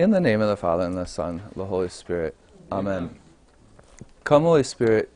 In 0.00 0.12
the 0.12 0.18
name 0.18 0.40
of 0.40 0.48
the 0.48 0.56
Father, 0.56 0.84
and 0.84 0.96
the 0.96 1.04
Son, 1.04 1.40
and 1.40 1.54
the 1.54 1.66
Holy 1.66 1.90
Spirit. 1.90 2.34
Amen. 2.72 3.16
Come, 4.24 4.44
Holy 4.44 4.62
Spirit, 4.62 5.12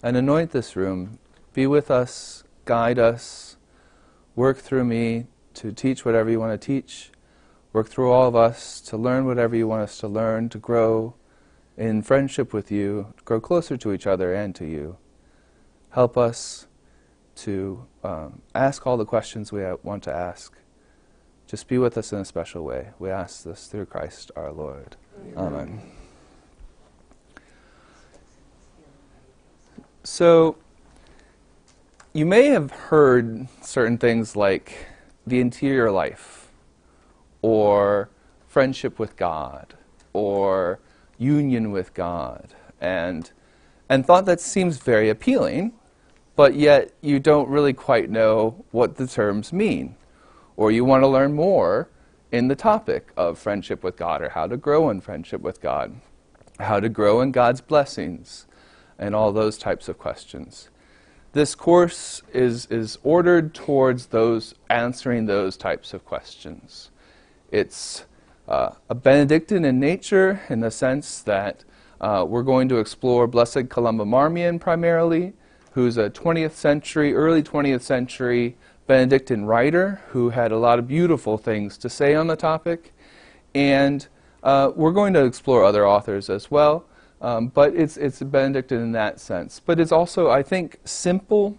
and 0.00 0.16
anoint 0.16 0.52
this 0.52 0.76
room. 0.76 1.18
Be 1.54 1.66
with 1.66 1.90
us, 1.90 2.44
guide 2.64 3.00
us, 3.00 3.56
work 4.36 4.58
through 4.58 4.84
me 4.84 5.26
to 5.54 5.72
teach 5.72 6.04
whatever 6.04 6.30
you 6.30 6.38
want 6.38 6.52
to 6.52 6.64
teach, 6.64 7.10
work 7.72 7.88
through 7.88 8.12
all 8.12 8.28
of 8.28 8.36
us 8.36 8.80
to 8.82 8.96
learn 8.96 9.26
whatever 9.26 9.56
you 9.56 9.66
want 9.66 9.82
us 9.82 9.98
to 9.98 10.06
learn, 10.06 10.48
to 10.50 10.58
grow 10.58 11.14
in 11.76 12.00
friendship 12.00 12.52
with 12.52 12.70
you, 12.70 13.12
grow 13.24 13.40
closer 13.40 13.76
to 13.76 13.92
each 13.92 14.06
other 14.06 14.32
and 14.32 14.54
to 14.54 14.64
you. 14.64 14.98
Help 15.90 16.16
us 16.16 16.68
to 17.34 17.88
um, 18.04 18.42
ask 18.54 18.86
all 18.86 18.96
the 18.96 19.04
questions 19.04 19.50
we 19.50 19.64
want 19.82 20.04
to 20.04 20.14
ask. 20.14 20.54
Just 21.48 21.66
be 21.66 21.78
with 21.78 21.96
us 21.96 22.12
in 22.12 22.18
a 22.18 22.26
special 22.26 22.62
way. 22.62 22.90
We 22.98 23.08
ask 23.08 23.42
this 23.42 23.68
through 23.68 23.86
Christ 23.86 24.30
our 24.36 24.52
Lord. 24.52 24.96
Amen. 25.34 25.54
Amen. 25.54 25.92
So, 30.04 30.56
you 32.12 32.26
may 32.26 32.48
have 32.48 32.70
heard 32.70 33.48
certain 33.62 33.96
things 33.96 34.36
like 34.36 34.88
the 35.26 35.40
interior 35.40 35.90
life, 35.90 36.50
or 37.40 38.10
friendship 38.46 38.98
with 38.98 39.16
God, 39.16 39.72
or 40.12 40.80
union 41.16 41.70
with 41.70 41.94
God, 41.94 42.52
and, 42.78 43.30
and 43.88 44.04
thought 44.04 44.26
that 44.26 44.40
seems 44.40 44.76
very 44.76 45.08
appealing, 45.08 45.72
but 46.36 46.54
yet 46.54 46.92
you 47.00 47.18
don't 47.18 47.48
really 47.48 47.72
quite 47.72 48.10
know 48.10 48.64
what 48.70 48.96
the 48.96 49.06
terms 49.06 49.50
mean. 49.50 49.94
Or 50.58 50.72
you 50.72 50.84
want 50.84 51.04
to 51.04 51.06
learn 51.06 51.34
more 51.34 51.88
in 52.32 52.48
the 52.48 52.56
topic 52.56 53.12
of 53.16 53.38
friendship 53.38 53.84
with 53.84 53.96
God, 53.96 54.20
or 54.20 54.30
how 54.30 54.48
to 54.48 54.56
grow 54.56 54.90
in 54.90 55.00
friendship 55.00 55.40
with 55.40 55.60
God, 55.60 56.00
how 56.58 56.80
to 56.80 56.88
grow 56.88 57.20
in 57.20 57.30
God's 57.30 57.60
blessings, 57.60 58.48
and 58.98 59.14
all 59.14 59.30
those 59.30 59.56
types 59.56 59.88
of 59.88 59.98
questions. 59.98 60.68
This 61.30 61.54
course 61.54 62.22
is, 62.32 62.66
is 62.72 62.98
ordered 63.04 63.54
towards 63.54 64.06
those 64.06 64.56
answering 64.68 65.26
those 65.26 65.56
types 65.56 65.94
of 65.94 66.04
questions. 66.04 66.90
It's 67.52 68.04
uh, 68.48 68.70
a 68.90 68.96
Benedictine 68.96 69.64
in 69.64 69.78
nature 69.78 70.40
in 70.48 70.58
the 70.58 70.72
sense 70.72 71.20
that 71.22 71.62
uh, 72.00 72.26
we're 72.28 72.42
going 72.42 72.68
to 72.70 72.78
explore 72.78 73.28
Blessed 73.28 73.68
Columba 73.68 74.04
Marmion 74.04 74.58
primarily, 74.58 75.34
who's 75.74 75.96
a 75.96 76.10
20th 76.10 76.54
century, 76.54 77.14
early 77.14 77.44
20th 77.44 77.82
century 77.82 78.56
Benedictine 78.88 79.44
writer 79.44 80.00
who 80.08 80.30
had 80.30 80.50
a 80.50 80.56
lot 80.56 80.78
of 80.78 80.88
beautiful 80.88 81.36
things 81.38 81.76
to 81.78 81.90
say 81.90 82.14
on 82.14 82.26
the 82.26 82.36
topic. 82.36 82.94
And 83.54 84.08
uh, 84.42 84.72
we're 84.74 84.92
going 84.92 85.12
to 85.12 85.24
explore 85.24 85.62
other 85.62 85.86
authors 85.86 86.30
as 86.30 86.50
well. 86.50 86.86
Um, 87.20 87.48
but 87.48 87.76
it's, 87.76 87.98
it's 87.98 88.22
Benedictine 88.22 88.80
in 88.80 88.92
that 88.92 89.20
sense. 89.20 89.60
But 89.60 89.78
it's 89.78 89.92
also, 89.92 90.30
I 90.30 90.42
think, 90.42 90.78
simple. 90.84 91.58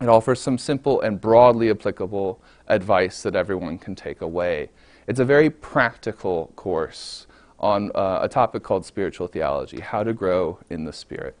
It 0.00 0.08
offers 0.08 0.40
some 0.40 0.56
simple 0.56 1.02
and 1.02 1.20
broadly 1.20 1.70
applicable 1.70 2.40
advice 2.68 3.22
that 3.22 3.36
everyone 3.36 3.78
can 3.78 3.94
take 3.94 4.22
away. 4.22 4.70
It's 5.06 5.20
a 5.20 5.24
very 5.24 5.50
practical 5.50 6.52
course 6.56 7.26
on 7.60 7.90
uh, 7.94 8.20
a 8.22 8.28
topic 8.28 8.62
called 8.62 8.86
spiritual 8.86 9.26
theology 9.26 9.80
how 9.80 10.02
to 10.04 10.14
grow 10.14 10.58
in 10.70 10.84
the 10.84 10.92
Spirit. 10.92 11.36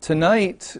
Tonight, 0.00 0.76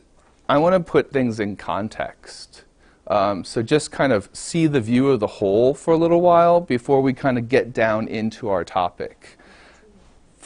I 0.48 0.58
want 0.58 0.74
to 0.74 0.80
put 0.80 1.12
things 1.12 1.40
in 1.40 1.56
context. 1.56 2.63
Um, 3.06 3.44
so 3.44 3.62
just 3.62 3.92
kind 3.92 4.12
of 4.12 4.30
see 4.32 4.66
the 4.66 4.80
view 4.80 5.10
of 5.10 5.20
the 5.20 5.26
whole 5.26 5.74
for 5.74 5.92
a 5.94 5.96
little 5.96 6.20
while 6.20 6.60
before 6.60 7.02
we 7.02 7.12
kind 7.12 7.36
of 7.36 7.48
get 7.48 7.72
down 7.72 8.08
into 8.08 8.48
our 8.48 8.64
topic 8.64 9.36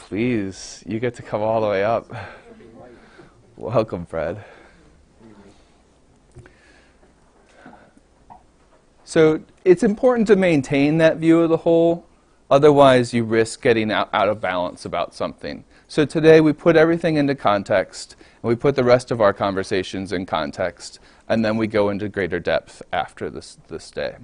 please, 0.09 0.83
you 0.87 0.99
get 0.99 1.13
to 1.13 1.21
come 1.21 1.39
all 1.39 1.61
the 1.61 1.67
way 1.67 1.83
up. 1.83 2.11
Welcome, 3.57 4.07
Fred. 4.07 4.43
So 9.03 9.41
it's 9.63 9.83
important 9.83 10.27
to 10.29 10.35
maintain 10.35 10.97
that 10.97 11.17
view 11.17 11.41
of 11.41 11.49
the 11.49 11.57
whole, 11.57 12.07
otherwise, 12.49 13.13
you 13.13 13.23
risk 13.23 13.61
getting 13.61 13.91
out, 13.91 14.09
out 14.11 14.29
of 14.29 14.41
balance 14.41 14.83
about 14.83 15.13
something. 15.13 15.63
So 15.87 16.05
today, 16.05 16.41
we 16.41 16.53
put 16.53 16.75
everything 16.75 17.17
into 17.17 17.35
context, 17.35 18.15
and 18.41 18.49
we 18.49 18.55
put 18.55 18.75
the 18.75 18.83
rest 18.83 19.11
of 19.11 19.21
our 19.21 19.31
conversations 19.31 20.11
in 20.11 20.25
context, 20.25 20.97
and 21.29 21.45
then 21.45 21.55
we 21.55 21.67
go 21.67 21.89
into 21.89 22.09
greater 22.09 22.39
depth 22.39 22.81
after 22.91 23.29
this, 23.29 23.57
this 23.67 23.91
day. 23.91 24.15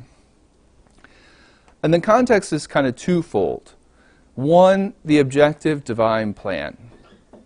And 1.83 1.93
the 1.93 2.01
context 2.01 2.51
is 2.51 2.65
kind 2.65 2.87
of 2.87 2.95
twofold. 2.95 3.75
One, 4.33 4.95
the 5.05 5.19
objective 5.19 5.83
divine 5.83 6.33
plan. 6.33 6.77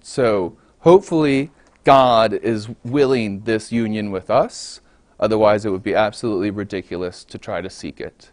So 0.02 0.58
hopefully, 0.80 1.52
God 1.84 2.34
is 2.34 2.70
willing 2.86 3.42
this 3.42 3.72
union 3.72 4.12
with 4.12 4.30
us. 4.30 4.80
Otherwise, 5.20 5.66
it 5.66 5.72
would 5.72 5.84
be 5.84 5.94
absolutely 5.94 6.52
ridiculous 6.52 7.26
to 7.26 7.38
try 7.38 7.62
to 7.62 7.70
seek 7.70 8.00
it. 8.00 8.32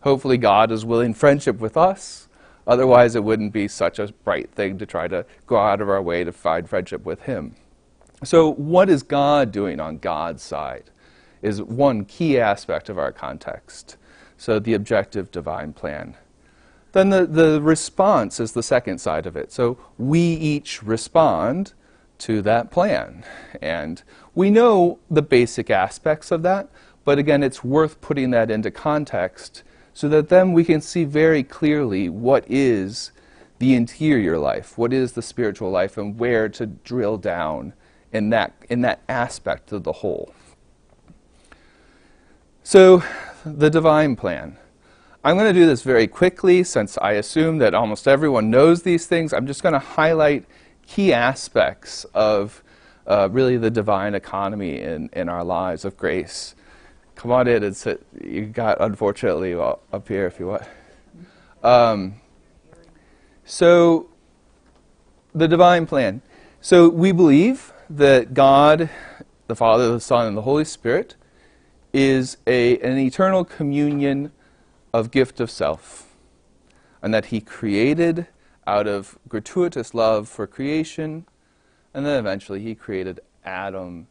Hopefully, 0.00 0.36
God 0.36 0.72
is 0.72 0.84
willing 0.84 1.14
friendship 1.14 1.60
with 1.60 1.76
us. 1.76 2.28
Otherwise, 2.66 3.14
it 3.14 3.22
wouldn't 3.22 3.52
be 3.52 3.68
such 3.68 3.98
a 3.98 4.08
bright 4.24 4.50
thing 4.50 4.76
to 4.78 4.86
try 4.86 5.06
to 5.06 5.24
go 5.46 5.56
out 5.56 5.80
of 5.80 5.88
our 5.88 6.02
way 6.02 6.24
to 6.24 6.32
find 6.32 6.68
friendship 6.68 7.04
with 7.04 7.22
Him. 7.22 7.54
So, 8.24 8.52
what 8.52 8.88
is 8.88 9.02
God 9.02 9.52
doing 9.52 9.80
on 9.80 9.98
God's 9.98 10.42
side? 10.42 10.90
Is 11.42 11.60
one 11.60 12.04
key 12.04 12.38
aspect 12.38 12.88
of 12.88 12.98
our 12.98 13.12
context. 13.12 13.96
So, 14.36 14.58
the 14.58 14.74
objective 14.74 15.30
divine 15.30 15.72
plan. 15.72 16.16
Then 16.94 17.10
the, 17.10 17.26
the 17.26 17.60
response 17.60 18.38
is 18.38 18.52
the 18.52 18.62
second 18.62 18.98
side 18.98 19.26
of 19.26 19.36
it. 19.36 19.50
So 19.50 19.76
we 19.98 20.20
each 20.20 20.80
respond 20.80 21.72
to 22.18 22.40
that 22.42 22.70
plan. 22.70 23.24
And 23.60 24.00
we 24.32 24.48
know 24.48 25.00
the 25.10 25.20
basic 25.20 25.70
aspects 25.70 26.30
of 26.30 26.44
that, 26.44 26.68
but 27.04 27.18
again, 27.18 27.42
it's 27.42 27.64
worth 27.64 28.00
putting 28.00 28.30
that 28.30 28.48
into 28.48 28.70
context 28.70 29.64
so 29.92 30.08
that 30.08 30.28
then 30.28 30.52
we 30.52 30.64
can 30.64 30.80
see 30.80 31.02
very 31.02 31.42
clearly 31.42 32.08
what 32.08 32.44
is 32.48 33.10
the 33.58 33.74
interior 33.74 34.38
life, 34.38 34.78
what 34.78 34.92
is 34.92 35.12
the 35.12 35.22
spiritual 35.22 35.72
life, 35.72 35.98
and 35.98 36.16
where 36.16 36.48
to 36.48 36.64
drill 36.64 37.18
down 37.18 37.72
in 38.14 38.30
that, 38.30 38.54
in 38.70 38.80
that 38.82 39.02
aspect 39.08 39.72
of 39.72 39.82
the 39.82 39.92
whole. 39.92 40.32
So, 42.62 43.02
the 43.44 43.68
divine 43.68 44.16
plan. 44.16 44.56
I'm 45.22 45.36
going 45.36 45.52
to 45.52 45.58
do 45.58 45.66
this 45.66 45.82
very 45.82 46.06
quickly 46.06 46.64
since 46.64 46.96
I 46.98 47.12
assume 47.12 47.58
that 47.58 47.74
almost 47.74 48.08
everyone 48.08 48.50
knows 48.50 48.82
these 48.82 49.06
things. 49.06 49.32
I'm 49.32 49.46
just 49.46 49.62
going 49.62 49.72
to 49.72 49.78
highlight 49.78 50.46
key 50.86 51.12
aspects 51.12 52.04
of 52.14 52.62
uh, 53.06 53.28
really 53.30 53.58
the 53.58 53.70
divine 53.70 54.14
economy 54.14 54.80
in, 54.80 55.10
in 55.12 55.28
our 55.28 55.44
lives 55.44 55.84
of 55.84 55.96
grace. 55.96 56.54
Come 57.16 57.32
on 57.32 57.48
in 57.48 57.64
and 57.64 57.76
sit. 57.76 58.06
You 58.22 58.46
got, 58.46 58.80
unfortunately, 58.80 59.54
up 59.54 60.08
here 60.08 60.26
if 60.26 60.38
you 60.38 60.46
want. 60.46 60.62
Um, 61.62 62.14
so, 63.44 64.08
the 65.34 65.48
divine 65.48 65.84
plan. 65.84 66.22
So, 66.60 66.88
we 66.88 67.12
believe 67.12 67.73
that 67.90 68.34
God, 68.34 68.90
the 69.46 69.56
Father, 69.56 69.92
the 69.92 70.00
Son, 70.00 70.26
and 70.26 70.36
the 70.36 70.42
Holy 70.42 70.64
Spirit, 70.64 71.16
is 71.92 72.36
a, 72.46 72.78
an 72.80 72.98
eternal 72.98 73.44
communion 73.44 74.32
of 74.92 75.10
gift 75.10 75.40
of 75.40 75.50
self, 75.50 76.16
and 77.02 77.12
that 77.12 77.26
he 77.26 77.40
created 77.40 78.26
out 78.66 78.86
of 78.86 79.18
gratuitous 79.28 79.94
love 79.94 80.28
for 80.28 80.46
creation, 80.46 81.26
and 81.92 82.06
then 82.06 82.18
eventually 82.18 82.60
he 82.60 82.74
created 82.74 83.20
Adam. 83.44 84.06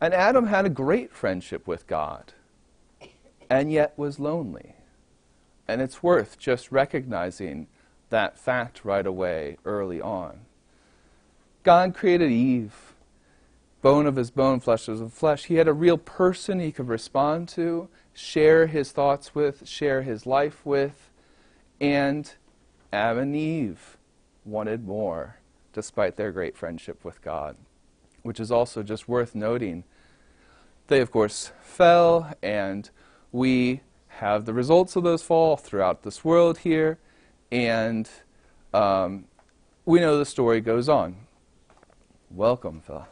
And 0.00 0.14
Adam 0.14 0.46
had 0.46 0.64
a 0.64 0.70
great 0.70 1.12
friendship 1.12 1.66
with 1.66 1.86
God, 1.86 2.32
and 3.50 3.70
yet 3.70 3.92
was 3.96 4.18
lonely. 4.18 4.74
And 5.68 5.80
it's 5.80 6.02
worth 6.02 6.38
just 6.38 6.72
recognizing 6.72 7.68
that 8.08 8.38
fact 8.38 8.84
right 8.84 9.06
away, 9.06 9.56
early 9.64 10.00
on. 10.00 10.40
God 11.62 11.94
created 11.94 12.32
Eve, 12.32 12.89
bone 13.82 14.06
of 14.06 14.16
his 14.16 14.30
bone, 14.30 14.60
flesh 14.60 14.88
of 14.88 15.00
his 15.00 15.12
flesh. 15.12 15.46
He 15.46 15.56
had 15.56 15.68
a 15.68 15.72
real 15.72 15.98
person 15.98 16.60
he 16.60 16.72
could 16.72 16.88
respond 16.88 17.48
to 17.50 17.88
share 18.12 18.66
his 18.66 18.92
thoughts 18.92 19.34
with, 19.34 19.66
share 19.66 20.02
his 20.02 20.26
life 20.26 20.64
with, 20.64 21.10
and 21.80 22.34
Adam 22.92 23.18
and 23.18 23.36
Eve 23.36 23.96
wanted 24.44 24.86
more 24.86 25.36
despite 25.72 26.16
their 26.16 26.32
great 26.32 26.56
friendship 26.56 27.04
with 27.04 27.22
God, 27.22 27.56
which 28.22 28.40
is 28.40 28.50
also 28.50 28.82
just 28.82 29.08
worth 29.08 29.34
noting. 29.34 29.84
They, 30.88 31.00
of 31.00 31.10
course, 31.10 31.52
fell, 31.62 32.34
and 32.42 32.90
we 33.30 33.80
have 34.08 34.44
the 34.44 34.52
results 34.52 34.96
of 34.96 35.04
those 35.04 35.22
fall 35.22 35.56
throughout 35.56 36.02
this 36.02 36.24
world 36.24 36.58
here, 36.58 36.98
and 37.52 38.10
um, 38.74 39.26
we 39.84 40.00
know 40.00 40.18
the 40.18 40.26
story 40.26 40.60
goes 40.60 40.88
on. 40.88 41.16
Welcome, 42.30 42.82
Phil. 42.84 43.06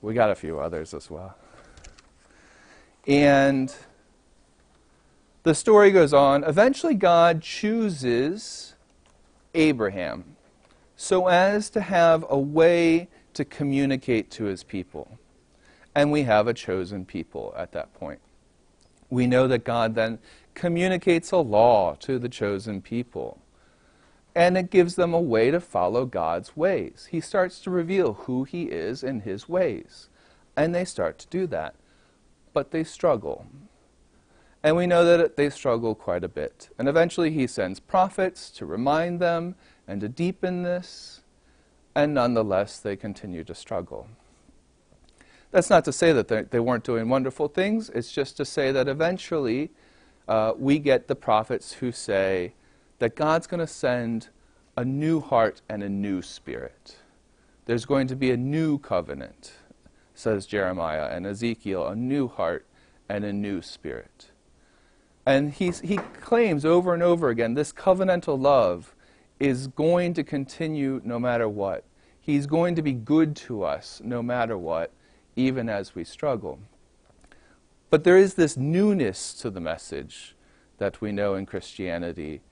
We 0.00 0.14
got 0.14 0.30
a 0.30 0.34
few 0.34 0.60
others 0.60 0.94
as 0.94 1.10
well. 1.10 1.36
And 3.06 3.74
the 5.42 5.54
story 5.54 5.90
goes 5.90 6.12
on. 6.12 6.44
Eventually, 6.44 6.94
God 6.94 7.42
chooses 7.42 8.74
Abraham 9.54 10.36
so 10.96 11.28
as 11.28 11.70
to 11.70 11.80
have 11.80 12.24
a 12.28 12.38
way 12.38 13.08
to 13.34 13.44
communicate 13.44 14.30
to 14.32 14.44
his 14.44 14.62
people. 14.62 15.18
And 15.94 16.12
we 16.12 16.24
have 16.24 16.46
a 16.46 16.54
chosen 16.54 17.04
people 17.04 17.54
at 17.56 17.72
that 17.72 17.94
point. 17.94 18.20
We 19.10 19.26
know 19.26 19.48
that 19.48 19.64
God 19.64 19.94
then 19.94 20.18
communicates 20.54 21.30
a 21.32 21.38
law 21.38 21.94
to 22.00 22.18
the 22.18 22.28
chosen 22.28 22.82
people. 22.82 23.40
And 24.38 24.56
it 24.56 24.70
gives 24.70 24.94
them 24.94 25.12
a 25.12 25.20
way 25.20 25.50
to 25.50 25.58
follow 25.58 26.06
God's 26.06 26.56
ways. 26.56 27.08
He 27.10 27.20
starts 27.20 27.58
to 27.62 27.70
reveal 27.70 28.12
who 28.12 28.44
He 28.44 28.66
is 28.66 29.02
in 29.02 29.22
His 29.22 29.48
ways. 29.48 30.08
And 30.56 30.72
they 30.72 30.84
start 30.84 31.18
to 31.18 31.26
do 31.26 31.48
that. 31.48 31.74
But 32.52 32.70
they 32.70 32.84
struggle. 32.84 33.46
And 34.62 34.76
we 34.76 34.86
know 34.86 35.04
that 35.04 35.36
they 35.36 35.50
struggle 35.50 35.96
quite 35.96 36.22
a 36.22 36.28
bit. 36.28 36.68
And 36.78 36.86
eventually 36.86 37.32
He 37.32 37.48
sends 37.48 37.80
prophets 37.80 38.48
to 38.50 38.64
remind 38.64 39.18
them 39.18 39.56
and 39.88 40.00
to 40.02 40.08
deepen 40.08 40.62
this. 40.62 41.22
And 41.96 42.14
nonetheless, 42.14 42.78
they 42.78 42.94
continue 42.94 43.42
to 43.42 43.56
struggle. 43.56 44.06
That's 45.50 45.68
not 45.68 45.84
to 45.86 45.92
say 45.92 46.12
that 46.12 46.28
they, 46.28 46.42
they 46.42 46.60
weren't 46.60 46.84
doing 46.84 47.08
wonderful 47.08 47.48
things. 47.48 47.90
It's 47.90 48.12
just 48.12 48.36
to 48.36 48.44
say 48.44 48.70
that 48.70 48.86
eventually 48.86 49.70
uh, 50.28 50.52
we 50.56 50.78
get 50.78 51.08
the 51.08 51.16
prophets 51.16 51.72
who 51.72 51.90
say 51.90 52.52
that 52.98 53.16
God's 53.16 53.46
going 53.46 53.60
to 53.60 53.66
send 53.66 54.28
a 54.76 54.84
new 54.84 55.20
heart 55.20 55.60
and 55.68 55.82
a 55.82 55.88
new 55.88 56.22
spirit. 56.22 56.96
There's 57.66 57.84
going 57.84 58.06
to 58.08 58.16
be 58.16 58.30
a 58.30 58.36
new 58.36 58.78
covenant, 58.78 59.52
says 60.14 60.46
Jeremiah 60.46 61.08
and 61.10 61.26
Ezekiel, 61.26 61.86
a 61.86 61.96
new 61.96 62.28
heart 62.28 62.66
and 63.08 63.24
a 63.24 63.32
new 63.32 63.62
spirit. 63.62 64.30
And 65.26 65.52
he's, 65.52 65.80
he 65.80 65.98
claims 65.98 66.64
over 66.64 66.94
and 66.94 67.02
over 67.02 67.28
again 67.28 67.54
this 67.54 67.72
covenantal 67.72 68.40
love 68.40 68.94
is 69.38 69.66
going 69.68 70.14
to 70.14 70.24
continue 70.24 71.00
no 71.04 71.18
matter 71.18 71.48
what. 71.48 71.84
He's 72.20 72.46
going 72.46 72.74
to 72.76 72.82
be 72.82 72.92
good 72.92 73.36
to 73.36 73.62
us 73.62 74.00
no 74.04 74.22
matter 74.22 74.56
what 74.56 74.92
even 75.36 75.68
as 75.68 75.94
we 75.94 76.04
struggle. 76.04 76.58
But 77.90 78.04
there 78.04 78.18
is 78.18 78.34
this 78.34 78.56
newness 78.56 79.32
to 79.34 79.50
the 79.50 79.60
message 79.60 80.34
that 80.78 81.00
we 81.00 81.12
know 81.12 81.34
in 81.34 81.46
Christianity. 81.46 82.42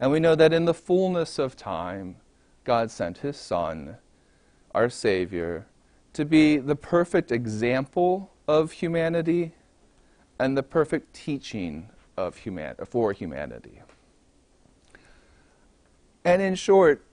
And 0.00 0.10
we 0.10 0.20
know 0.20 0.34
that 0.34 0.52
in 0.52 0.64
the 0.64 0.74
fullness 0.74 1.38
of 1.38 1.56
time, 1.56 2.16
God 2.64 2.90
sent 2.90 3.18
his 3.18 3.36
Son, 3.36 3.96
our 4.74 4.88
Savior, 4.88 5.66
to 6.12 6.24
be 6.24 6.56
the 6.56 6.76
perfect 6.76 7.30
example 7.30 8.30
of 8.46 8.72
humanity 8.72 9.52
and 10.38 10.56
the 10.56 10.62
perfect 10.62 11.14
teaching 11.14 11.90
of 12.16 12.38
human- 12.38 12.76
for 12.86 13.12
humanity. 13.12 13.82
And 16.24 16.40
in 16.40 16.54
short, 16.54 17.04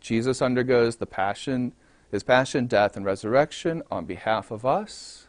Jesus 0.00 0.40
undergoes 0.40 0.96
the 0.96 1.06
passion 1.06 1.72
his 2.14 2.22
passion, 2.22 2.68
death, 2.68 2.96
and 2.96 3.04
resurrection 3.04 3.82
on 3.90 4.04
behalf 4.04 4.52
of 4.52 4.64
us. 4.64 5.26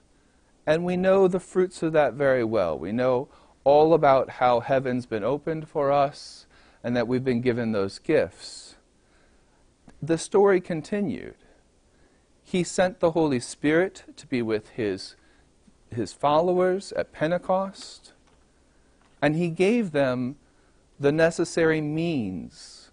And 0.67 0.85
we 0.85 0.95
know 0.95 1.27
the 1.27 1.39
fruits 1.39 1.81
of 1.81 1.93
that 1.93 2.13
very 2.13 2.43
well. 2.43 2.77
We 2.77 2.91
know 2.91 3.27
all 3.63 3.95
about 3.95 4.29
how 4.29 4.59
heaven's 4.59 5.07
been 5.07 5.23
opened 5.23 5.67
for 5.67 5.91
us 5.91 6.44
and 6.85 6.95
that 6.95 7.07
we've 7.07 7.23
been 7.23 7.41
given 7.41 7.71
those 7.71 7.97
gifts. 7.97 8.75
The 10.03 10.19
story 10.19 10.61
continued. 10.61 11.37
He 12.43 12.63
sent 12.63 12.99
the 12.99 13.11
Holy 13.11 13.39
Spirit 13.39 14.03
to 14.15 14.27
be 14.27 14.43
with 14.43 14.69
his, 14.69 15.15
his 15.89 16.13
followers 16.13 16.91
at 16.91 17.11
Pentecost, 17.11 18.13
and 19.19 19.35
he 19.35 19.49
gave 19.49 19.93
them 19.93 20.35
the 20.99 21.11
necessary 21.11 21.81
means 21.81 22.91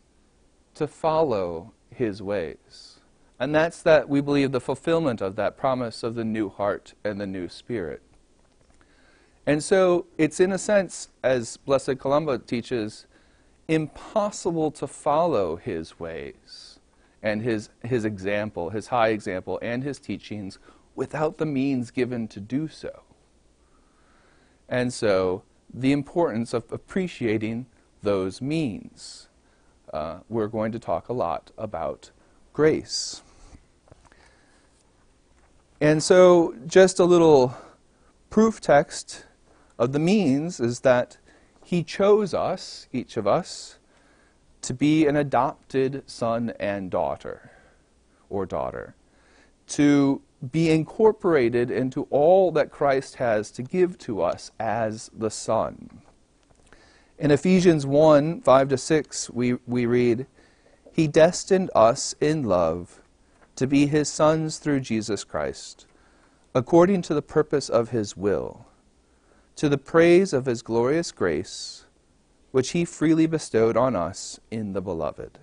to 0.75 0.87
follow 0.87 1.75
his 1.95 2.23
ways. 2.23 2.99
And 3.39 3.55
that's 3.55 3.83
that 3.83 4.09
we 4.09 4.23
believe 4.23 4.53
the 4.53 4.61
fulfillment 4.61 5.21
of 5.21 5.37
that 5.37 5.59
promise 5.59 6.03
of 6.03 6.15
the 6.15 6.25
new 6.25 6.49
heart 6.49 6.95
and 7.05 7.21
the 7.21 7.27
new 7.27 7.47
spirit. 7.47 8.01
And 9.45 9.63
so 9.63 10.07
it's 10.17 10.41
in 10.41 10.51
a 10.51 10.59
sense, 10.59 11.11
as 11.23 11.59
Blessed 11.59 11.99
Columba 11.99 12.39
teaches, 12.39 13.07
impossible 13.69 14.71
to 14.73 14.87
follow 14.87 15.57
his 15.57 15.99
ways 15.99 16.79
and 17.23 17.43
his, 17.43 17.71
his 17.85 18.05
example, 18.05 18.71
his 18.71 18.89
high 18.89 19.09
example, 19.09 19.59
and 19.63 19.85
his 19.85 19.99
teachings 19.99 20.59
without 20.95 21.39
the 21.39 21.47
means 21.47 21.91
given 21.91 22.27
to 22.29 22.41
do 22.41 22.69
so. 22.69 23.03
And 24.69 24.93
so 24.93 25.43
the 25.73 25.93
importance 25.93 26.53
of 26.53 26.71
appreciating 26.73 27.67
those 28.03 28.43
means. 28.43 29.29
Uh, 29.93 30.19
we're 30.29 30.49
going 30.49 30.73
to 30.73 30.79
talk 30.79 31.09
a 31.09 31.13
lot 31.13 31.51
about 31.57 32.11
grace. 32.53 33.23
And 35.81 36.03
so, 36.03 36.55
just 36.67 36.99
a 36.99 37.05
little 37.05 37.57
proof 38.31 38.61
text 38.61 39.27
of 39.79 39.93
the 39.93 39.99
means 39.99 40.61
is 40.61 40.81
that 40.81 41.19
he 41.65 41.83
chose 41.83 42.35
us, 42.35 42.89
each 42.93 43.17
of 43.17 43.27
us, 43.27 43.79
to 44.63 44.75
be 44.75 45.07
an 45.07 45.17
adopted 45.17 46.03
son 46.07 46.53
and 46.61 46.91
daughter, 46.91 47.51
or 48.31 48.47
daughter, 48.47 48.95
to 49.69 50.23
be 50.51 50.71
incorporated 50.71 51.71
into 51.71 52.07
all 52.11 52.51
that 52.53 52.71
Christ 52.71 53.17
has 53.17 53.51
to 53.53 53.63
give 53.63 53.99
to 53.99 54.23
us 54.23 54.51
as 54.59 55.11
the 55.17 55.31
Son. 55.31 56.03
In 57.19 57.31
Ephesians 57.31 57.87
1 57.87 58.41
5 58.41 58.69
to 58.69 58.77
6, 58.77 59.31
we, 59.31 59.55
we 59.67 59.87
read, 59.87 60.27
He 60.93 61.07
destined 61.07 61.71
us 61.75 62.15
in 62.21 62.43
love 62.43 63.01
to 63.55 63.67
be 63.67 63.87
his 63.87 64.09
sons 64.09 64.59
through 64.59 64.81
Jesus 64.81 65.23
Christ, 65.25 65.87
according 66.55 67.03
to 67.03 67.15
the 67.15 67.23
purpose 67.23 67.69
of 67.69 67.91
his 67.91 68.17
will, 68.17 68.67
to 69.57 69.69
the 69.69 69.79
praise 69.79 70.33
of 70.33 70.47
his 70.47 70.63
glorious 70.63 71.13
grace, 71.13 71.85
which 72.51 72.71
he 72.71 72.85
freely 72.85 73.27
bestowed 73.27 73.77
on 73.77 73.95
us 73.97 74.41
in 74.51 74.73
the 74.73 74.83
Beloved. 74.83 75.39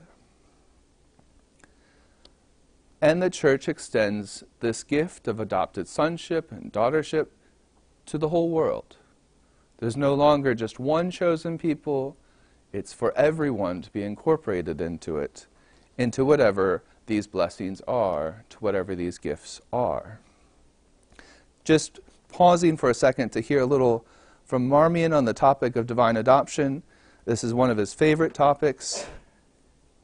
And 3.01 3.21
the 3.21 3.29
church 3.29 3.69
extends 3.69 4.43
this 4.59 4.83
gift 4.83 5.27
of 5.27 5.39
adopted 5.39 5.87
sonship 5.87 6.51
and 6.51 6.71
daughtership 6.71 7.27
to 8.07 8.17
the 8.17 8.29
whole 8.29 8.49
world. 8.49 8.97
There's 9.77 9.95
no 9.95 10.13
longer 10.13 10.53
just 10.53 10.79
one 10.79 11.09
chosen 11.09 11.57
people, 11.57 12.17
it's 12.73 12.91
for 12.91 13.17
everyone 13.17 13.81
to 13.81 13.91
be 13.91 14.03
incorporated 14.03 14.81
into 14.81 15.17
it, 15.17 15.47
into 15.97 16.25
whatever 16.25 16.83
these 17.05 17.27
blessings 17.27 17.81
are, 17.87 18.43
to 18.49 18.57
whatever 18.57 18.95
these 18.95 19.17
gifts 19.17 19.61
are. 19.71 20.19
Just 21.63 21.99
pausing 22.29 22.77
for 22.77 22.89
a 22.89 22.93
second 22.93 23.29
to 23.31 23.41
hear 23.41 23.59
a 23.59 23.65
little 23.65 24.05
from 24.43 24.67
Marmion 24.67 25.13
on 25.13 25.25
the 25.25 25.33
topic 25.33 25.75
of 25.75 25.85
divine 25.85 26.17
adoption. 26.17 26.83
This 27.25 27.43
is 27.43 27.53
one 27.53 27.69
of 27.69 27.77
his 27.77 27.93
favorite 27.93 28.33
topics. 28.33 29.05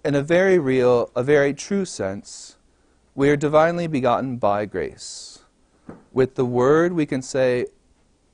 In 0.03 0.13
a 0.13 0.21
very 0.21 0.59
real, 0.59 1.09
a 1.15 1.23
very 1.23 1.53
true 1.53 1.85
sense, 1.85 2.57
we 3.15 3.29
are 3.29 3.37
divinely 3.37 3.87
begotten 3.87 4.37
by 4.37 4.65
grace. 4.65 5.39
With 6.11 6.35
the 6.35 6.45
word, 6.45 6.93
we 6.93 7.05
can 7.05 7.21
say, 7.21 7.67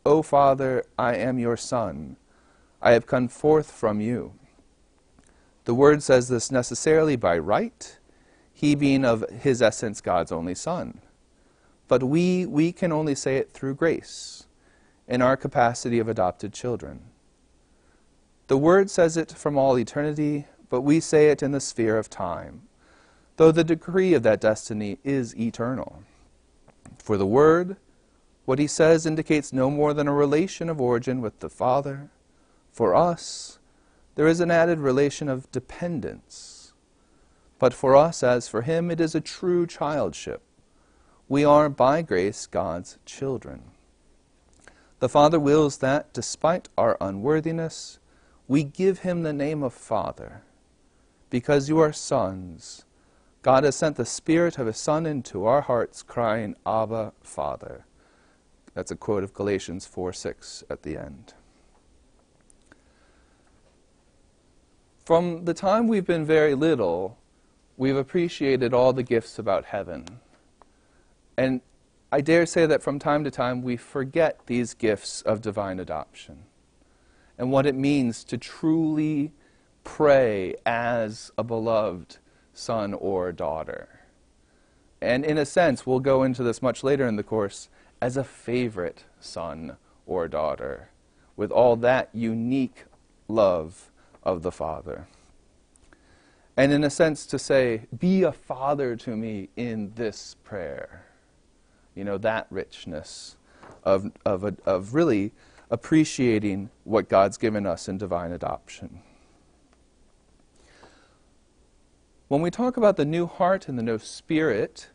O 0.05 0.21
Father, 0.21 0.83
I 0.97 1.15
am 1.15 1.39
your 1.39 1.57
Son. 1.57 2.17
I 2.81 2.91
have 2.91 3.05
come 3.05 3.27
forth 3.27 3.71
from 3.71 4.01
you. 4.01 4.33
The 5.65 5.75
word 5.75 6.01
says 6.01 6.27
this 6.27 6.51
necessarily 6.51 7.15
by 7.15 7.37
right 7.37 7.97
he 8.53 8.75
being 8.75 9.05
of 9.05 9.27
his 9.29 9.61
essence 9.61 10.01
God's 10.01 10.31
only 10.31 10.55
Son. 10.55 11.01
But 11.91 12.03
we, 12.03 12.45
we 12.45 12.71
can 12.71 12.93
only 12.93 13.15
say 13.15 13.35
it 13.35 13.51
through 13.51 13.75
grace, 13.75 14.45
in 15.09 15.21
our 15.21 15.35
capacity 15.35 15.99
of 15.99 16.07
adopted 16.07 16.53
children. 16.53 17.01
The 18.47 18.55
Word 18.55 18.89
says 18.89 19.17
it 19.17 19.33
from 19.33 19.57
all 19.57 19.77
eternity, 19.77 20.45
but 20.69 20.83
we 20.83 21.01
say 21.01 21.31
it 21.31 21.43
in 21.43 21.51
the 21.51 21.59
sphere 21.59 21.97
of 21.97 22.09
time, 22.09 22.61
though 23.35 23.51
the 23.51 23.65
decree 23.65 24.13
of 24.13 24.23
that 24.23 24.39
destiny 24.39 24.99
is 25.03 25.37
eternal. 25.37 26.03
For 26.97 27.17
the 27.17 27.25
Word, 27.25 27.75
what 28.45 28.57
he 28.57 28.67
says 28.67 29.05
indicates 29.05 29.51
no 29.51 29.69
more 29.69 29.93
than 29.93 30.07
a 30.07 30.13
relation 30.13 30.69
of 30.69 30.79
origin 30.79 31.19
with 31.19 31.41
the 31.41 31.49
Father. 31.49 32.09
For 32.71 32.95
us, 32.95 33.59
there 34.15 34.27
is 34.27 34.39
an 34.39 34.49
added 34.49 34.79
relation 34.79 35.27
of 35.27 35.51
dependence 35.51 36.61
but 37.61 37.75
for 37.75 37.95
us, 37.95 38.23
as 38.23 38.47
for 38.47 38.63
him, 38.63 38.89
it 38.89 38.99
is 38.99 39.13
a 39.13 39.21
true 39.21 39.67
childship. 39.67 40.41
We 41.31 41.45
are, 41.45 41.69
by 41.69 42.01
grace, 42.01 42.45
God's 42.45 42.97
children. 43.05 43.61
The 44.99 45.07
Father 45.07 45.39
wills 45.39 45.77
that, 45.77 46.11
despite 46.11 46.67
our 46.77 46.97
unworthiness, 46.99 47.99
we 48.49 48.65
give 48.65 48.99
him 48.99 49.23
the 49.23 49.31
name 49.31 49.63
of 49.63 49.73
Father. 49.73 50.41
Because 51.29 51.69
you 51.69 51.79
are 51.79 51.93
sons, 51.93 52.83
God 53.43 53.63
has 53.63 53.77
sent 53.77 53.95
the 53.95 54.05
Spirit 54.05 54.57
of 54.57 54.67
His 54.67 54.75
Son 54.75 55.05
into 55.05 55.45
our 55.45 55.61
hearts, 55.61 56.03
crying, 56.03 56.53
Abba, 56.65 57.13
Father. 57.21 57.85
That's 58.73 58.91
a 58.91 58.97
quote 58.97 59.23
of 59.23 59.33
Galatians 59.33 59.85
4 59.85 60.11
6 60.11 60.65
at 60.69 60.83
the 60.83 60.97
end. 60.97 61.33
From 65.05 65.45
the 65.45 65.53
time 65.53 65.87
we've 65.87 66.05
been 66.05 66.25
very 66.25 66.55
little, 66.55 67.17
we've 67.77 67.95
appreciated 67.95 68.73
all 68.73 68.91
the 68.91 69.01
gifts 69.01 69.39
about 69.39 69.63
heaven. 69.63 70.19
And 71.37 71.61
I 72.11 72.21
dare 72.21 72.45
say 72.45 72.65
that 72.65 72.83
from 72.83 72.99
time 72.99 73.23
to 73.23 73.31
time 73.31 73.61
we 73.61 73.77
forget 73.77 74.41
these 74.47 74.73
gifts 74.73 75.21
of 75.21 75.41
divine 75.41 75.79
adoption 75.79 76.43
and 77.37 77.51
what 77.51 77.65
it 77.65 77.75
means 77.75 78.23
to 78.25 78.37
truly 78.37 79.31
pray 79.83 80.55
as 80.65 81.31
a 81.37 81.43
beloved 81.43 82.17
son 82.53 82.93
or 82.93 83.31
daughter. 83.31 84.01
And 85.01 85.25
in 85.25 85.37
a 85.37 85.45
sense, 85.45 85.85
we'll 85.85 85.99
go 85.99 86.21
into 86.21 86.43
this 86.43 86.61
much 86.61 86.83
later 86.83 87.07
in 87.07 87.15
the 87.15 87.23
course, 87.23 87.69
as 87.99 88.17
a 88.17 88.23
favorite 88.23 89.05
son 89.19 89.77
or 90.05 90.27
daughter, 90.27 90.89
with 91.35 91.51
all 91.51 91.75
that 91.77 92.09
unique 92.13 92.85
love 93.27 93.89
of 94.21 94.43
the 94.43 94.51
Father. 94.51 95.07
And 96.55 96.71
in 96.71 96.83
a 96.83 96.89
sense, 96.89 97.25
to 97.27 97.39
say, 97.39 97.87
be 97.97 98.21
a 98.21 98.31
father 98.31 98.95
to 98.97 99.15
me 99.15 99.49
in 99.55 99.93
this 99.95 100.35
prayer. 100.43 101.05
You 101.95 102.03
know, 102.03 102.17
that 102.19 102.47
richness 102.49 103.37
of, 103.83 104.11
of, 104.25 104.43
of 104.65 104.93
really 104.93 105.31
appreciating 105.69 106.69
what 106.83 107.09
God's 107.09 107.37
given 107.37 107.65
us 107.65 107.87
in 107.87 107.97
divine 107.97 108.31
adoption. 108.31 109.01
When 112.27 112.41
we 112.41 112.49
talk 112.49 112.77
about 112.77 112.95
the 112.95 113.05
new 113.05 113.25
heart 113.25 113.67
and 113.67 113.77
the 113.77 113.83
new 113.83 113.99
spirit, 113.99 114.89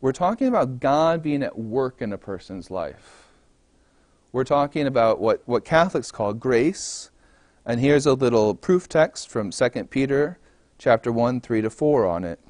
we're 0.00 0.12
talking 0.12 0.48
about 0.48 0.80
God 0.80 1.22
being 1.22 1.42
at 1.42 1.58
work 1.58 2.02
in 2.02 2.12
a 2.12 2.18
person's 2.18 2.70
life. 2.70 3.28
We're 4.32 4.44
talking 4.44 4.86
about 4.86 5.20
what, 5.20 5.42
what 5.46 5.64
Catholics 5.64 6.10
call 6.10 6.32
grace. 6.32 7.10
And 7.64 7.80
here's 7.80 8.06
a 8.06 8.14
little 8.14 8.54
proof 8.54 8.88
text 8.88 9.28
from 9.28 9.50
2 9.50 9.70
Peter 9.84 10.38
chapter 10.76 11.12
1, 11.12 11.40
3 11.40 11.62
to 11.62 11.70
4 11.70 12.06
on 12.06 12.24
it. 12.24 12.40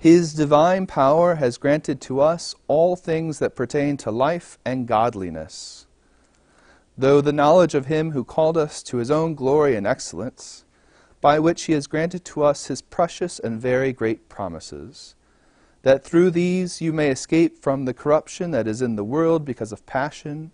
His 0.00 0.32
divine 0.32 0.86
power 0.86 1.34
has 1.34 1.58
granted 1.58 2.00
to 2.00 2.20
us 2.20 2.54
all 2.68 2.96
things 2.96 3.38
that 3.38 3.54
pertain 3.54 3.98
to 3.98 4.10
life 4.10 4.58
and 4.64 4.88
godliness. 4.88 5.86
Though 6.96 7.20
the 7.20 7.34
knowledge 7.34 7.74
of 7.74 7.84
him 7.84 8.12
who 8.12 8.24
called 8.24 8.56
us 8.56 8.82
to 8.84 8.96
his 8.96 9.10
own 9.10 9.34
glory 9.34 9.76
and 9.76 9.86
excellence, 9.86 10.64
by 11.20 11.38
which 11.38 11.64
he 11.64 11.74
has 11.74 11.86
granted 11.86 12.24
to 12.24 12.42
us 12.42 12.68
his 12.68 12.80
precious 12.80 13.38
and 13.38 13.60
very 13.60 13.92
great 13.92 14.30
promises, 14.30 15.16
that 15.82 16.02
through 16.02 16.30
these 16.30 16.80
you 16.80 16.94
may 16.94 17.10
escape 17.10 17.58
from 17.58 17.84
the 17.84 17.92
corruption 17.92 18.52
that 18.52 18.66
is 18.66 18.80
in 18.80 18.96
the 18.96 19.04
world 19.04 19.44
because 19.44 19.70
of 19.70 19.84
passion, 19.84 20.50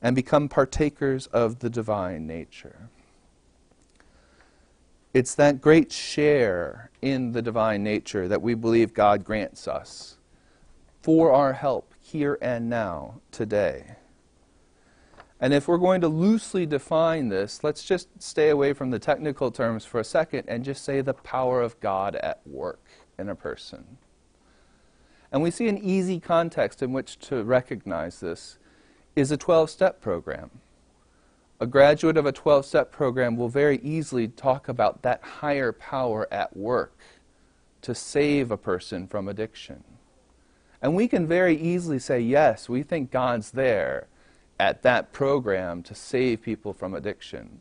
and 0.00 0.14
become 0.14 0.48
partakers 0.48 1.26
of 1.26 1.58
the 1.58 1.70
divine 1.70 2.24
nature. 2.24 2.88
It's 5.16 5.34
that 5.36 5.62
great 5.62 5.90
share 5.90 6.90
in 7.00 7.32
the 7.32 7.40
divine 7.40 7.82
nature 7.82 8.28
that 8.28 8.42
we 8.42 8.52
believe 8.52 8.92
God 8.92 9.24
grants 9.24 9.66
us 9.66 10.18
for 11.00 11.32
our 11.32 11.54
help 11.54 11.94
here 12.02 12.36
and 12.42 12.68
now, 12.68 13.22
today. 13.30 13.96
And 15.40 15.54
if 15.54 15.68
we're 15.68 15.78
going 15.78 16.02
to 16.02 16.08
loosely 16.08 16.66
define 16.66 17.30
this, 17.30 17.64
let's 17.64 17.82
just 17.82 18.08
stay 18.22 18.50
away 18.50 18.74
from 18.74 18.90
the 18.90 18.98
technical 18.98 19.50
terms 19.50 19.86
for 19.86 20.00
a 20.00 20.04
second 20.04 20.44
and 20.48 20.62
just 20.62 20.84
say 20.84 21.00
the 21.00 21.14
power 21.14 21.62
of 21.62 21.80
God 21.80 22.16
at 22.16 22.46
work 22.46 22.84
in 23.18 23.30
a 23.30 23.34
person. 23.34 23.96
And 25.32 25.40
we 25.40 25.50
see 25.50 25.68
an 25.68 25.78
easy 25.78 26.20
context 26.20 26.82
in 26.82 26.92
which 26.92 27.18
to 27.20 27.42
recognize 27.42 28.20
this 28.20 28.58
is 29.14 29.32
a 29.32 29.38
12 29.38 29.70
step 29.70 30.02
program 30.02 30.50
a 31.58 31.66
graduate 31.66 32.16
of 32.16 32.26
a 32.26 32.32
12 32.32 32.66
step 32.66 32.92
program 32.92 33.36
will 33.36 33.48
very 33.48 33.78
easily 33.78 34.28
talk 34.28 34.68
about 34.68 35.02
that 35.02 35.22
higher 35.22 35.72
power 35.72 36.28
at 36.30 36.56
work 36.56 36.98
to 37.80 37.94
save 37.94 38.50
a 38.50 38.56
person 38.56 39.06
from 39.06 39.28
addiction. 39.28 39.82
And 40.82 40.94
we 40.94 41.08
can 41.08 41.26
very 41.26 41.56
easily 41.56 41.98
say, 41.98 42.20
yes, 42.20 42.68
we 42.68 42.82
think 42.82 43.10
God's 43.10 43.52
there 43.52 44.08
at 44.58 44.82
that 44.82 45.12
program 45.12 45.82
to 45.84 45.94
save 45.94 46.42
people 46.42 46.72
from 46.72 46.94
addiction. 46.94 47.60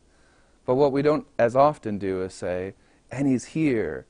But 0.65 0.75
what 0.75 0.91
we 0.91 1.01
don't 1.01 1.27
as 1.37 1.55
often 1.55 1.97
do 1.97 2.21
is 2.23 2.33
say, 2.33 2.73
and 3.11 3.27
He's 3.27 3.45
here 3.45 4.05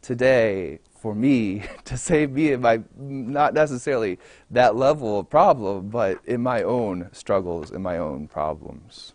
today 0.00 0.78
for 0.98 1.14
me 1.14 1.64
to 1.84 1.96
save 1.98 2.30
me 2.30 2.52
in 2.52 2.62
my, 2.62 2.80
not 2.96 3.52
necessarily 3.52 4.18
that 4.50 4.76
level 4.76 5.20
of 5.20 5.28
problem, 5.28 5.88
but 5.90 6.24
in 6.24 6.42
my 6.42 6.62
own 6.62 7.10
struggles, 7.12 7.70
in 7.70 7.82
my 7.82 7.98
own 7.98 8.28
problems. 8.28 9.12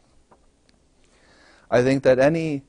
I 1.72 1.82
think 1.82 2.04
that 2.04 2.20
any, 2.20 2.64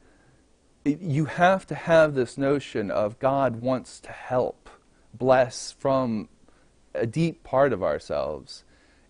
you 0.85 1.25
have 1.25 1.67
to 1.67 1.75
have 1.75 2.15
this 2.15 2.39
notion 2.39 2.89
of 2.89 3.19
God 3.19 3.61
wants 3.61 3.99
to 4.01 4.13
help, 4.13 4.71
bless 5.13 5.73
from 5.73 6.29
a 6.95 7.05
deep 7.05 7.43
part 7.43 7.73
of 7.73 7.83
ourselves 7.83 8.63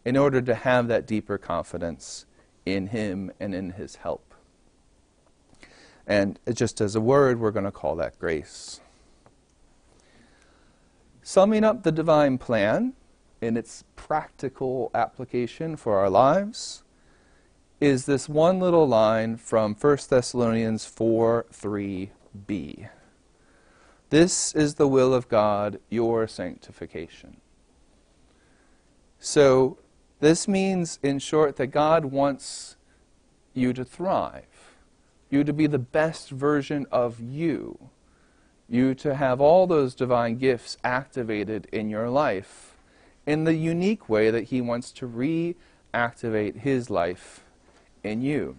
in 0.03 0.17
order 0.17 0.41
to 0.41 0.55
have 0.55 0.89
that 0.89 1.07
deeper 1.07 1.37
confidence 1.37 2.25
in 2.65 2.87
Him 2.89 3.31
and 3.39 3.55
in 3.55 3.73
His 3.73 3.97
help. 3.97 4.35
And 6.07 6.41
just 6.53 6.81
as 6.81 6.97
a 6.97 7.01
word, 7.01 7.39
we're 7.39 7.51
going 7.51 7.67
to 7.67 7.71
call 7.71 7.95
that 7.97 8.19
grace. 8.19 8.81
Summing 11.23 11.65
up 11.65 11.83
the 11.83 11.93
divine 11.93 12.39
plan 12.39 12.95
in 13.43 13.57
its 13.57 13.85
practical 13.95 14.91
application 14.95 15.77
for 15.77 15.99
our 15.99 16.11
lives, 16.11 16.83
is 17.83 18.07
this 18.07 18.29
one 18.29 18.61
little 18.61 18.87
line 18.87 19.37
from 19.37 19.75
1 19.75 19.99
Thessalonians 20.09 20.87
4 20.87 21.47
3b. 21.53 22.89
This 24.09 24.55
is 24.55 24.77
the 24.77 24.87
will 24.87 25.13
of 25.13 25.29
God, 25.29 25.81
your 25.91 26.29
sanctification. 26.29 27.39
So, 29.19 29.79
this 30.21 30.47
means, 30.47 31.01
in 31.03 31.19
short, 31.19 31.57
that 31.57 31.69
God 31.69 32.05
wants 32.05 32.77
you 33.53 33.73
to 33.73 33.85
thrive, 33.85 34.77
you 35.29 35.43
to 35.43 35.53
be 35.53 35.67
the 35.67 35.81
best 35.81 36.31
version 36.31 36.87
of 36.93 37.19
you, 37.19 37.91
you 38.69 38.95
to 38.95 39.17
have 39.17 39.41
all 39.41 39.67
those 39.67 39.97
divine 39.97 40.39
gifts 40.39 40.77
activated 40.85 41.67
in 41.73 41.91
your 41.91 42.09
life 42.09 42.77
in 43.27 43.43
the 43.43 43.55
unique 43.55 44.09
way 44.09 44.31
that 44.31 44.45
He 44.45 44.61
wants 44.61 44.93
to 44.93 45.09
reactivate 45.93 46.61
His 46.61 46.89
life 46.89 47.43
in 48.05 48.23
you. 48.23 48.57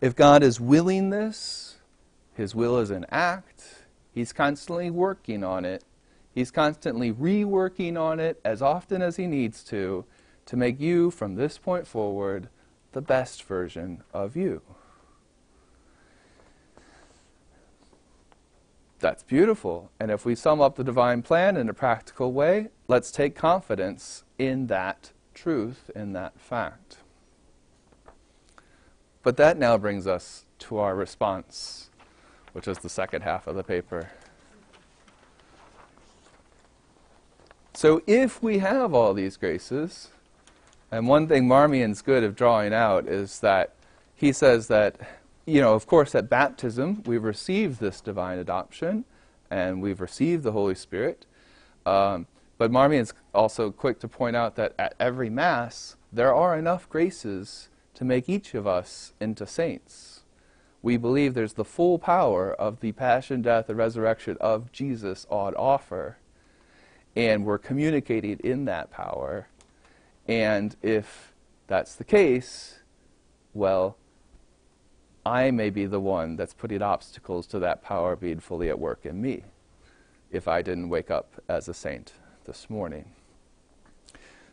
If 0.00 0.14
God 0.14 0.42
is 0.42 0.60
willing 0.60 1.10
this, 1.10 1.76
His 2.34 2.54
will 2.54 2.78
is 2.78 2.90
an 2.90 3.06
act, 3.10 3.84
He's 4.12 4.32
constantly 4.32 4.90
working 4.90 5.42
on 5.42 5.64
it. 5.64 5.82
He's 6.32 6.50
constantly 6.50 7.12
reworking 7.12 7.98
on 7.98 8.18
it 8.20 8.40
as 8.44 8.60
often 8.60 9.02
as 9.02 9.16
He 9.16 9.26
needs 9.26 9.62
to, 9.64 10.04
to 10.46 10.56
make 10.56 10.80
you, 10.80 11.10
from 11.10 11.36
this 11.36 11.58
point 11.58 11.86
forward, 11.86 12.48
the 12.92 13.00
best 13.00 13.42
version 13.44 14.02
of 14.12 14.36
you. 14.36 14.62
That's 18.98 19.22
beautiful. 19.22 19.90
And 20.00 20.10
if 20.10 20.24
we 20.24 20.34
sum 20.34 20.60
up 20.60 20.76
the 20.76 20.84
divine 20.84 21.22
plan 21.22 21.56
in 21.56 21.68
a 21.68 21.74
practical 21.74 22.32
way, 22.32 22.68
let's 22.88 23.10
take 23.10 23.34
confidence 23.34 24.24
in 24.38 24.68
that 24.68 25.12
truth, 25.34 25.90
in 25.94 26.14
that 26.14 26.40
fact. 26.40 26.98
But 29.24 29.38
that 29.38 29.56
now 29.56 29.78
brings 29.78 30.06
us 30.06 30.44
to 30.60 30.78
our 30.78 30.94
response, 30.94 31.88
which 32.52 32.68
is 32.68 32.78
the 32.78 32.90
second 32.90 33.22
half 33.22 33.46
of 33.46 33.56
the 33.56 33.64
paper. 33.64 34.10
So 37.72 38.02
if 38.06 38.42
we 38.42 38.58
have 38.58 38.94
all 38.94 39.14
these 39.14 39.38
graces, 39.38 40.10
and 40.92 41.08
one 41.08 41.26
thing 41.26 41.48
Marmion's 41.48 42.02
good 42.02 42.22
of 42.22 42.36
drawing 42.36 42.74
out 42.74 43.08
is 43.08 43.40
that 43.40 43.72
he 44.14 44.30
says 44.30 44.68
that, 44.68 45.00
you 45.46 45.60
know, 45.60 45.72
of 45.72 45.86
course, 45.86 46.14
at 46.14 46.28
baptism, 46.28 47.02
we've 47.06 47.24
received 47.24 47.80
this 47.80 48.02
divine 48.02 48.38
adoption 48.38 49.06
and 49.50 49.82
we've 49.82 50.02
received 50.02 50.42
the 50.42 50.52
Holy 50.52 50.74
Spirit. 50.74 51.24
Um, 51.86 52.26
but 52.58 52.70
Marmion's 52.70 53.14
also 53.34 53.70
quick 53.70 54.00
to 54.00 54.08
point 54.08 54.36
out 54.36 54.54
that 54.56 54.74
at 54.78 54.94
every 55.00 55.30
Mass, 55.30 55.96
there 56.12 56.32
are 56.34 56.56
enough 56.56 56.88
graces 56.88 57.70
to 57.94 58.04
make 58.04 58.28
each 58.28 58.54
of 58.54 58.66
us 58.66 59.12
into 59.20 59.46
saints. 59.46 60.22
We 60.82 60.96
believe 60.96 61.32
there's 61.32 61.54
the 61.54 61.64
full 61.64 61.98
power 61.98 62.52
of 62.52 62.80
the 62.80 62.92
passion, 62.92 63.40
death, 63.40 63.68
and 63.68 63.78
resurrection 63.78 64.36
of 64.40 64.70
Jesus 64.70 65.26
on 65.30 65.54
offer. 65.54 66.18
And 67.16 67.44
we're 67.44 67.58
communicating 67.58 68.38
in 68.40 68.66
that 68.66 68.90
power. 68.90 69.48
And 70.28 70.76
if 70.82 71.32
that's 71.66 71.94
the 71.94 72.04
case, 72.04 72.80
well, 73.54 73.96
I 75.24 75.50
may 75.50 75.70
be 75.70 75.86
the 75.86 76.00
one 76.00 76.36
that's 76.36 76.52
putting 76.52 76.82
obstacles 76.82 77.46
to 77.48 77.58
that 77.60 77.82
power 77.82 78.14
being 78.14 78.40
fully 78.40 78.68
at 78.68 78.78
work 78.78 79.06
in 79.06 79.22
me 79.22 79.44
if 80.30 80.48
I 80.48 80.60
didn't 80.60 80.90
wake 80.90 81.10
up 81.10 81.40
as 81.48 81.68
a 81.68 81.74
saint 81.74 82.12
this 82.44 82.68
morning. 82.68 83.06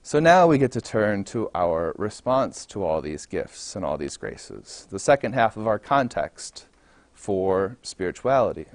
So 0.04 0.20
now 0.20 0.48
we 0.48 0.58
get 0.58 0.72
to 0.72 0.82
turn 0.82 1.24
to 1.26 1.52
our 1.54 1.94
response 1.96 2.66
to 2.68 2.84
all 2.84 3.02
these 3.02 3.28
gifts 3.28 3.76
and 3.76 3.86
all 3.86 4.00
these 4.00 4.18
graces, 4.18 4.88
the 4.90 4.98
second 4.98 5.34
half 5.34 5.56
of 5.56 5.68
our 5.68 5.78
context 5.78 6.66
for 7.14 7.78
spirituality. 7.84 8.66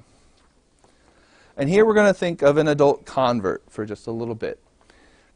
And 1.56 1.68
here 1.68 1.85
we're 1.85 1.95
going 1.95 2.06
to 2.06 2.14
think 2.14 2.42
of 2.42 2.59
an 2.59 2.68
adult 2.68 3.06
convert 3.06 3.64
for 3.68 3.85
just 3.85 4.06
a 4.06 4.12
little 4.12 4.37
bit. 4.37 4.61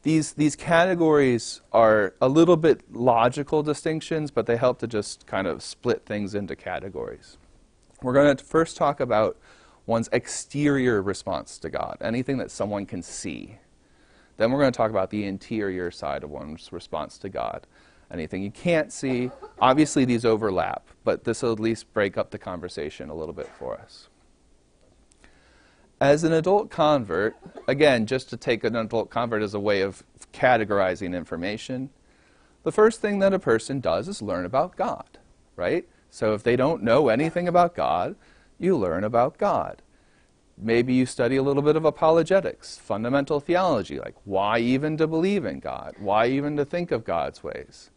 These, 0.03 0.35
these 0.35 0.55
categories 0.55 1.61
are 1.73 2.15
a 2.21 2.29
little 2.29 2.57
bit 2.57 2.83
logical 2.95 3.65
distinctions, 3.65 4.31
but 4.31 4.47
they 4.47 4.57
help 4.57 4.79
to 4.79 4.87
just 4.87 5.27
kind 5.27 5.49
of 5.49 5.61
split 5.61 6.07
things 6.07 6.37
into 6.37 6.55
categories. 6.55 7.37
We're 8.01 8.15
going 8.15 8.37
to 8.37 8.45
first 8.45 8.77
talk 8.77 9.01
about 9.01 9.37
one's 9.87 10.09
exterior 10.13 11.03
response 11.03 11.59
to 11.59 11.69
God, 11.69 11.99
anything 12.01 12.39
that 12.39 12.53
someone 12.53 12.87
can 12.87 13.03
see. 13.03 13.59
Then 14.41 14.53
we're 14.53 14.61
going 14.61 14.73
to 14.73 14.77
talk 14.77 14.91
about 14.91 15.11
the 15.11 15.25
interior 15.25 15.91
side 15.91 16.25
of 16.25 16.31
one's 16.31 16.73
response 16.73 17.19
to 17.19 17.29
God. 17.29 17.67
Anything 18.11 18.43
you 18.43 18.51
can't 18.51 18.91
see. 18.91 19.31
Obviously, 19.61 20.07
these 20.07 20.25
overlap, 20.25 20.89
but 21.05 21.25
this 21.25 21.43
will 21.43 21.53
at 21.53 21.61
least 21.61 21.93
break 21.93 22.17
up 22.17 22.31
the 22.31 22.39
conversation 22.39 23.11
a 23.11 23.15
little 23.15 23.35
bit 23.35 23.49
for 23.59 23.77
us. 23.77 24.09
As 26.01 26.25
an 26.25 26.33
adult 26.33 26.71
convert, 26.71 27.37
again, 27.69 28.07
just 28.07 28.31
to 28.31 28.39
take 28.39 28.65
an 28.65 28.77
adult 28.77 29.11
convert 29.11 29.43
as 29.43 29.53
a 29.53 29.61
way 29.61 29.83
of 29.83 30.03
categorizing 30.33 31.15
information, 31.15 31.91
the 32.63 32.73
first 32.73 33.03
thing 33.03 33.19
that 33.19 33.35
a 33.35 33.39
person 33.39 33.79
does 33.79 34.09
is 34.09 34.23
learn 34.23 34.47
about 34.47 34.75
God, 34.75 35.19
right? 35.55 35.87
So 36.09 36.33
if 36.33 36.43
they 36.43 36.57
don't 36.57 36.83
know 36.83 37.11
anything 37.11 37.47
about 37.47 37.75
God, 37.75 38.17
you 38.59 38.75
learn 38.75 39.05
about 39.05 39.37
God. 39.37 39.83
Maybe 40.63 40.93
you 40.93 41.07
study 41.07 41.37
a 41.37 41.43
little 41.43 41.63
bit 41.63 41.77
of 41.77 41.85
apologetics, 41.85 42.77
fundamental 42.77 43.41
theology, 43.41 43.99
like 43.99 44.15
why 44.25 44.59
even 44.59 44.97
to 44.99 45.07
believe 45.07 45.47
in 45.47 45.59
God? 45.59 45.95
Why 45.99 46.27
even 46.27 46.57
to 46.59 46.65
think 46.65 46.91
of 46.91 47.05
God's 47.05 47.43
ways? 47.43 47.91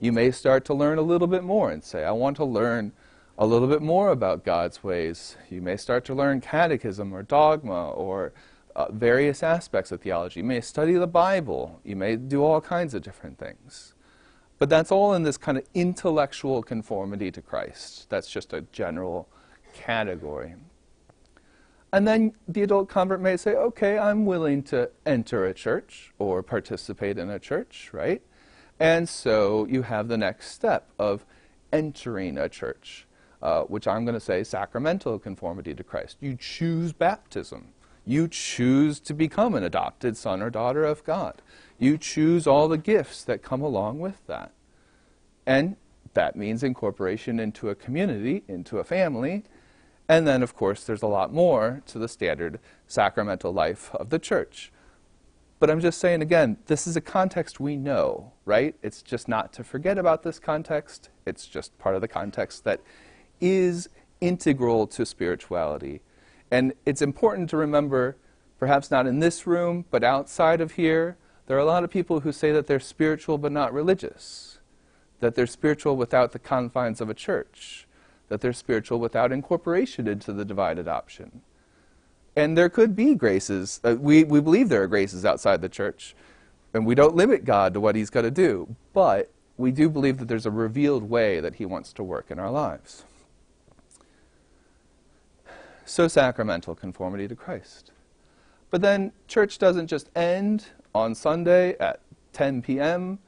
You 0.00 0.12
may 0.12 0.30
start 0.30 0.64
to 0.66 0.74
learn 0.74 0.98
a 0.98 1.02
little 1.02 1.28
bit 1.28 1.44
more 1.44 1.70
and 1.70 1.82
say, 1.82 2.04
I 2.04 2.10
want 2.10 2.36
to 2.36 2.44
learn 2.44 2.92
a 3.38 3.46
little 3.46 3.68
bit 3.68 3.80
more 3.80 4.10
about 4.10 4.44
God's 4.44 4.84
ways. 4.84 5.36
You 5.48 5.62
may 5.62 5.76
start 5.76 6.04
to 6.06 6.14
learn 6.14 6.40
catechism 6.40 7.14
or 7.14 7.22
dogma 7.22 7.90
or 7.90 8.32
uh, 8.76 8.92
various 8.92 9.42
aspects 9.42 9.90
of 9.90 10.02
theology. 10.02 10.40
You 10.40 10.44
may 10.44 10.60
study 10.60 10.94
the 10.94 11.06
Bible. 11.06 11.80
You 11.84 11.96
may 11.96 12.16
do 12.16 12.44
all 12.44 12.60
kinds 12.60 12.92
of 12.92 13.02
different 13.02 13.38
things. 13.38 13.94
But 14.58 14.68
that's 14.68 14.92
all 14.92 15.14
in 15.14 15.22
this 15.22 15.36
kind 15.36 15.58
of 15.58 15.64
intellectual 15.74 16.62
conformity 16.62 17.30
to 17.30 17.40
Christ. 17.40 18.08
That's 18.10 18.30
just 18.30 18.52
a 18.52 18.62
general 18.72 19.28
category. 19.72 20.54
And 21.94 22.08
then 22.08 22.32
the 22.48 22.62
adult 22.62 22.88
convert 22.88 23.20
may 23.20 23.36
say, 23.36 23.54
okay, 23.54 23.98
I'm 23.98 24.26
willing 24.26 24.62
to 24.64 24.90
enter 25.06 25.46
a 25.46 25.54
church 25.54 26.12
or 26.18 26.42
participate 26.42 27.18
in 27.18 27.30
a 27.30 27.38
church, 27.38 27.90
right? 27.92 28.20
And 28.80 29.08
so 29.08 29.66
you 29.66 29.82
have 29.82 30.08
the 30.08 30.18
next 30.18 30.50
step 30.50 30.90
of 30.98 31.24
entering 31.72 32.36
a 32.36 32.48
church 32.48 33.06
uh, 33.44 33.62
which 33.64 33.86
I'm 33.86 34.04
going 34.04 34.14
to 34.14 34.20
say 34.20 34.42
sacramental 34.42 35.18
conformity 35.18 35.74
to 35.74 35.84
Christ. 35.84 36.16
You 36.20 36.34
choose 36.34 36.94
baptism. 36.94 37.68
You 38.06 38.26
choose 38.26 38.98
to 39.00 39.12
become 39.12 39.54
an 39.54 39.62
adopted 39.62 40.16
son 40.16 40.40
or 40.40 40.48
daughter 40.48 40.84
of 40.84 41.04
God. 41.04 41.42
You 41.78 41.98
choose 41.98 42.46
all 42.46 42.68
the 42.68 42.78
gifts 42.78 43.22
that 43.24 43.42
come 43.42 43.60
along 43.60 44.00
with 44.00 44.26
that. 44.26 44.52
And 45.46 45.76
that 46.14 46.36
means 46.36 46.62
incorporation 46.62 47.38
into 47.38 47.68
a 47.68 47.74
community, 47.74 48.44
into 48.48 48.78
a 48.78 48.84
family. 48.84 49.44
And 50.08 50.26
then, 50.26 50.42
of 50.42 50.54
course, 50.54 50.84
there's 50.84 51.02
a 51.02 51.06
lot 51.06 51.32
more 51.32 51.82
to 51.86 51.98
the 51.98 52.08
standard 52.08 52.60
sacramental 52.86 53.52
life 53.52 53.94
of 53.94 54.10
the 54.10 54.18
church. 54.18 54.70
But 55.58 55.70
I'm 55.70 55.80
just 55.80 55.98
saying 55.98 56.20
again, 56.20 56.58
this 56.66 56.86
is 56.86 56.96
a 56.96 57.00
context 57.00 57.58
we 57.58 57.76
know, 57.76 58.32
right? 58.44 58.74
It's 58.82 59.00
just 59.00 59.28
not 59.28 59.52
to 59.54 59.64
forget 59.64 59.96
about 59.96 60.22
this 60.22 60.38
context. 60.38 61.08
It's 61.24 61.46
just 61.46 61.78
part 61.78 61.94
of 61.94 62.02
the 62.02 62.08
context 62.08 62.64
that 62.64 62.80
is 63.40 63.88
integral 64.20 64.86
to 64.88 65.06
spirituality. 65.06 66.02
And 66.50 66.74
it's 66.84 67.00
important 67.00 67.48
to 67.50 67.56
remember, 67.56 68.16
perhaps 68.58 68.90
not 68.90 69.06
in 69.06 69.20
this 69.20 69.46
room, 69.46 69.86
but 69.90 70.04
outside 70.04 70.60
of 70.60 70.72
here, 70.72 71.16
there 71.46 71.56
are 71.56 71.60
a 71.60 71.64
lot 71.64 71.84
of 71.84 71.90
people 71.90 72.20
who 72.20 72.32
say 72.32 72.52
that 72.52 72.66
they're 72.66 72.80
spiritual 72.80 73.38
but 73.38 73.52
not 73.52 73.72
religious, 73.72 74.58
that 75.20 75.34
they're 75.34 75.46
spiritual 75.46 75.96
without 75.96 76.32
the 76.32 76.38
confines 76.38 77.00
of 77.00 77.10
a 77.10 77.14
church, 77.14 77.86
that 78.28 78.40
they're 78.40 78.52
spiritual 78.52 78.98
without 78.98 79.32
incorporation 79.32 80.08
into 80.08 80.32
the 80.32 80.44
divine 80.44 80.78
adoption. 80.78 81.42
And 82.36 82.58
there 82.58 82.68
could 82.68 82.96
be 82.96 83.14
graces. 83.14 83.80
Uh, 83.84 83.96
we, 83.98 84.24
we 84.24 84.40
believe 84.40 84.68
there 84.68 84.82
are 84.82 84.88
graces 84.88 85.24
outside 85.24 85.60
the 85.60 85.68
church, 85.68 86.14
and 86.72 86.84
we 86.84 86.94
don't 86.94 87.14
limit 87.14 87.44
God 87.44 87.74
to 87.74 87.80
what 87.80 87.94
He's 87.94 88.10
going 88.10 88.24
to 88.24 88.30
do. 88.30 88.74
But 88.92 89.30
we 89.56 89.70
do 89.70 89.88
believe 89.88 90.18
that 90.18 90.26
there's 90.26 90.46
a 90.46 90.50
revealed 90.50 91.04
way 91.08 91.38
that 91.40 91.56
He 91.56 91.66
wants 91.66 91.92
to 91.92 92.02
work 92.02 92.30
in 92.30 92.38
our 92.38 92.50
lives 92.50 93.04
so 95.84 96.08
sacramental 96.08 96.74
conformity 96.74 97.28
to 97.28 97.36
Christ. 97.36 97.92
But 98.70 98.80
then 98.80 99.12
church 99.28 99.58
doesn't 99.58 99.86
just 99.86 100.10
end 100.16 100.66
on 100.94 101.14
Sunday 101.14 101.76
at 101.78 102.00
10 102.32 102.62
p.m., 102.62 103.18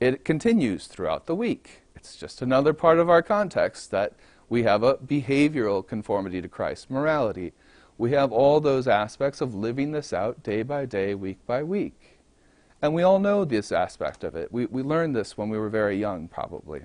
it 0.00 0.24
continues 0.24 0.86
throughout 0.86 1.26
the 1.26 1.34
week. 1.34 1.82
It's 1.94 2.16
just 2.16 2.42
another 2.42 2.72
part 2.72 2.98
of 2.98 3.08
our 3.08 3.22
context 3.22 3.90
that 3.92 4.14
we 4.52 4.64
have 4.64 4.82
a 4.82 4.96
behavioral 4.96 5.84
conformity 5.84 6.42
to 6.42 6.46
Christ, 6.46 6.90
morality. 6.90 7.54
We 7.96 8.10
have 8.10 8.32
all 8.32 8.60
those 8.60 8.86
aspects 8.86 9.40
of 9.40 9.54
living 9.54 9.92
this 9.92 10.12
out 10.12 10.42
day 10.42 10.62
by 10.62 10.84
day, 10.84 11.14
week 11.14 11.38
by 11.46 11.62
week. 11.62 12.18
And 12.82 12.92
we 12.92 13.02
all 13.02 13.18
know 13.18 13.46
this 13.46 13.72
aspect 13.72 14.22
of 14.22 14.36
it. 14.36 14.52
We, 14.52 14.66
we 14.66 14.82
learned 14.82 15.16
this 15.16 15.38
when 15.38 15.48
we 15.48 15.56
were 15.56 15.70
very 15.70 15.98
young, 15.98 16.28
probably. 16.28 16.82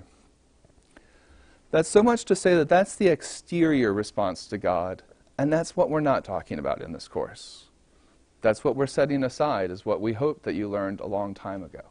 That's 1.70 1.90
so 1.90 2.02
much 2.02 2.24
to 2.24 2.34
say 2.34 2.54
that 2.54 2.70
that's 2.70 2.96
the 2.96 3.08
exterior 3.08 3.92
response 3.92 4.46
to 4.46 4.56
God 4.56 5.02
and 5.36 5.52
that's 5.52 5.76
what 5.76 5.90
we're 5.90 6.00
not 6.00 6.24
talking 6.24 6.58
about 6.58 6.80
in 6.80 6.92
this 6.92 7.06
course. 7.06 7.66
That's 8.40 8.64
what 8.64 8.76
we're 8.76 8.86
setting 8.86 9.22
aside, 9.22 9.70
is 9.70 9.84
what 9.84 10.00
we 10.00 10.14
hope 10.14 10.42
that 10.44 10.54
you 10.54 10.70
learned 10.70 11.00
a 11.00 11.06
long 11.06 11.34
time 11.34 11.62
ago. 11.62 11.82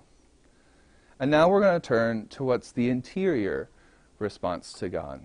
And 1.19 1.29
now 1.29 1.47
we're 1.47 1.61
going 1.61 1.79
to 1.79 1.87
turn 1.87 2.29
to 2.29 2.43
what's 2.43 2.71
the 2.71 2.89
interior 2.89 3.69
response 4.17 4.73
to 4.73 4.89
God. 4.89 5.21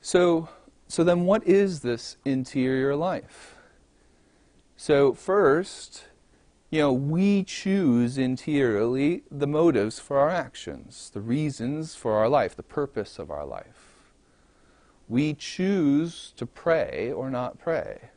So, 0.00 0.48
so 0.86 1.04
then, 1.04 1.24
what 1.24 1.46
is 1.46 1.80
this 1.80 2.16
interior 2.24 2.94
life? 2.96 3.56
So, 4.76 5.12
first, 5.12 6.04
you 6.70 6.80
know, 6.80 6.92
we 6.92 7.44
choose 7.44 8.16
interiorly 8.16 9.22
the 9.30 9.46
motives 9.46 9.98
for 9.98 10.18
our 10.18 10.30
actions, 10.30 11.10
the 11.12 11.20
reasons 11.20 11.94
for 11.94 12.14
our 12.14 12.28
life, 12.28 12.54
the 12.54 12.62
purpose 12.62 13.18
of 13.18 13.30
our 13.30 13.44
life 13.44 13.88
we 15.08 15.32
choose 15.34 16.32
to 16.36 16.46
pray 16.46 17.10
or 17.10 17.30
not 17.30 17.58
pray, 17.58 18.10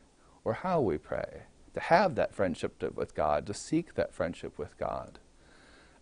or 0.44 0.52
how 0.54 0.80
we 0.80 0.98
pray, 0.98 1.44
to 1.74 1.80
have 1.80 2.14
that 2.14 2.34
friendship 2.34 2.82
with 2.94 3.14
God, 3.14 3.46
to 3.46 3.54
seek 3.54 3.94
that 3.94 4.12
friendship 4.12 4.58
with 4.58 4.76
God. 4.76 5.18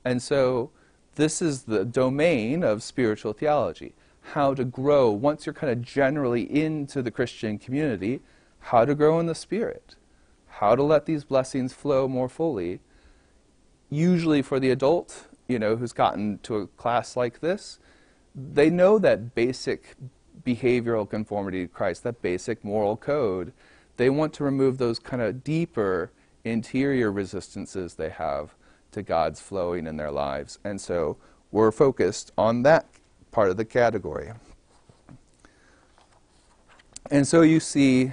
And 0.05 0.21
so, 0.21 0.71
this 1.15 1.41
is 1.41 1.65
the 1.65 1.85
domain 1.85 2.65
of 2.65 2.83
spiritual 2.83 3.33
theology 3.33 3.95
how 4.21 4.55
to 4.55 4.65
grow, 4.65 5.11
once 5.11 5.47
you're 5.47 5.53
kind 5.53 5.73
of 5.73 5.83
generally 5.83 6.43
into 6.43 7.03
the 7.03 7.11
Christian 7.11 7.59
community, 7.59 8.21
how 8.61 8.85
to 8.85 8.95
grow 8.95 9.19
in 9.19 9.27
the 9.27 9.35
Spirit, 9.35 9.97
how 10.47 10.77
to 10.77 10.83
let 10.83 11.07
these 11.07 11.25
blessings 11.25 11.73
flow 11.73 12.07
more 12.07 12.29
fully. 12.29 12.81
Usually, 13.89 14.43
for 14.43 14.61
the 14.61 14.71
adult, 14.71 15.27
you 15.49 15.59
know, 15.59 15.77
who's 15.77 15.93
gotten 15.93 16.39
to 16.45 16.57
a 16.57 16.67
class 16.67 17.17
like 17.17 17.41
this, 17.41 17.79
they 18.35 18.71
know 18.71 18.99
that 18.99 19.35
basic 19.35 19.97
behavioral 20.45 21.09
conformity 21.09 21.67
to 21.67 21.69
Christ, 21.69 22.05
that 22.05 22.23
basic 22.23 22.65
moral 22.65 22.97
code. 22.97 23.53
They 23.97 24.11
want 24.11 24.33
to 24.35 24.45
remove 24.45 24.79
those 24.79 24.99
kind 24.99 25.23
of 25.23 25.43
deeper 25.43 26.13
interior 26.45 27.11
resistances 27.11 27.95
they 27.95 28.11
have 28.11 28.55
to 28.93 29.03
God's 29.03 29.41
flowing 29.41 29.87
in 29.87 29.97
their 29.97 30.11
lives. 30.11 30.59
And 30.65 30.81
so 30.81 31.17
we're 31.51 31.73
focused 31.73 32.33
on 32.39 32.63
that 32.63 32.87
part 33.31 33.51
of 33.51 33.57
the 33.57 33.65
category. 33.65 34.33
And 37.11 37.27
so 37.27 37.43
you 37.43 37.61
see 37.61 38.13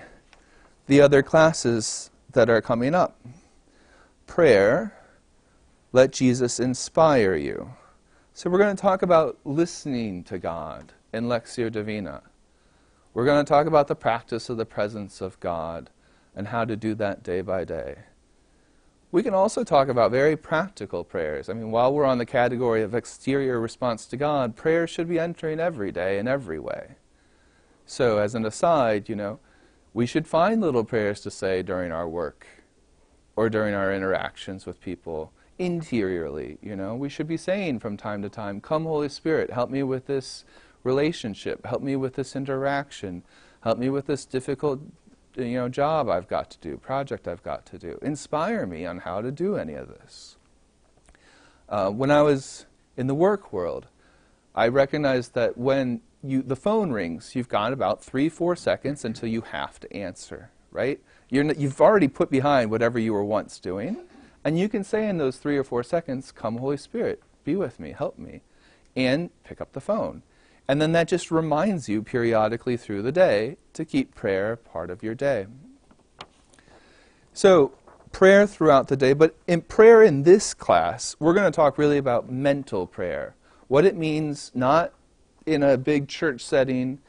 the 0.88 1.02
other 1.02 1.22
classes 1.22 2.10
that 2.32 2.50
are 2.50 2.62
coming 2.62 2.96
up. 2.96 3.20
Prayer, 4.26 4.94
let 5.92 6.12
Jesus 6.12 6.60
inspire 6.60 7.36
you. 7.36 7.72
So 8.34 8.50
we're 8.50 8.60
going 8.60 8.76
to 8.76 8.82
talk 8.82 9.02
about 9.02 9.38
listening 9.46 10.24
to 10.26 10.38
God 10.38 10.94
in 11.14 11.26
Lectio 11.26 11.72
Divina. 11.72 12.22
We're 13.14 13.26
going 13.26 13.44
to 13.44 13.50
talk 13.50 13.66
about 13.66 13.88
the 13.88 13.96
practice 13.96 14.50
of 14.50 14.58
the 14.58 14.66
presence 14.66 15.22
of 15.22 15.40
God 15.40 15.90
and 16.36 16.48
how 16.48 16.66
to 16.66 16.76
do 16.76 16.94
that 16.96 17.24
day 17.24 17.42
by 17.42 17.66
day. 17.66 17.96
We 19.12 19.24
can 19.24 19.34
also 19.34 19.64
talk 19.64 19.88
about 19.88 20.12
very 20.12 20.36
practical 20.36 21.04
prayers. 21.04 21.50
I 21.50 21.54
mean, 21.54 21.72
while 21.72 21.94
we're 21.94 22.06
on 22.06 22.18
the 22.18 22.26
category 22.26 22.82
of 22.84 22.94
exterior 22.94 23.60
response 23.60 24.06
to 24.08 24.18
God, 24.18 24.56
prayer 24.56 24.86
should 24.86 25.08
be 25.08 25.18
entering 25.20 25.60
every 25.60 25.92
day 25.92 26.20
in 26.20 26.28
every 26.28 26.60
way. 26.60 26.96
So, 27.86 28.18
as 28.18 28.36
an 28.36 28.46
aside, 28.46 29.08
you 29.08 29.16
know, 29.16 29.40
we 29.94 30.06
should 30.06 30.28
find 30.28 30.60
little 30.62 30.84
prayers 30.84 31.22
to 31.22 31.32
say 31.32 31.64
during 31.64 31.92
our 31.92 32.08
work. 32.08 32.48
or 33.38 33.50
during 33.50 33.76
our 33.76 33.94
interactions 33.94 34.66
with 34.66 34.82
people 34.82 35.32
interiorly. 35.60 36.58
You 36.62 36.76
know, 36.76 36.96
we 36.96 37.08
should 37.08 37.28
be 37.28 37.38
saying 37.38 37.80
from 37.80 37.96
time 37.96 38.24
to 38.24 38.30
time, 38.30 38.60
Come, 38.60 38.86
Holy 38.86 39.10
Spirit, 39.10 39.52
help 39.52 39.70
me 39.70 39.84
with 39.84 40.08
this 40.08 40.44
relationship, 40.84 41.66
help 41.66 41.84
me 41.84 41.96
with 41.96 42.16
this 42.16 42.36
interaction, 42.36 43.24
help 43.62 43.78
me 43.78 43.90
with 43.90 44.08
this 44.08 44.26
difficult 44.26 44.80
you 45.38 45.56
know, 45.56 45.70
job 45.70 46.10
I've 46.10 46.28
got 46.28 46.50
to 46.52 46.58
do, 46.60 46.78
project 46.78 47.28
I've 47.28 47.44
got 47.44 47.66
to 47.68 47.78
do. 47.78 48.00
Inspire 48.02 48.66
me 48.66 48.86
on 48.86 49.00
how 49.00 49.22
to 49.22 49.32
do 49.32 49.56
any 49.56 49.74
of 49.74 49.88
this. 49.88 50.38
Uh, 51.70 51.90
when 51.90 52.12
I 52.12 52.22
was 52.22 52.66
in 52.96 53.08
the 53.08 53.16
work 53.16 53.54
world, 53.54 53.88
I 54.56 54.68
recognized 54.68 55.34
that 55.36 55.58
when 55.58 56.02
you, 56.24 56.42
the 56.42 56.56
phone 56.56 56.92
rings, 56.92 57.36
you've 57.36 57.50
got 57.50 57.74
about 57.74 58.04
three, 58.04 58.30
four 58.30 58.56
seconds 58.56 59.06
until 59.06 59.30
you 59.30 59.42
have 59.42 59.80
to 59.82 59.94
answer, 59.94 60.52
right? 60.72 61.00
you 61.30 61.54
you've 61.58 61.82
already 61.82 62.08
put 62.08 62.30
behind 62.30 62.72
whatever 62.72 62.98
you 63.00 63.14
were 63.14 63.24
once 63.24 63.60
doing, 63.60 63.98
and 64.44 64.58
you 64.58 64.70
can 64.70 64.84
say 64.84 65.08
in 65.10 65.18
those 65.18 65.38
three 65.38 65.58
or 65.58 65.64
four 65.64 65.84
seconds, 65.84 66.32
Come, 66.32 66.58
Holy 66.58 66.78
Spirit, 66.78 67.22
be 67.44 67.56
with 67.56 67.80
me, 67.80 67.92
help 67.92 68.18
me, 68.18 68.42
and 68.96 69.30
pick 69.44 69.60
up 69.60 69.74
the 69.74 69.82
phone. 69.82 70.24
And 70.68 70.82
then 70.82 70.92
that 70.92 71.08
just 71.08 71.32
reminds 71.32 71.88
you 71.88 72.04
periodically 72.04 72.76
through 72.76 73.02
the 73.02 73.12
day 73.12 73.58
to 73.74 73.86
keep 73.86 74.14
prayer 74.14 74.56
part 74.56 74.90
of 74.90 75.02
your 75.02 75.16
day. 75.16 75.48
So, 77.34 77.74
prayer 78.12 78.48
throughout 78.48 78.88
the 78.88 78.98
day, 78.98 79.14
but 79.14 79.36
in 79.48 79.62
prayer 79.62 80.02
in 80.02 80.24
this 80.24 80.54
class, 80.54 81.16
we're 81.20 81.34
going 81.34 81.50
to 81.50 81.56
talk 81.56 81.78
really 81.78 81.98
about 81.98 82.30
mental 82.30 82.88
prayer. 82.88 83.36
What 83.68 83.86
it 83.86 83.96
means, 83.96 84.52
not 84.54 84.94
in 85.46 85.64
a 85.64 85.78
big 85.78 86.08
church 86.08 86.42
setting. 86.42 87.00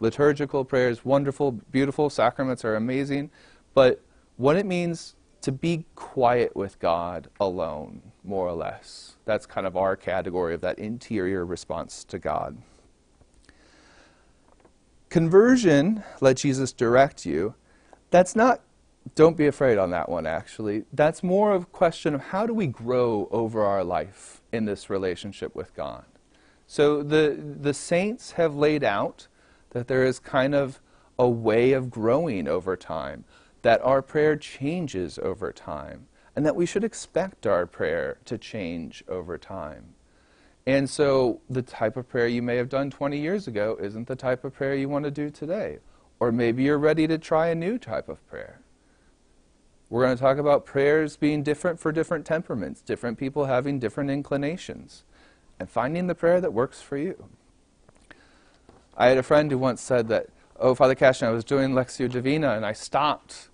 Liturgical 0.00 0.64
prayer 0.64 0.88
is 0.88 1.04
wonderful, 1.04 1.52
beautiful, 1.52 2.08
sacraments 2.08 2.64
are 2.64 2.76
amazing, 2.76 3.30
but 3.74 4.00
what 4.36 4.56
it 4.56 4.64
means 4.64 5.16
to 5.40 5.50
be 5.50 5.84
quiet 5.96 6.54
with 6.54 6.78
God 6.78 7.28
alone, 7.40 8.02
more 8.22 8.46
or 8.46 8.52
less. 8.52 9.16
That's 9.24 9.46
kind 9.46 9.66
of 9.66 9.76
our 9.76 9.96
category 9.96 10.54
of 10.54 10.60
that 10.60 10.78
interior 10.78 11.44
response 11.44 12.04
to 12.04 12.18
God. 12.18 12.58
Conversion, 15.08 16.04
let 16.20 16.36
Jesus 16.36 16.72
direct 16.72 17.24
you. 17.24 17.54
That's 18.10 18.36
not, 18.36 18.60
don't 19.14 19.36
be 19.36 19.46
afraid 19.46 19.78
on 19.78 19.90
that 19.90 20.08
one, 20.08 20.26
actually. 20.26 20.84
That's 20.92 21.22
more 21.22 21.52
of 21.52 21.62
a 21.62 21.66
question 21.66 22.14
of 22.14 22.20
how 22.20 22.46
do 22.46 22.52
we 22.52 22.66
grow 22.66 23.28
over 23.30 23.64
our 23.64 23.84
life 23.84 24.42
in 24.52 24.66
this 24.66 24.90
relationship 24.90 25.54
with 25.54 25.74
God. 25.74 26.04
So 26.66 27.02
the, 27.02 27.38
the 27.38 27.72
saints 27.72 28.32
have 28.32 28.54
laid 28.54 28.84
out 28.84 29.28
that 29.70 29.88
there 29.88 30.04
is 30.04 30.18
kind 30.18 30.54
of 30.54 30.80
a 31.18 31.28
way 31.28 31.72
of 31.72 31.90
growing 31.90 32.46
over 32.46 32.76
time, 32.76 33.24
that 33.62 33.80
our 33.82 34.02
prayer 34.02 34.36
changes 34.36 35.18
over 35.18 35.52
time, 35.52 36.06
and 36.36 36.44
that 36.44 36.54
we 36.54 36.66
should 36.66 36.84
expect 36.84 37.46
our 37.46 37.66
prayer 37.66 38.18
to 38.26 38.36
change 38.36 39.02
over 39.08 39.38
time. 39.38 39.94
And 40.68 40.88
so 40.88 41.40
the 41.48 41.62
type 41.62 41.96
of 41.96 42.10
prayer 42.10 42.28
you 42.28 42.42
may 42.42 42.56
have 42.56 42.68
done 42.68 42.90
20 42.90 43.18
years 43.18 43.48
ago 43.48 43.78
isn't 43.80 44.06
the 44.06 44.14
type 44.14 44.44
of 44.44 44.52
prayer 44.52 44.74
you 44.74 44.86
want 44.86 45.06
to 45.06 45.10
do 45.10 45.30
today. 45.30 45.78
Or 46.20 46.30
maybe 46.30 46.62
you're 46.62 46.76
ready 46.76 47.06
to 47.06 47.16
try 47.16 47.46
a 47.46 47.54
new 47.54 47.78
type 47.78 48.06
of 48.06 48.24
prayer. 48.28 48.60
We're 49.88 50.04
going 50.04 50.14
to 50.14 50.22
talk 50.22 50.36
about 50.36 50.66
prayers 50.66 51.16
being 51.16 51.42
different 51.42 51.80
for 51.80 51.90
different 51.90 52.26
temperaments, 52.26 52.82
different 52.82 53.16
people 53.16 53.46
having 53.46 53.78
different 53.78 54.10
inclinations, 54.10 55.04
and 55.58 55.70
finding 55.70 56.06
the 56.06 56.14
prayer 56.14 56.38
that 56.38 56.52
works 56.52 56.82
for 56.82 56.98
you. 56.98 57.30
I 58.94 59.06
had 59.06 59.16
a 59.16 59.22
friend 59.22 59.50
who 59.50 59.56
once 59.56 59.80
said 59.80 60.08
that, 60.08 60.26
oh, 60.60 60.74
Father 60.74 60.94
Cassian, 60.94 61.28
I 61.28 61.30
was 61.30 61.46
doing 61.46 61.70
Lectio 61.70 62.10
Divina 62.10 62.50
and 62.50 62.66
I 62.66 62.74
stopped 62.74 63.48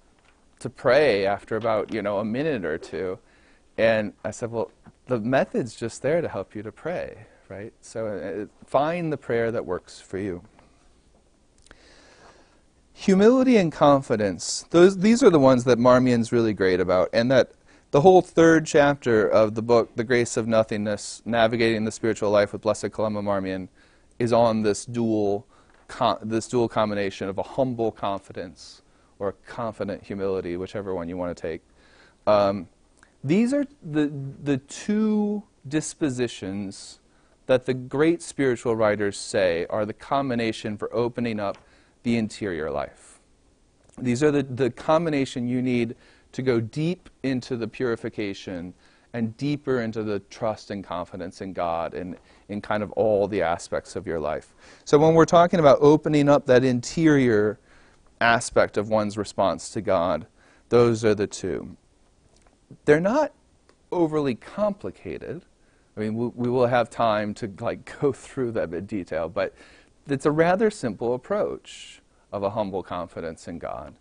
to 0.58 0.68
pray 0.68 1.26
after 1.26 1.54
about, 1.54 1.94
you 1.94 2.02
know, 2.02 2.18
a 2.18 2.24
minute 2.24 2.64
or 2.64 2.76
two. 2.76 3.20
And 3.78 4.14
I 4.24 4.32
said, 4.32 4.50
well, 4.50 4.72
the 5.06 5.20
method's 5.20 5.76
just 5.76 6.02
there 6.02 6.20
to 6.20 6.28
help 6.28 6.54
you 6.54 6.62
to 6.62 6.72
pray, 6.72 7.26
right? 7.48 7.72
So 7.80 8.06
uh, 8.06 8.66
find 8.66 9.12
the 9.12 9.16
prayer 9.16 9.50
that 9.52 9.66
works 9.66 10.00
for 10.00 10.18
you. 10.18 10.42
Humility 12.92 13.56
and 13.56 13.72
confidence, 13.72 14.66
those, 14.70 14.98
these 14.98 15.22
are 15.22 15.30
the 15.30 15.40
ones 15.40 15.64
that 15.64 15.78
Marmion's 15.78 16.30
really 16.30 16.52
great 16.52 16.80
about, 16.80 17.10
and 17.12 17.30
that 17.30 17.52
the 17.90 18.00
whole 18.00 18.22
third 18.22 18.66
chapter 18.66 19.28
of 19.28 19.54
the 19.54 19.62
book, 19.62 19.94
The 19.96 20.04
Grace 20.04 20.36
of 20.36 20.46
Nothingness, 20.46 21.22
Navigating 21.24 21.84
the 21.84 21.92
Spiritual 21.92 22.30
Life 22.30 22.52
with 22.52 22.62
Blessed 22.62 22.92
Columba 22.92 23.20
Marmion, 23.20 23.68
is 24.18 24.32
on 24.32 24.62
this 24.62 24.84
dual, 24.84 25.46
this 26.22 26.48
dual 26.48 26.68
combination 26.68 27.28
of 27.28 27.38
a 27.38 27.42
humble 27.42 27.90
confidence 27.92 28.82
or 29.18 29.32
confident 29.46 30.02
humility, 30.04 30.56
whichever 30.56 30.94
one 30.94 31.08
you 31.08 31.16
want 31.16 31.36
to 31.36 31.40
take. 31.40 31.62
Um, 32.26 32.68
these 33.24 33.54
are 33.54 33.64
the, 33.82 34.12
the 34.42 34.58
two 34.58 35.42
dispositions 35.66 37.00
that 37.46 37.64
the 37.64 37.74
great 37.74 38.22
spiritual 38.22 38.76
writers 38.76 39.18
say 39.18 39.66
are 39.70 39.86
the 39.86 39.94
combination 39.94 40.76
for 40.76 40.94
opening 40.94 41.40
up 41.40 41.56
the 42.02 42.16
interior 42.18 42.70
life. 42.70 43.18
These 43.98 44.22
are 44.22 44.30
the, 44.30 44.42
the 44.42 44.70
combination 44.70 45.48
you 45.48 45.62
need 45.62 45.96
to 46.32 46.42
go 46.42 46.60
deep 46.60 47.08
into 47.22 47.56
the 47.56 47.66
purification 47.66 48.74
and 49.14 49.36
deeper 49.36 49.80
into 49.80 50.02
the 50.02 50.18
trust 50.18 50.70
and 50.70 50.82
confidence 50.84 51.40
in 51.40 51.52
God 51.52 51.94
and 51.94 52.16
in 52.48 52.60
kind 52.60 52.82
of 52.82 52.90
all 52.92 53.28
the 53.28 53.40
aspects 53.40 53.96
of 53.96 54.06
your 54.06 54.20
life. 54.20 54.52
So 54.84 54.98
when 54.98 55.14
we're 55.14 55.24
talking 55.24 55.60
about 55.60 55.78
opening 55.80 56.28
up 56.28 56.46
that 56.46 56.64
interior 56.64 57.58
aspect 58.20 58.76
of 58.76 58.88
one's 58.88 59.16
response 59.16 59.70
to 59.70 59.80
God, 59.80 60.26
those 60.68 61.04
are 61.04 61.14
the 61.14 61.28
two 61.28 61.76
they're 62.84 63.00
not 63.00 63.32
overly 63.92 64.34
complicated. 64.34 65.42
I 65.96 66.00
mean, 66.00 66.14
we, 66.14 66.26
we 66.28 66.48
will 66.48 66.66
have 66.66 66.90
time 66.90 67.34
to 67.34 67.52
like 67.60 67.98
go 68.00 68.12
through 68.12 68.52
them 68.52 68.74
in 68.74 68.86
detail, 68.86 69.28
but 69.28 69.54
it's 70.08 70.26
a 70.26 70.30
rather 70.30 70.70
simple 70.70 71.14
approach 71.14 72.00
of 72.32 72.42
a 72.42 72.50
humble 72.50 72.82
confidence 72.82 73.48
in 73.48 73.58
God. 73.58 73.94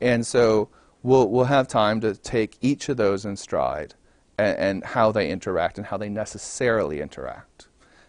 And 0.00 0.26
so 0.26 0.68
we'll, 1.02 1.28
we'll 1.28 1.44
have 1.44 1.68
time 1.68 2.00
to 2.00 2.14
take 2.14 2.56
each 2.60 2.88
of 2.88 2.96
those 2.96 3.24
in 3.24 3.36
stride 3.36 3.94
and, 4.36 4.58
and 4.58 4.84
how 4.84 5.12
they 5.12 5.30
interact 5.30 5.78
and 5.78 5.86
how 5.86 5.96
they 5.96 6.08
necessarily 6.08 7.00
interact. 7.00 7.68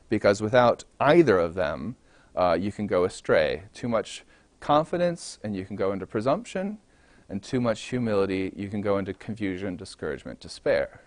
Because 0.09 0.41
without 0.41 0.85
either 0.99 1.37
of 1.37 1.53
them, 1.53 1.95
uh, 2.35 2.57
you 2.59 2.71
can 2.71 2.87
go 2.87 3.03
astray. 3.03 3.63
Too 3.73 3.87
much 3.87 4.23
confidence, 4.59 5.39
and 5.43 5.55
you 5.55 5.65
can 5.65 5.75
go 5.75 5.91
into 5.91 6.07
presumption, 6.07 6.79
and 7.29 7.43
too 7.43 7.61
much 7.61 7.81
humility, 7.83 8.51
you 8.55 8.69
can 8.69 8.81
go 8.81 8.97
into 8.97 9.13
confusion, 9.13 9.75
discouragement, 9.75 10.39
despair. 10.39 11.01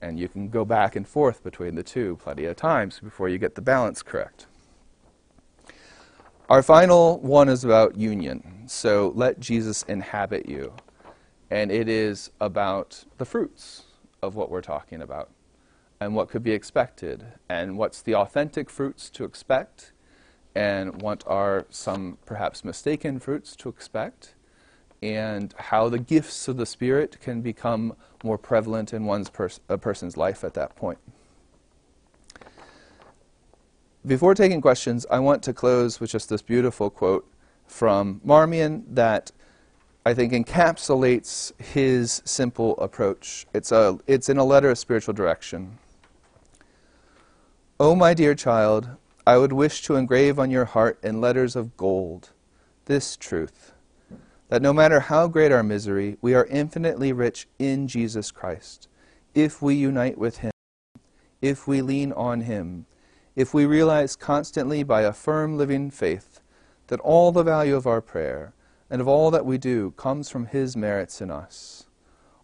And 0.00 0.18
you 0.18 0.28
can 0.28 0.48
go 0.48 0.64
back 0.64 0.96
and 0.96 1.06
forth 1.06 1.42
between 1.42 1.74
the 1.74 1.82
two 1.82 2.16
plenty 2.22 2.44
of 2.44 2.56
times 2.56 3.00
before 3.00 3.28
you 3.28 3.38
get 3.38 3.54
the 3.54 3.62
balance 3.62 4.02
correct. 4.02 4.46
Our 6.48 6.62
final 6.62 7.20
one 7.20 7.48
is 7.48 7.64
about 7.64 7.96
union. 7.96 8.64
So 8.66 9.12
let 9.14 9.38
Jesus 9.38 9.82
inhabit 9.84 10.48
you. 10.48 10.72
And 11.50 11.70
it 11.70 11.88
is 11.88 12.30
about 12.40 13.04
the 13.18 13.24
fruits 13.24 13.84
of 14.22 14.34
what 14.34 14.50
we're 14.50 14.60
talking 14.60 15.00
about 15.00 15.30
and 16.00 16.14
what 16.14 16.28
could 16.28 16.42
be 16.42 16.52
expected 16.52 17.24
and 17.48 17.76
what's 17.76 18.02
the 18.02 18.14
authentic 18.14 18.70
fruits 18.70 19.10
to 19.10 19.24
expect 19.24 19.92
and 20.54 21.02
what 21.02 21.22
are 21.26 21.66
some 21.70 22.18
perhaps 22.26 22.64
mistaken 22.64 23.18
fruits 23.18 23.54
to 23.56 23.68
expect 23.68 24.34
and 25.02 25.54
how 25.58 25.88
the 25.88 25.98
gifts 25.98 26.48
of 26.48 26.56
the 26.56 26.66
Spirit 26.66 27.20
can 27.20 27.40
become 27.40 27.94
more 28.24 28.38
prevalent 28.38 28.92
in 28.92 29.04
one's 29.04 29.30
pers- 29.30 29.60
a 29.68 29.78
person's 29.78 30.16
life 30.16 30.42
at 30.42 30.54
that 30.54 30.74
point. 30.76 30.98
Before 34.06 34.34
taking 34.34 34.60
questions, 34.60 35.06
I 35.10 35.18
want 35.18 35.42
to 35.44 35.52
close 35.52 36.00
with 36.00 36.10
just 36.10 36.28
this 36.28 36.42
beautiful 36.42 36.90
quote 36.90 37.30
from 37.66 38.20
Marmion 38.24 38.84
that 38.94 39.30
I 40.06 40.14
think 40.14 40.32
encapsulates 40.32 41.52
his 41.60 42.22
simple 42.24 42.76
approach. 42.78 43.46
It's, 43.52 43.70
a, 43.70 43.98
it's 44.06 44.28
in 44.28 44.38
a 44.38 44.44
letter 44.44 44.70
of 44.70 44.78
spiritual 44.78 45.14
direction. 45.14 45.78
Oh, 47.78 47.94
my 47.94 48.14
dear 48.14 48.34
child, 48.34 48.88
I 49.26 49.36
would 49.36 49.52
wish 49.52 49.82
to 49.82 49.96
engrave 49.96 50.38
on 50.38 50.50
your 50.50 50.64
heart 50.64 50.98
in 51.02 51.20
letters 51.20 51.54
of 51.54 51.76
gold 51.76 52.30
this 52.86 53.16
truth 53.16 53.74
that 54.48 54.62
no 54.62 54.72
matter 54.72 55.00
how 55.00 55.28
great 55.28 55.52
our 55.52 55.62
misery, 55.62 56.16
we 56.20 56.34
are 56.34 56.46
infinitely 56.46 57.12
rich 57.12 57.46
in 57.58 57.86
Jesus 57.86 58.30
Christ 58.30 58.88
if 59.34 59.62
we 59.62 59.74
unite 59.74 60.18
with 60.18 60.38
Him, 60.38 60.50
if 61.40 61.66
we 61.66 61.82
lean 61.82 62.12
on 62.12 62.42
Him, 62.42 62.86
if 63.36 63.54
we 63.54 63.66
realize 63.66 64.16
constantly 64.16 64.82
by 64.82 65.02
a 65.02 65.12
firm 65.12 65.56
living 65.56 65.90
faith 65.90 66.40
that 66.88 67.00
all 67.00 67.30
the 67.30 67.42
value 67.42 67.76
of 67.76 67.86
our 67.86 68.00
prayer 68.00 68.54
and 68.90 69.00
of 69.00 69.08
all 69.08 69.30
that 69.30 69.46
we 69.46 69.58
do 69.58 69.92
comes 69.92 70.30
from 70.30 70.46
His 70.46 70.76
merits 70.76 71.20
in 71.20 71.30
us. 71.30 71.86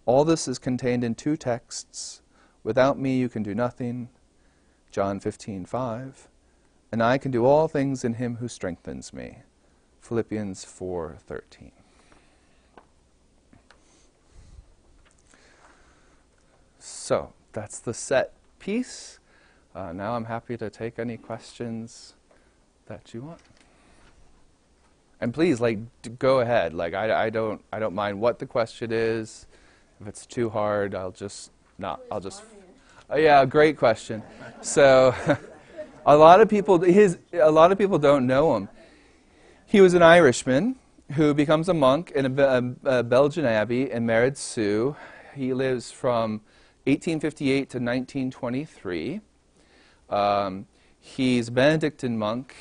All 0.07 0.25
this 0.25 0.47
is 0.47 0.59
contained 0.59 1.03
in 1.03 1.15
two 1.15 1.37
texts. 1.37 2.21
Without 2.63 2.99
me 2.99 3.19
you 3.19 3.29
can 3.29 3.43
do 3.43 3.55
nothing. 3.55 4.11
John 4.91 5.19
15:5. 5.19 6.29
And 6.93 7.03
I 7.03 7.19
can 7.19 7.33
do 7.33 7.45
all 7.45 7.67
things 7.67 8.05
in 8.05 8.15
him 8.15 8.37
who 8.37 8.47
strengthens 8.47 9.13
me. 9.13 9.39
Philippians 10.01 10.65
4:13. 10.65 11.84
So 17.05 17.35
that's 17.53 17.81
the 17.81 17.93
set 17.93 18.33
piece. 18.59 19.19
Uh, 19.75 19.93
now 19.93 20.17
I'm 20.17 20.25
happy 20.25 20.57
to 20.57 20.71
take 20.71 20.99
any 20.99 21.19
questions 21.19 22.15
that 22.87 23.13
you 23.13 23.21
want. 23.21 23.41
And 25.21 25.35
please, 25.35 25.61
like, 25.61 25.81
d- 26.01 26.13
go 26.19 26.41
ahead. 26.41 26.73
Like, 26.73 26.95
I, 26.95 27.27
I 27.27 27.29
don't, 27.29 27.63
I 27.71 27.79
don't 27.79 27.95
mind 27.95 28.23
what 28.23 28.39
the 28.39 28.47
question 28.47 28.91
is. 28.91 29.47
If 30.01 30.07
it's 30.07 30.25
too 30.25 30.49
hard, 30.49 30.95
I'll 30.95 31.11
just 31.11 31.51
not. 31.77 32.01
I'll 32.11 32.21
just. 32.21 32.43
Uh, 33.13 33.17
yeah, 33.17 33.45
great 33.45 33.77
question. 33.77 34.23
So, 34.63 35.15
a 36.07 36.17
lot 36.17 36.41
of 36.41 36.49
people, 36.49 36.81
his, 36.81 37.19
a 37.35 37.51
lot 37.51 37.71
of 37.71 37.77
people 37.77 37.99
don't 37.99 38.27
know 38.27 38.57
him. 38.57 38.71
He 39.67 39.83
was 39.83 39.93
an 39.93 40.03
Irishman 40.03 40.77
who 41.13 41.35
becomes 41.35 41.69
a 41.69 41.75
monk 41.75 42.13
in 42.13 42.39
a, 42.39 42.43
a, 42.43 42.99
a 43.01 43.03
Belgian 43.03 43.45
abbey 43.45 43.91
in 43.91 44.35
Sue. 44.37 44.97
He 45.35 45.53
lives 45.53 45.91
from 45.91 46.41
1858 46.87 47.71
to 47.71 47.79
1923. 47.79 49.21
Um, 50.11 50.67
he's 51.01 51.49
a 51.49 51.53
Benedictine 51.53 52.19
monk 52.19 52.55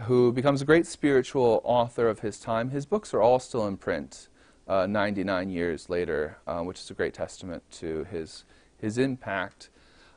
who 0.00 0.32
becomes 0.32 0.62
a 0.62 0.64
great 0.64 0.86
spiritual 0.86 1.60
author 1.62 2.08
of 2.08 2.20
his 2.20 2.38
time. 2.38 2.70
His 2.70 2.86
books 2.86 3.12
are 3.12 3.20
all 3.20 3.38
still 3.38 3.66
in 3.66 3.76
print 3.76 4.28
uh, 4.66 4.86
99 4.86 5.50
years 5.50 5.90
later, 5.90 6.38
uh, 6.46 6.60
which 6.60 6.80
is 6.80 6.90
a 6.90 6.94
great 6.94 7.12
testament 7.12 7.62
to 7.72 8.04
his, 8.04 8.44
his 8.78 8.96
impact. 8.96 9.68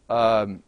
Um, 0.09 0.63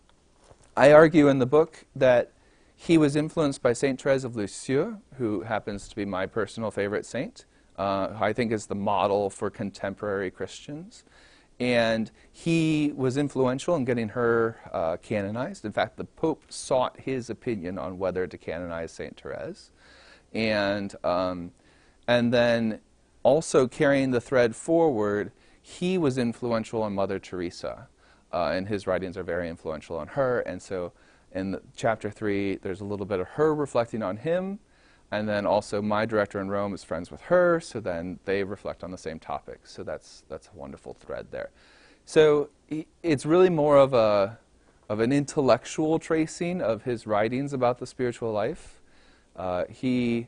I 0.75 0.91
argue 0.91 1.29
in 1.29 1.39
the 1.39 1.45
book 1.45 1.85
that 1.95 2.33
he 2.75 2.97
was 2.97 3.15
influenced 3.15 3.61
by 3.61 3.71
Saint 3.71 4.01
Therese 4.01 4.25
of 4.25 4.35
Lisieux, 4.35 4.97
who 5.17 5.41
happens 5.41 5.87
to 5.87 5.95
be 5.95 6.03
my 6.03 6.25
personal 6.25 6.71
favorite 6.71 7.05
saint. 7.05 7.45
Uh, 7.77 8.09
I 8.19 8.33
think 8.33 8.51
is 8.51 8.67
the 8.67 8.75
model 8.75 9.29
for 9.29 9.49
contemporary 9.49 10.31
Christians. 10.31 11.03
And 11.59 12.11
he 12.31 12.91
was 12.95 13.15
influential 13.15 13.75
in 13.75 13.85
getting 13.85 14.09
her 14.09 14.57
uh, 14.73 14.97
canonized. 14.97 15.63
In 15.63 15.71
fact, 15.71 15.95
the 15.95 16.03
Pope 16.03 16.43
sought 16.49 16.99
his 16.99 17.29
opinion 17.29 17.77
on 17.77 17.97
whether 17.97 18.27
to 18.27 18.37
canonize 18.37 18.91
St. 18.91 19.19
Therese. 19.19 19.71
And, 20.33 20.93
um, 21.03 21.51
and 22.07 22.33
then 22.33 22.81
also 23.23 23.67
carrying 23.67 24.11
the 24.11 24.19
thread 24.19 24.55
forward, 24.55 25.31
he 25.61 25.97
was 25.97 26.17
influential 26.17 26.83
on 26.83 26.93
Mother 26.93 27.19
Teresa. 27.19 27.87
Uh, 28.33 28.51
and 28.53 28.67
his 28.67 28.85
writings 28.85 29.15
are 29.15 29.23
very 29.23 29.49
influential 29.49 29.97
on 29.97 30.07
her. 30.09 30.41
And 30.41 30.61
so 30.61 30.91
in 31.31 31.57
chapter 31.75 32.11
3, 32.11 32.57
there's 32.57 32.81
a 32.81 32.85
little 32.85 33.05
bit 33.05 33.21
of 33.21 33.27
her 33.29 33.55
reflecting 33.55 34.03
on 34.03 34.17
him. 34.17 34.59
And 35.15 35.29
then 35.29 35.45
also, 35.45 35.81
my 35.81 36.05
director 36.05 36.41
in 36.41 36.49
Rome 36.49 36.73
is 36.73 36.83
friends 36.83 37.09
with 37.09 37.21
her, 37.21 37.61
so 37.61 37.79
then 37.79 38.19
they 38.25 38.43
reflect 38.43 38.83
on 38.83 38.91
the 38.91 38.97
same 38.97 39.17
topics. 39.17 39.71
So 39.71 39.81
that's, 39.81 40.23
that's 40.27 40.47
a 40.47 40.57
wonderful 40.57 40.93
thread 40.93 41.27
there. 41.31 41.51
So 42.05 42.49
it's 43.01 43.25
really 43.25 43.49
more 43.49 43.77
of, 43.77 43.93
a, 43.93 44.37
of 44.89 44.99
an 44.99 45.13
intellectual 45.13 45.99
tracing 45.99 46.61
of 46.61 46.83
his 46.83 47.07
writings 47.07 47.53
about 47.53 47.79
the 47.79 47.87
spiritual 47.87 48.33
life. 48.33 48.81
Uh, 49.37 49.63
he, 49.69 50.27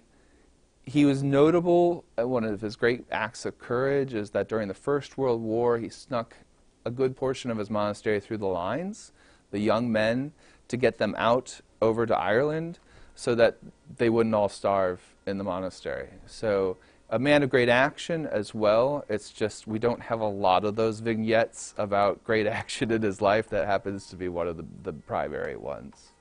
he 0.85 1.03
was 1.03 1.21
notable, 1.21 2.05
uh, 2.17 2.25
one 2.25 2.45
of 2.45 2.61
his 2.61 2.77
great 2.77 3.03
acts 3.11 3.45
of 3.45 3.59
courage 3.59 4.13
is 4.13 4.29
that 4.29 4.47
during 4.47 4.69
the 4.69 4.73
First 4.73 5.17
World 5.17 5.41
War, 5.41 5.79
he 5.79 5.89
snuck 5.89 6.37
a 6.85 6.91
good 6.91 7.17
portion 7.17 7.51
of 7.51 7.57
his 7.57 7.69
monastery 7.69 8.21
through 8.21 8.37
the 8.37 8.47
lines. 8.47 9.11
The 9.51 9.59
young 9.59 9.91
men, 9.91 10.31
to 10.69 10.77
get 10.77 10.97
them 10.97 11.13
out 11.17 11.59
over 11.81 12.05
to 12.05 12.17
Ireland 12.17 12.79
so 13.17 13.33
that 13.33 13.57
they 13.97 14.11
wouldn't 14.11 14.35
all 14.35 14.47
starve 14.47 15.01
in 15.25 15.39
the 15.39 15.43
monastery. 15.43 16.07
So 16.27 16.77
a 17.09 17.17
man 17.17 17.41
of 17.41 17.49
great 17.49 17.67
action 17.67 18.27
as 18.27 18.53
well. 18.53 19.03
It's 19.09 19.31
just 19.31 19.65
we 19.65 19.79
don't 19.79 20.03
have 20.03 20.19
a 20.19 20.27
lot 20.27 20.63
of 20.63 20.75
those 20.75 20.99
vignettes 20.99 21.73
about 21.79 22.23
great 22.23 22.45
action 22.61 22.91
in 22.91 23.01
his 23.01 23.19
life. 23.19 23.49
That 23.49 23.65
happens 23.65 24.07
to 24.09 24.15
be 24.15 24.29
one 24.29 24.47
of 24.47 24.55
the, 24.55 24.65
the 24.83 24.93
primary 24.93 25.57
ones. 25.57 26.11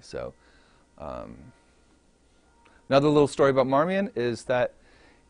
So, 0.00 0.32
um, 0.98 1.36
another 2.88 3.08
little 3.08 3.28
story 3.28 3.50
about 3.50 3.66
Marmion 3.66 4.10
is 4.16 4.44
that 4.44 4.72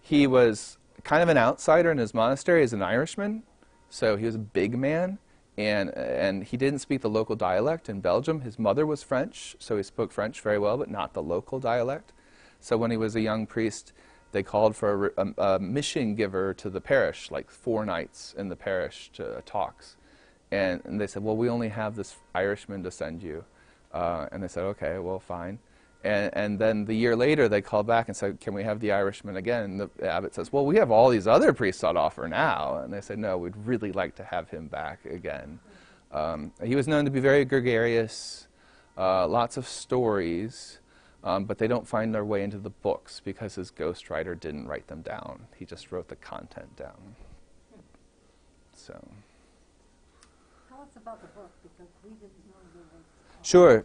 he 0.01 0.29
was 0.29 0.79
kind 1.03 1.25
of 1.25 1.29
an 1.29 1.39
outsider 1.39 1.91
in 1.91 1.99
his 1.99 2.15
monastery 2.15 2.63
as 2.63 2.73
an 2.73 2.83
Irishman. 2.83 3.43
So 3.91 4.17
he 4.17 4.27
was 4.27 4.37
a 4.37 4.39
big 4.39 4.79
man, 4.79 5.19
and, 5.59 5.91
and 5.97 6.45
he 6.45 6.57
didn't 6.57 6.81
speak 6.81 7.01
the 7.01 7.09
local 7.09 7.35
dialect 7.35 7.89
in 7.89 8.01
Belgium. 8.01 8.43
His 8.43 8.59
mother 8.59 8.85
was 8.85 9.03
French, 9.03 9.57
so 9.59 9.77
he 9.77 9.83
spoke 9.83 10.13
French 10.13 10.41
very 10.41 10.59
well, 10.59 10.77
but 10.77 10.91
not 10.91 11.15
the 11.15 11.23
local 11.23 11.59
dialect. 11.59 12.13
So 12.61 12.77
when 12.77 12.91
he 12.91 12.97
was 12.97 13.17
a 13.17 13.21
young 13.21 13.47
priest, 13.47 13.93
they 14.33 14.43
called 14.43 14.77
for 14.77 15.13
a, 15.17 15.23
a, 15.23 15.55
a 15.55 15.59
mission 15.59 16.15
giver 16.15 16.53
to 16.55 16.69
the 16.69 16.81
parish, 16.81 17.31
like 17.31 17.51
four 17.51 17.87
nights 17.87 18.35
in 18.37 18.49
the 18.49 18.57
parish 18.57 19.11
to 19.15 19.39
uh, 19.39 19.41
talks. 19.47 19.97
And, 20.51 20.83
and, 20.85 21.01
they 21.01 21.07
said, 21.07 21.23
well, 21.23 21.37
we 21.37 21.49
only 21.49 21.69
have 21.69 21.97
this 21.97 22.17
Irishman 22.35 22.83
to 22.85 22.91
send 22.91 23.23
you. 23.23 23.45
Uh, 23.93 24.27
and 24.31 24.43
they 24.43 24.49
said, 24.49 24.65
okay, 24.65 24.99
well, 24.99 25.19
fine. 25.19 25.59
And, 26.07 26.31
and, 26.35 26.59
then 26.59 26.85
the 26.85 26.95
year 26.95 27.17
later, 27.17 27.49
they 27.49 27.61
called 27.61 27.87
back 27.87 28.07
and 28.07 28.17
said, 28.17 28.41
Can 28.41 28.55
we 28.55 28.63
have 28.63 28.79
the 28.79 28.93
Irishman 28.93 29.37
again? 29.37 29.65
And 29.65 29.81
the 29.81 30.09
abbot 30.09 30.35
says, 30.35 30.53
Well, 30.53 30.65
we 30.65 30.77
have 30.77 30.93
all 30.93 31.09
these 31.09 31.27
other 31.27 31.53
priests 31.53 31.83
on 31.83 31.97
offer 31.97 32.29
now. 32.29 32.79
And 32.79 32.93
they 32.93 33.01
said, 33.01 33.19
No, 33.19 33.37
we'd 33.37 33.57
really 33.57 33.91
like 33.91 34.15
to 34.17 34.25
have 34.25 34.49
him 34.49 34.69
back 34.69 35.05
again. 35.05 35.59
Um, 36.13 36.53
he 36.63 36.77
was 36.77 36.87
known 36.87 37.05
to 37.07 37.11
be 37.11 37.19
very 37.19 37.45
gregarious, 37.45 38.47
uh, 38.97 39.27
lots 39.27 39.57
of 39.57 39.67
stories, 39.67 40.79
um, 41.25 41.45
but 41.45 41.59
they 41.59 41.67
don't 41.67 41.87
find 41.87 42.15
their 42.15 42.25
way 42.25 42.45
into 42.45 42.59
the 42.59 42.71
books 42.71 43.21
because 43.25 43.57
his 43.57 43.73
ghostwriter 43.73 44.39
didn't 44.39 44.69
write 44.69 44.87
them 44.87 45.03
down. 45.03 45.47
He 45.57 45.65
just 45.65 45.91
wrote 45.91 46.07
the 46.07 46.17
content 46.17 46.77
down. 46.77 47.17
So. 48.75 48.93
Tell 50.69 50.83
us 50.83 50.89
about 50.97 51.21
the 51.21 51.29
book 51.29 51.51
because 51.65 51.91
we 52.05 52.11
didn't 52.11 52.31
know. 52.47 52.57
Sure. 53.43 53.85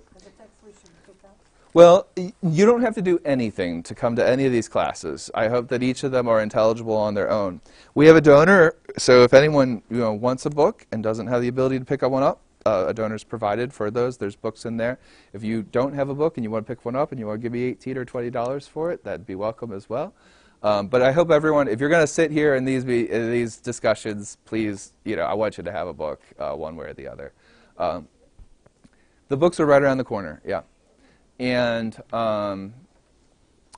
Well, 1.74 2.08
you 2.18 2.66
don't 2.66 2.82
have 2.82 2.96
to 2.96 3.02
do 3.02 3.22
anything 3.24 3.82
to 3.84 3.96
come 3.96 4.18
to 4.18 4.28
any 4.28 4.46
of 4.46 4.52
these 4.52 4.68
classes. 4.68 5.32
I 5.34 5.48
hope 5.48 5.70
that 5.70 5.82
each 5.82 6.04
of 6.04 6.12
them 6.12 6.28
are 6.28 6.42
intelligible 6.42 6.98
on 6.98 7.14
their 7.14 7.32
own. 7.32 7.62
We 7.96 8.08
have 8.08 8.18
a 8.18 8.22
donor, 8.22 8.76
so 8.98 9.24
if 9.24 9.34
anyone 9.34 9.82
you 9.90 10.00
know, 10.00 10.12
wants 10.12 10.46
a 10.46 10.50
book 10.50 10.86
and 10.92 11.02
doesn't 11.02 11.28
have 11.28 11.42
the 11.42 11.48
ability 11.48 11.80
to 11.80 11.86
pick 11.86 12.02
one 12.02 12.24
up, 12.24 12.42
uh, 12.66 12.86
a 12.90 12.94
donor 12.94 13.16
is 13.16 13.24
provided 13.24 13.74
for 13.74 13.90
those. 13.90 14.18
There's 14.18 14.36
books 14.36 14.66
in 14.66 14.76
there. 14.76 15.00
If 15.32 15.46
you 15.46 15.64
don't 15.64 15.94
have 15.94 16.10
a 16.10 16.14
book 16.14 16.36
and 16.36 16.44
you 16.44 16.52
want 16.52 16.68
to 16.68 16.76
pick 16.76 16.84
one 16.84 16.98
up 16.98 17.12
and 17.12 17.20
you 17.20 17.26
want 17.26 17.40
to 17.40 17.42
give 17.42 17.54
me 17.54 17.64
18 17.64 17.98
or 17.98 18.06
$20 18.06 18.68
for 18.68 18.92
it, 18.92 19.06
that'd 19.06 19.26
be 19.26 19.36
welcome 19.36 19.72
as 19.72 19.90
well. 19.90 20.14
Um, 20.64 20.88
but 20.88 21.02
I 21.02 21.14
hope 21.14 21.32
everyone, 21.32 21.70
if 21.70 21.80
you're 21.80 21.90
going 21.90 22.04
to 22.04 22.08
sit 22.08 22.32
here 22.32 22.54
in 22.56 22.66
these, 22.66 22.84
be, 22.84 23.10
in 23.10 23.32
these 23.32 23.56
discussions, 23.58 24.38
please, 24.44 24.92
you 25.06 25.16
know, 25.16 25.24
I 25.24 25.36
want 25.36 25.58
you 25.58 25.64
to 25.64 25.72
have 25.72 25.88
a 25.88 25.94
book 25.94 26.22
uh, 26.38 26.52
one 26.52 26.76
way 26.76 26.88
or 26.88 26.94
the 26.94 27.08
other. 27.08 27.32
Um, 27.78 28.10
the 29.30 29.38
books 29.38 29.62
are 29.62 29.66
right 29.66 29.82
around 29.82 29.98
the 29.98 30.04
corner, 30.04 30.42
yeah. 30.46 30.62
And 31.42 32.00
um, 32.14 32.76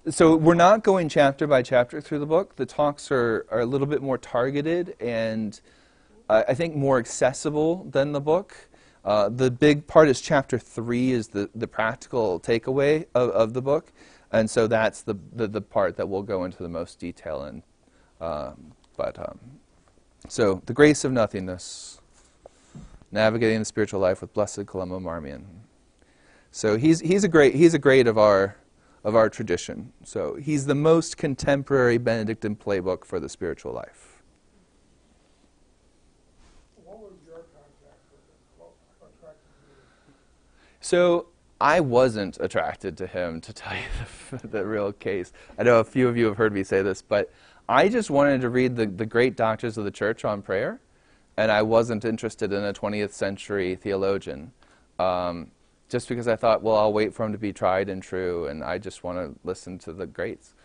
so 0.10 0.36
we're 0.36 0.54
not 0.54 0.84
going 0.84 1.08
chapter 1.08 1.48
by 1.48 1.62
chapter 1.62 2.02
through 2.02 2.20
the 2.20 2.26
book. 2.26 2.58
The 2.58 2.66
talks 2.66 3.10
are, 3.10 3.46
are 3.50 3.62
a 3.62 3.66
little 3.66 3.88
bit 3.88 4.02
more 4.02 4.18
targeted 4.18 4.98
and 5.00 5.62
uh, 6.28 6.44
I 6.46 6.56
think 6.56 6.76
more 6.76 7.00
accessible 7.00 7.86
than 7.90 8.12
the 8.12 8.20
book. 8.20 8.68
Uh, 9.06 9.30
the 9.30 9.50
big 9.50 9.88
part 9.88 10.10
is 10.10 10.20
chapter 10.20 10.60
three 10.60 11.14
is 11.14 11.30
the, 11.30 11.50
the 11.56 11.66
practical 11.66 12.38
takeaway 12.38 13.06
of, 13.16 13.30
of 13.30 13.54
the 13.54 13.62
book. 13.62 13.94
And 14.30 14.50
so 14.50 14.68
that's 14.68 15.02
the, 15.02 15.16
the, 15.32 15.48
the, 15.48 15.62
part 15.62 15.96
that 15.96 16.10
we'll 16.10 16.22
go 16.22 16.44
into 16.44 16.64
the 16.64 16.70
most 16.70 17.00
detail 17.00 17.46
in. 17.46 17.64
Um, 18.20 18.74
but 18.98 19.18
um, 19.18 19.40
so 20.28 20.62
the 20.66 20.74
grace 20.74 21.06
of 21.06 21.14
nothingness, 21.14 22.02
navigating 23.10 23.60
the 23.60 23.66
spiritual 23.66 24.02
life 24.02 24.20
with 24.20 24.34
Blessed 24.34 24.66
Columba 24.66 25.00
Marmion. 25.00 25.63
So 26.56 26.78
he's, 26.78 27.00
he's, 27.00 27.24
a 27.24 27.28
great, 27.28 27.56
he's 27.56 27.74
a 27.74 27.80
great 27.80 28.06
of 28.06 28.16
our, 28.20 28.56
of 29.04 29.16
our 29.16 29.28
tradition. 29.28 29.92
So 30.04 30.36
he's 30.36 30.68
the 30.68 30.76
most 30.76 31.18
contemporary 31.18 31.98
Benedictine 31.98 32.56
playbook 32.56 33.06
for 33.06 33.20
the 33.20 33.28
spiritual 33.28 33.74
life. 33.74 34.22
What 36.86 37.00
was 37.00 37.14
your 37.26 37.38
contact 37.38 38.04
with 38.12 38.20
him? 38.20 38.38
What 38.60 38.72
attracted 39.02 39.40
you? 39.68 40.14
So 40.80 41.26
I 41.60 41.80
wasn't 41.80 42.38
attracted 42.40 42.98
to 42.98 43.08
him, 43.08 43.42
to 43.42 43.52
tell 43.52 43.76
you 43.76 43.88
the, 44.38 44.48
the, 44.48 44.64
real 44.64 44.94
case. 44.94 45.34
I 45.58 45.64
know 45.64 45.80
a 45.80 45.84
few 45.84 46.08
of 46.08 46.16
you 46.16 46.28
have 46.28 46.38
heard 46.38 46.54
me 46.54 46.64
say 46.64 46.84
this, 46.84 47.02
but 47.02 47.32
I 47.68 47.90
just 47.90 48.12
wanted 48.12 48.42
to 48.42 48.50
read 48.50 48.76
the, 48.76 48.86
the 48.86 49.08
great 49.08 49.36
doctors 49.36 49.80
of 49.80 49.86
the 49.86 49.92
church 49.92 50.24
on 50.24 50.44
prayer, 50.44 50.80
and 51.36 51.52
I 51.52 51.64
wasn't 51.64 52.06
interested 52.06 52.54
in 52.54 52.64
a 52.64 52.74
20th 52.74 53.12
century 53.12 53.74
theologian. 53.74 54.52
Um, 55.00 55.50
just 55.94 56.10
because 56.10 56.28
I 56.28 56.36
thought, 56.36 56.64
well, 56.64 56.76
I'll 56.76 56.92
wait 56.92 57.14
for 57.14 57.24
him 57.24 57.34
to 57.34 57.38
be 57.38 57.54
tried 57.54 57.88
and 57.88 58.02
true, 58.02 58.48
and 58.48 58.64
I 58.64 58.80
just 58.80 59.04
want 59.04 59.20
to 59.20 59.40
listen 59.44 59.78
to 59.80 59.94
the 59.94 60.08
greats. 60.08 60.56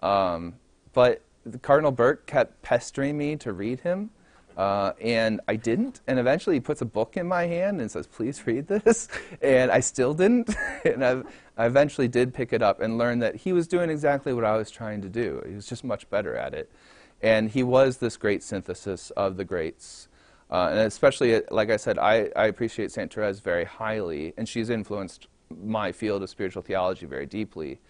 Um, 0.00 0.54
but 0.94 1.20
Cardinal 1.60 1.92
Burke 1.92 2.24
kept 2.24 2.62
pestering 2.62 3.18
me 3.18 3.36
to 3.36 3.52
read 3.52 3.80
him, 3.80 4.08
uh, 4.56 4.92
and 4.98 5.42
I 5.46 5.56
didn't. 5.56 6.00
And 6.06 6.18
eventually, 6.18 6.56
he 6.56 6.60
puts 6.60 6.80
a 6.80 6.86
book 6.86 7.18
in 7.18 7.28
my 7.28 7.42
hand 7.42 7.82
and 7.82 7.90
says, 7.90 8.06
"Please 8.06 8.46
read 8.46 8.66
this," 8.66 9.08
and 9.42 9.70
I 9.70 9.80
still 9.80 10.14
didn't. 10.14 10.56
and 10.86 11.04
I've, 11.04 11.26
I 11.58 11.66
eventually 11.66 12.08
did 12.08 12.32
pick 12.32 12.54
it 12.54 12.62
up 12.62 12.80
and 12.80 12.96
learned 12.96 13.20
that 13.20 13.36
he 13.36 13.52
was 13.52 13.68
doing 13.68 13.90
exactly 13.90 14.32
what 14.32 14.46
I 14.46 14.56
was 14.56 14.70
trying 14.70 15.02
to 15.02 15.10
do. 15.10 15.42
He 15.46 15.54
was 15.54 15.66
just 15.66 15.84
much 15.84 16.08
better 16.08 16.34
at 16.34 16.54
it, 16.54 16.72
and 17.20 17.50
he 17.50 17.62
was 17.62 17.98
this 17.98 18.16
great 18.16 18.42
synthesis 18.42 19.10
of 19.10 19.36
the 19.36 19.44
greats. 19.44 20.08
Uh, 20.50 20.68
and 20.70 20.78
especially, 20.80 21.34
uh, 21.34 21.40
like 21.50 21.70
I 21.70 21.76
said, 21.76 21.98
I, 21.98 22.30
I 22.34 22.46
appreciate 22.46 22.90
St. 22.90 23.12
Therese 23.12 23.40
very 23.40 23.64
highly, 23.64 24.32
and 24.36 24.48
she's 24.48 24.70
influenced 24.70 25.28
my 25.62 25.92
field 25.92 26.22
of 26.22 26.30
spiritual 26.30 26.62
theology 26.62 27.06
very 27.06 27.26
deeply. 27.26 27.80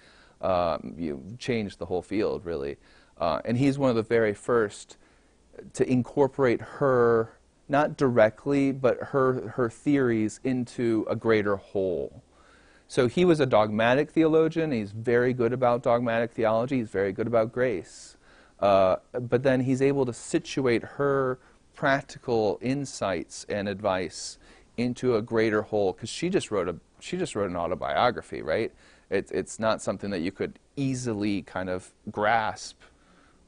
Um, 0.41 0.95
you 0.97 1.23
changed 1.39 1.79
the 1.79 1.87
whole 1.87 2.03
field, 2.03 2.45
really. 2.45 2.77
Uh, 3.19 3.41
and 3.45 3.59
he's 3.59 3.79
one 3.79 3.91
of 3.91 3.97
the 3.97 4.03
very 4.03 4.35
first 4.35 4.97
to 5.73 5.89
incorporate 5.91 6.61
her, 6.61 7.39
not 7.69 7.97
directly, 7.97 8.73
but 8.73 8.99
her, 8.99 9.51
her 9.51 9.69
theories 9.69 10.41
into 10.45 11.07
a 11.11 11.17
greater 11.17 11.57
whole. 11.57 12.23
So 12.87 13.07
he 13.07 13.25
was 13.25 13.39
a 13.41 13.47
dogmatic 13.47 14.11
theologian. 14.11 14.73
He's 14.73 14.93
very 14.93 15.33
good 15.33 15.53
about 15.53 15.83
dogmatic 15.83 16.33
theology. 16.33 16.79
He's 16.79 16.89
very 16.89 17.13
good 17.13 17.27
about 17.27 17.53
grace. 17.53 18.17
Uh, 18.61 18.97
but 19.13 19.43
then 19.43 19.61
he's 19.61 19.83
able 19.83 20.07
to 20.07 20.13
situate 20.13 20.83
her 20.83 21.39
practical 21.79 22.59
insights 22.61 23.47
and 23.49 23.69
advice 23.69 24.37
into 24.77 25.15
a 25.15 25.23
greater 25.23 25.63
whole 25.63 25.93
because 25.93 26.09
she 26.09 26.29
just 26.29 26.51
wrote 26.51 26.69
a 26.69 26.75
she 26.99 27.17
just 27.17 27.37
wrote 27.37 27.49
an 27.49 27.57
autobiography, 27.57 28.43
right? 28.43 28.73
It, 29.11 29.31
it's 29.31 29.61
not 29.61 29.81
something 29.81 30.11
that 30.11 30.19
you 30.19 30.33
could 30.33 30.59
easily 30.75 31.43
kind 31.43 31.71
of 31.71 31.93
grasp 32.11 32.81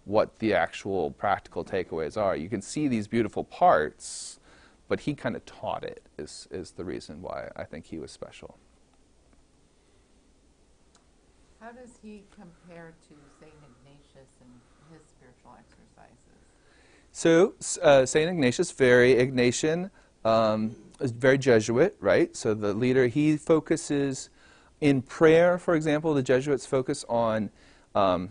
what 0.05 0.39
the 0.39 0.55
actual 0.55 1.11
practical 1.11 1.65
takeaways 1.65 2.17
are. 2.17 2.37
You 2.37 2.49
can 2.49 2.63
see 2.63 2.87
these 2.87 3.09
beautiful 3.09 3.43
parts, 3.43 4.39
but 4.87 5.01
he 5.01 5.15
kind 5.15 5.35
of 5.35 5.45
taught 5.45 5.83
it. 5.83 6.01
Is 6.17 6.47
is 6.53 6.71
the 6.71 6.85
reason 6.85 7.23
why 7.23 7.51
I 7.57 7.65
think 7.65 7.87
he 7.87 7.99
was 7.99 8.13
special. 8.13 8.59
How 11.59 11.73
does 11.73 11.99
he 12.01 12.23
compare 12.31 12.95
to 13.09 13.15
St. 13.41 13.53
Ignatius 13.53 14.31
and 14.41 14.53
his 14.93 15.03
spiritual 15.09 15.57
exercises? 15.59 16.41
So 17.21 17.53
uh, 17.83 18.07
Saint 18.07 18.31
Ignatius, 18.31 18.71
very 18.71 19.17
Ignatian, 19.17 19.91
um, 20.25 20.75
is 21.01 21.11
very 21.11 21.37
Jesuit, 21.37 21.95
right? 22.01 22.35
So 22.35 22.55
the 22.55 22.73
leader 22.73 23.09
he 23.09 23.37
focuses 23.37 24.31
in 24.81 25.03
prayer, 25.03 25.59
for 25.59 25.75
example. 25.75 26.15
The 26.15 26.23
Jesuits 26.23 26.65
focus 26.65 27.05
on 27.11 27.51
um, 27.95 28.31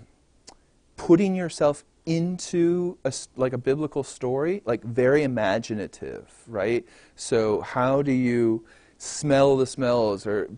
putting 0.98 1.36
yourself 1.36 1.84
into 2.08 2.98
a, 3.06 3.14
like 3.36 3.54
a 3.54 3.60
biblical 3.60 4.04
story, 4.04 4.64
like 4.66 4.84
very 4.84 5.22
imaginative, 5.22 6.34
right? 6.48 6.84
So 7.16 7.62
how 7.62 8.02
do 8.02 8.12
you 8.12 8.66
smell 8.98 9.56
the 9.56 9.68
smells 9.68 10.26
or 10.26 10.50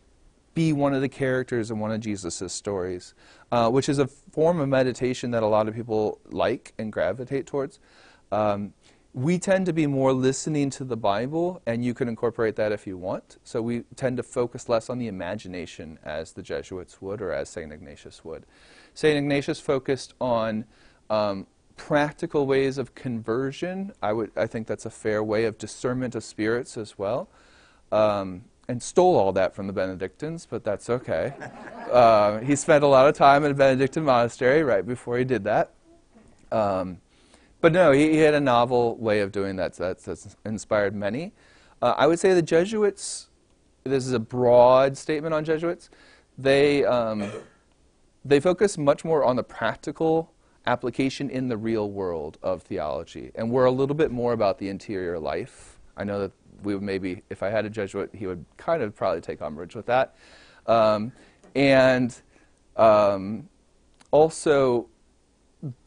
be 0.53 0.71
one 0.71 0.93
of 0.93 1.01
the 1.01 1.09
characters 1.09 1.69
in 1.69 1.79
one 1.79 1.91
of 1.91 1.99
Jesus' 1.99 2.53
stories, 2.53 3.13
uh, 3.51 3.69
which 3.69 3.89
is 3.89 3.99
a 3.99 4.07
form 4.07 4.61
of 4.61 4.69
meditation 4.69 5.31
that 5.31 5.43
a 5.43 5.47
lot 5.47 5.67
of 5.67 5.75
people 5.75 6.19
like 6.29 6.73
and 6.77 6.93
gravitate 6.93 7.45
towards. 7.45 7.79
Um, 8.31 8.73
we 9.13 9.39
tend 9.39 9.65
to 9.65 9.73
be 9.73 9.87
more 9.87 10.13
listening 10.13 10.69
to 10.71 10.85
the 10.85 10.95
Bible, 10.95 11.61
and 11.65 11.83
you 11.83 11.93
can 11.93 12.07
incorporate 12.07 12.55
that 12.55 12.71
if 12.71 12.87
you 12.87 12.97
want. 12.97 13.37
So 13.43 13.61
we 13.61 13.83
tend 13.97 14.17
to 14.17 14.23
focus 14.23 14.69
less 14.69 14.89
on 14.89 14.99
the 14.99 15.07
imagination 15.07 15.99
as 16.03 16.31
the 16.31 16.41
Jesuits 16.41 17.01
would 17.01 17.21
or 17.21 17.33
as 17.33 17.49
St. 17.49 17.73
Ignatius 17.73 18.23
would. 18.23 18.45
St. 18.93 19.17
Ignatius 19.17 19.59
focused 19.59 20.13
on 20.21 20.63
um, 21.09 21.45
practical 21.75 22.47
ways 22.47 22.77
of 22.77 22.95
conversion. 22.95 23.91
I, 24.01 24.13
would, 24.13 24.31
I 24.37 24.47
think 24.47 24.67
that's 24.67 24.85
a 24.85 24.89
fair 24.89 25.21
way 25.21 25.43
of 25.43 25.57
discernment 25.57 26.15
of 26.15 26.23
spirits 26.23 26.77
as 26.77 26.97
well. 26.97 27.27
Um, 27.91 28.45
and 28.69 28.81
stole 28.81 29.17
all 29.17 29.33
that 29.33 29.53
from 29.53 29.67
the 29.67 29.73
Benedictines, 29.73 30.47
but 30.49 30.63
that's 30.63 30.89
okay. 30.89 31.33
uh, 31.91 32.39
he 32.39 32.55
spent 32.55 32.85
a 32.85 32.87
lot 32.87 33.07
of 33.07 33.15
time 33.15 33.43
in 33.43 33.51
a 33.51 33.53
Benedictine 33.53 34.05
monastery 34.05 34.63
right 34.63 34.85
before 34.85 35.17
he 35.17 35.25
did 35.25 35.43
that. 35.43 35.71
Um, 36.49 36.99
but 37.61 37.71
no, 37.71 37.91
he, 37.91 38.11
he, 38.11 38.17
had 38.17 38.33
a 38.33 38.39
novel 38.39 38.97
way 38.97 39.21
of 39.21 39.31
doing 39.31 39.55
that 39.55 39.75
so 39.75 39.83
that's, 39.83 40.05
that's 40.05 40.35
inspired 40.45 40.95
many. 40.95 41.31
Uh, 41.81 41.93
I 41.97 42.07
would 42.07 42.19
say 42.19 42.33
the 42.33 42.41
Jesuits, 42.41 43.27
this 43.83 44.05
is 44.05 44.13
a 44.13 44.19
broad 44.19 44.97
statement 44.97 45.33
on 45.33 45.45
Jesuits, 45.45 45.89
they, 46.37 46.83
um, 46.85 47.31
they 48.25 48.39
focus 48.39 48.77
much 48.77 49.05
more 49.05 49.23
on 49.23 49.35
the 49.35 49.43
practical 49.43 50.31
application 50.65 51.29
in 51.29 51.47
the 51.47 51.57
real 51.57 51.89
world 51.89 52.37
of 52.43 52.61
theology. 52.63 53.31
And 53.35 53.49
we're 53.49 53.65
a 53.65 53.71
little 53.71 53.95
bit 53.95 54.11
more 54.11 54.33
about 54.33 54.59
the 54.59 54.69
interior 54.69 55.17
life. 55.19 55.79
I 55.97 56.03
know 56.03 56.19
that 56.19 56.31
we 56.63 56.75
would 56.75 56.83
maybe, 56.83 57.23
if 57.29 57.41
I 57.41 57.49
had 57.49 57.65
a 57.65 57.69
Jesuit, 57.69 58.11
he 58.13 58.27
would 58.27 58.45
kind 58.57 58.83
of 58.83 58.95
probably 58.95 59.21
take 59.21 59.41
umbrage 59.41 59.75
with 59.75 59.87
that. 59.87 60.15
Um, 60.67 61.11
and 61.55 62.15
um, 62.77 63.49
also, 64.11 64.87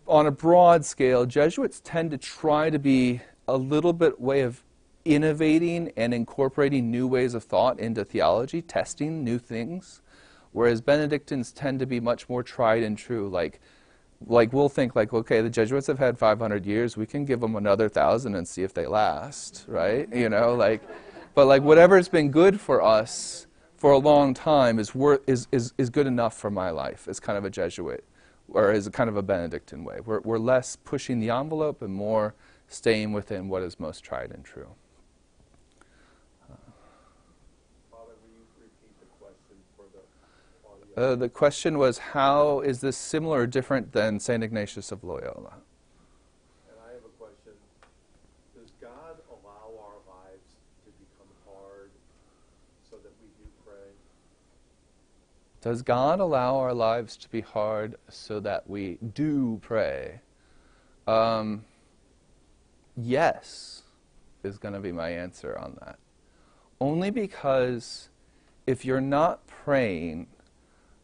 on 0.06 0.26
a 0.26 0.30
broad 0.30 0.84
scale, 0.84 1.26
Jesuits 1.26 1.80
tend 1.82 2.10
to 2.10 2.18
try 2.18 2.70
to 2.70 2.78
be 2.78 3.20
a 3.48 3.56
little 3.56 3.92
bit 3.92 4.20
way 4.20 4.40
of 4.40 4.62
innovating 5.04 5.92
and 5.96 6.14
incorporating 6.14 6.90
new 6.90 7.06
ways 7.06 7.34
of 7.34 7.44
thought 7.44 7.78
into 7.78 8.04
theology, 8.04 8.62
testing 8.62 9.22
new 9.22 9.38
things, 9.38 10.00
whereas 10.52 10.80
Benedictines 10.80 11.52
tend 11.52 11.78
to 11.80 11.86
be 11.86 12.00
much 12.00 12.28
more 12.28 12.42
tried 12.42 12.82
and 12.82 12.96
true, 12.96 13.28
like 13.28 13.60
like 14.26 14.54
we'll 14.54 14.70
think 14.70 14.96
like 14.96 15.12
okay 15.12 15.42
the 15.42 15.50
jesuits 15.50 15.86
have 15.86 15.98
had 15.98 16.16
500 16.16 16.64
years 16.64 16.96
we 16.96 17.04
can 17.04 17.26
give 17.26 17.40
them 17.40 17.56
another 17.56 17.90
thousand 17.90 18.34
and 18.36 18.48
see 18.48 18.62
if 18.62 18.72
they 18.72 18.86
last 18.86 19.64
right? 19.68 20.08
You 20.14 20.30
know 20.30 20.54
like 20.54 20.80
but 21.34 21.46
like 21.46 21.62
whatever's 21.62 22.08
been 22.08 22.30
good 22.30 22.58
for 22.58 22.80
us 22.80 23.46
for 23.76 23.90
a 23.92 23.98
long 23.98 24.32
time 24.32 24.78
is, 24.78 24.94
worth, 24.94 25.20
is, 25.26 25.46
is, 25.52 25.74
is 25.76 25.90
good 25.90 26.06
enough 26.06 26.34
for 26.34 26.50
my 26.50 26.70
life 26.70 27.06
as 27.06 27.20
kind 27.20 27.36
of 27.36 27.44
a 27.44 27.50
jesuit 27.50 28.04
or 28.54 28.70
as 28.70 28.86
a 28.86 28.90
kind 28.90 29.10
of 29.10 29.16
a 29.16 29.22
benedictine 29.22 29.84
way 29.84 30.00
we're, 30.04 30.20
we're 30.20 30.38
less 30.38 30.76
pushing 30.76 31.20
the 31.20 31.30
envelope 31.30 31.82
and 31.82 31.94
more 31.94 32.34
staying 32.68 33.12
within 33.12 33.48
what 33.48 33.62
is 33.62 33.78
most 33.78 34.02
tried 34.02 34.30
and 34.30 34.44
true 34.44 34.68
Uh, 40.96 41.16
the 41.16 41.28
question 41.28 41.76
was, 41.76 41.98
how 41.98 42.60
is 42.60 42.80
this 42.80 42.96
similar 42.96 43.40
or 43.40 43.46
different 43.48 43.90
than 43.92 44.20
St. 44.20 44.44
Ignatius 44.44 44.92
of 44.92 45.02
Loyola? 45.02 45.58
And 46.70 46.78
I 46.86 46.94
have 46.94 47.02
a 47.04 47.10
question. 47.18 47.52
Does 48.54 48.70
God 48.80 49.18
allow 49.28 49.74
our 49.82 49.98
lives 50.06 50.46
to 50.86 50.92
become 51.02 51.26
hard 51.50 51.90
so 52.88 52.96
that 53.02 53.10
we 53.20 53.26
do 53.42 53.50
pray? 53.66 53.90
Does 55.64 55.80
God 55.80 56.20
allow 56.20 56.58
our 56.58 56.74
lives 56.74 57.16
to 57.16 57.28
be 57.30 57.40
hard 57.40 57.96
so 58.10 58.38
that 58.40 58.68
we 58.68 58.98
do 59.14 59.58
pray? 59.62 60.20
Um, 61.06 61.64
yes, 62.98 63.82
is 64.42 64.58
going 64.58 64.74
to 64.74 64.80
be 64.80 64.92
my 64.92 65.08
answer 65.08 65.58
on 65.58 65.78
that. 65.80 65.98
Only 66.82 67.08
because 67.08 68.10
if 68.66 68.84
you're 68.84 69.00
not 69.00 69.46
praying, 69.46 70.26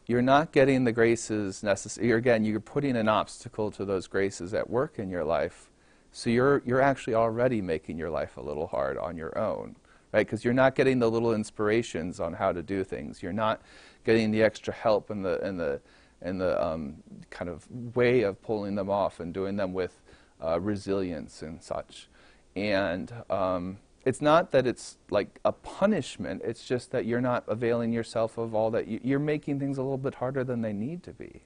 you're 0.07 0.21
not 0.21 0.53
getting 0.53 0.85
the 0.85 0.93
graces 0.93 1.63
necessary. 1.63 2.11
Again, 2.11 2.45
you're 2.45 2.61
putting 2.61 2.97
an 2.97 3.09
obstacle 3.09 3.71
to 3.71 3.87
those 3.87 4.09
graces 4.09 4.53
at 4.53 4.69
work 4.69 4.99
in 4.99 5.09
your 5.09 5.25
life. 5.25 5.71
So 6.13 6.29
you're, 6.29 6.61
you're 6.67 6.83
actually 6.83 7.15
already 7.15 7.63
making 7.63 7.97
your 7.97 8.11
life 8.11 8.37
a 8.37 8.43
little 8.43 8.67
hard 8.67 8.99
on 8.99 9.17
your 9.17 9.39
own, 9.39 9.77
right? 10.13 10.27
Because 10.27 10.45
you're 10.45 10.53
not 10.53 10.75
getting 10.75 10.99
the 10.99 11.11
little 11.11 11.33
inspirations 11.33 12.21
on 12.21 12.35
how 12.35 12.53
to 12.53 12.63
do 12.63 12.85
things. 12.85 13.23
You're 13.23 13.33
not 13.33 13.63
getting 14.05 14.31
the 14.31 14.43
extra 14.43 14.73
help 14.73 15.11
and 15.11 15.25
the, 15.25 15.41
and 15.41 15.59
the, 15.59 15.81
and 16.23 16.41
the 16.41 16.63
um, 16.65 16.97
kind 17.31 17.49
of 17.49 17.67
way 17.97 18.23
of 18.23 18.41
pulling 18.43 18.75
them 18.75 18.91
off 18.91 19.21
and 19.21 19.33
doing 19.33 19.57
them 19.57 19.73
with 19.73 20.03
uh, 20.43 20.61
resilience 20.61 21.43
and 21.43 21.63
such. 21.63 22.09
And 22.57 23.13
um, 23.31 23.79
it's 24.05 24.21
not 24.21 24.51
that 24.53 24.67
it's 24.67 24.97
like 25.11 25.39
a 25.45 25.53
punishment, 25.53 26.43
it's 26.45 26.65
just 26.65 26.91
that 26.91 27.05
you're 27.05 27.21
not 27.21 27.45
availing 27.47 27.93
yourself 27.93 28.39
of 28.39 28.55
all 28.55 28.71
that. 28.71 28.87
You, 28.87 29.17
are 29.17 29.21
making 29.21 29.61
things 29.61 29.79
a 29.79 29.83
little 29.83 29.99
bit 29.99 30.17
harder 30.17 30.45
than 30.45 30.63
they 30.63 30.73
need 30.73 31.03
to 31.05 31.13
be. 31.13 31.43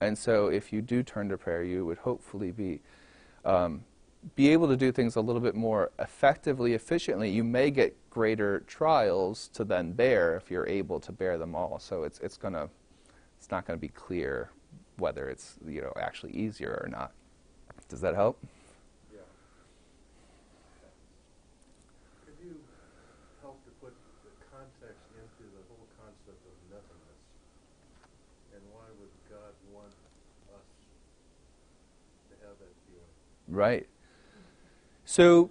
And 0.00 0.16
so 0.16 0.48
if 0.48 0.72
you 0.72 0.80
do 0.80 1.02
turn 1.02 1.28
to 1.30 1.38
prayer, 1.38 1.62
you 1.62 1.84
would 1.84 1.98
hopefully 1.98 2.50
be. 2.52 2.80
Um, 3.44 3.84
be 4.34 4.48
able 4.48 4.68
to 4.68 4.76
do 4.76 4.90
things 4.92 5.16
a 5.16 5.20
little 5.20 5.40
bit 5.40 5.54
more 5.54 5.90
effectively, 5.98 6.74
efficiently. 6.74 7.30
You 7.30 7.44
may 7.44 7.70
get 7.70 7.96
greater 8.10 8.60
trials 8.60 9.48
to 9.54 9.64
then 9.64 9.92
bear 9.92 10.36
if 10.36 10.50
you're 10.50 10.66
able 10.66 11.00
to 11.00 11.12
bear 11.12 11.38
them 11.38 11.54
all. 11.54 11.78
So 11.78 12.02
it's 12.02 12.18
it's 12.20 12.36
gonna 12.36 12.68
it's 13.38 13.50
not 13.50 13.66
gonna 13.66 13.78
be 13.78 13.88
clear 13.88 14.50
whether 14.96 15.28
it's 15.28 15.56
you 15.66 15.80
know 15.80 15.92
actually 15.96 16.32
easier 16.32 16.80
or 16.82 16.88
not. 16.88 17.12
Does 17.88 18.00
that 18.00 18.14
help? 18.14 18.38
Yeah. 19.14 19.20
Could 22.26 22.34
you 22.44 22.56
help 23.40 23.64
to 23.64 23.70
put 23.80 23.94
the 24.24 24.34
context 24.50 25.06
into 25.14 25.44
the 25.54 25.62
whole 25.70 25.86
concept 25.96 26.42
of 26.42 26.54
nothingness? 26.68 27.22
And 28.52 28.62
why 28.74 28.90
would 28.98 29.14
God 29.30 29.54
want 29.72 29.94
us 30.52 30.68
to 32.28 32.34
have 32.44 32.58
that 32.58 32.74
feeling? 32.90 33.14
Right. 33.46 33.86
So, 35.10 35.48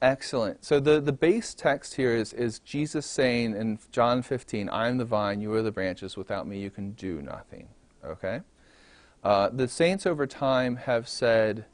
excellent. 0.00 0.64
So 0.64 0.80
the, 0.80 0.98
the 0.98 1.12
base 1.12 1.52
text 1.52 1.96
here 1.96 2.16
is, 2.16 2.32
is 2.32 2.60
Jesus 2.60 3.04
saying 3.04 3.54
in 3.54 3.78
John 3.92 4.22
15, 4.22 4.70
I 4.70 4.88
am 4.88 4.96
the 4.96 5.04
vine, 5.04 5.42
you 5.42 5.52
are 5.52 5.60
the 5.60 5.70
branches. 5.70 6.16
Without 6.16 6.46
me, 6.46 6.60
you 6.60 6.70
can 6.70 6.92
do 6.92 7.20
nothing. 7.20 7.68
Okay? 8.02 8.40
Uh, 9.22 9.50
the 9.52 9.68
saints 9.68 10.06
over 10.06 10.26
time 10.26 10.76
have 10.76 11.06
said, 11.06 11.66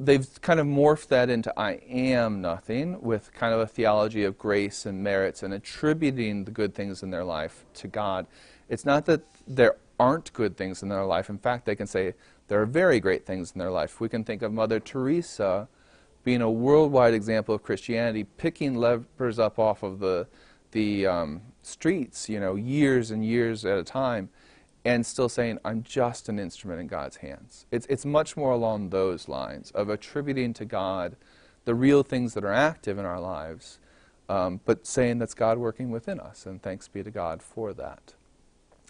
they've 0.00 0.26
kind 0.40 0.58
of 0.58 0.66
morphed 0.66 1.08
that 1.08 1.28
into 1.28 1.52
I 1.60 1.72
am 1.90 2.40
nothing 2.40 3.02
with 3.02 3.30
kind 3.34 3.52
of 3.52 3.60
a 3.60 3.66
theology 3.66 4.24
of 4.24 4.38
grace 4.38 4.86
and 4.86 5.04
merits 5.04 5.42
and 5.42 5.52
attributing 5.52 6.44
the 6.44 6.52
good 6.52 6.74
things 6.74 7.02
in 7.02 7.10
their 7.10 7.22
life 7.22 7.66
to 7.74 7.86
God. 7.86 8.26
It's 8.70 8.86
not 8.86 9.04
that 9.04 9.20
there 9.46 9.76
aren't 10.00 10.32
good 10.32 10.56
things 10.56 10.82
in 10.82 10.88
their 10.88 11.04
life. 11.04 11.28
In 11.28 11.36
fact, 11.36 11.66
they 11.66 11.76
can 11.76 11.86
say 11.86 12.14
there 12.48 12.60
are 12.60 12.66
very 12.66 13.00
great 13.00 13.24
things 13.26 13.52
in 13.52 13.58
their 13.58 13.70
life. 13.70 14.00
We 14.00 14.08
can 14.08 14.24
think 14.24 14.42
of 14.42 14.52
Mother 14.52 14.80
Teresa 14.80 15.68
being 16.24 16.42
a 16.42 16.50
worldwide 16.50 17.14
example 17.14 17.54
of 17.54 17.62
Christianity, 17.62 18.24
picking 18.24 18.76
lepers 18.76 19.38
up 19.38 19.58
off 19.58 19.82
of 19.82 19.98
the, 19.98 20.26
the 20.72 21.06
um, 21.06 21.42
streets, 21.62 22.28
you 22.28 22.40
know, 22.40 22.54
years 22.54 23.10
and 23.10 23.24
years 23.24 23.64
at 23.64 23.78
a 23.78 23.84
time 23.84 24.30
and 24.84 25.04
still 25.04 25.28
saying, 25.28 25.58
I'm 25.64 25.82
just 25.82 26.28
an 26.28 26.38
instrument 26.38 26.80
in 26.80 26.86
God's 26.86 27.16
hands. 27.16 27.66
It's, 27.70 27.86
it's 27.86 28.04
much 28.04 28.36
more 28.36 28.52
along 28.52 28.90
those 28.90 29.28
lines 29.28 29.70
of 29.70 29.88
attributing 29.88 30.52
to 30.54 30.64
God 30.64 31.16
the 31.64 31.74
real 31.74 32.02
things 32.02 32.34
that 32.34 32.44
are 32.44 32.52
active 32.52 32.98
in 32.98 33.06
our 33.06 33.20
lives, 33.20 33.78
um, 34.28 34.60
but 34.66 34.86
saying 34.86 35.18
that's 35.18 35.32
God 35.32 35.56
working 35.56 35.90
within 35.90 36.20
us, 36.20 36.44
and 36.44 36.62
thanks 36.62 36.88
be 36.88 37.02
to 37.02 37.10
God 37.10 37.42
for 37.42 37.72
that. 37.72 38.14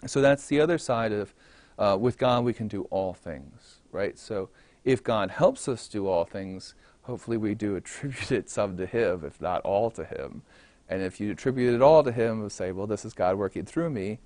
So 0.05 0.21
that's 0.21 0.47
the 0.47 0.59
other 0.59 0.77
side 0.77 1.13
of, 1.13 1.33
uh, 1.77 1.97
with 1.99 2.17
God 2.17 2.43
we 2.45 2.53
can 2.53 2.67
do 2.67 2.83
all 2.89 3.13
things, 3.13 3.79
right? 3.91 4.17
So 4.17 4.49
if 4.83 5.03
God 5.03 5.31
helps 5.31 5.67
us 5.67 5.87
do 5.87 6.07
all 6.07 6.25
things, 6.25 6.75
hopefully 7.03 7.37
we 7.37 7.55
do 7.55 7.75
attribute 7.75 8.31
it 8.31 8.49
some 8.49 8.77
to 8.77 8.85
Him, 8.85 9.23
if 9.25 9.41
not 9.41 9.61
all 9.61 9.91
to 9.91 10.05
Him. 10.05 10.41
And 10.87 11.01
if 11.01 11.19
you 11.19 11.31
attribute 11.31 11.73
it 11.73 11.81
all 11.81 12.03
to 12.03 12.11
Him, 12.11 12.39
we'll 12.39 12.49
say, 12.49 12.71
well, 12.71 12.87
this 12.87 13.05
is 13.05 13.13
God 13.13 13.37
working 13.37 13.65
through 13.65 13.89
me 13.89 14.19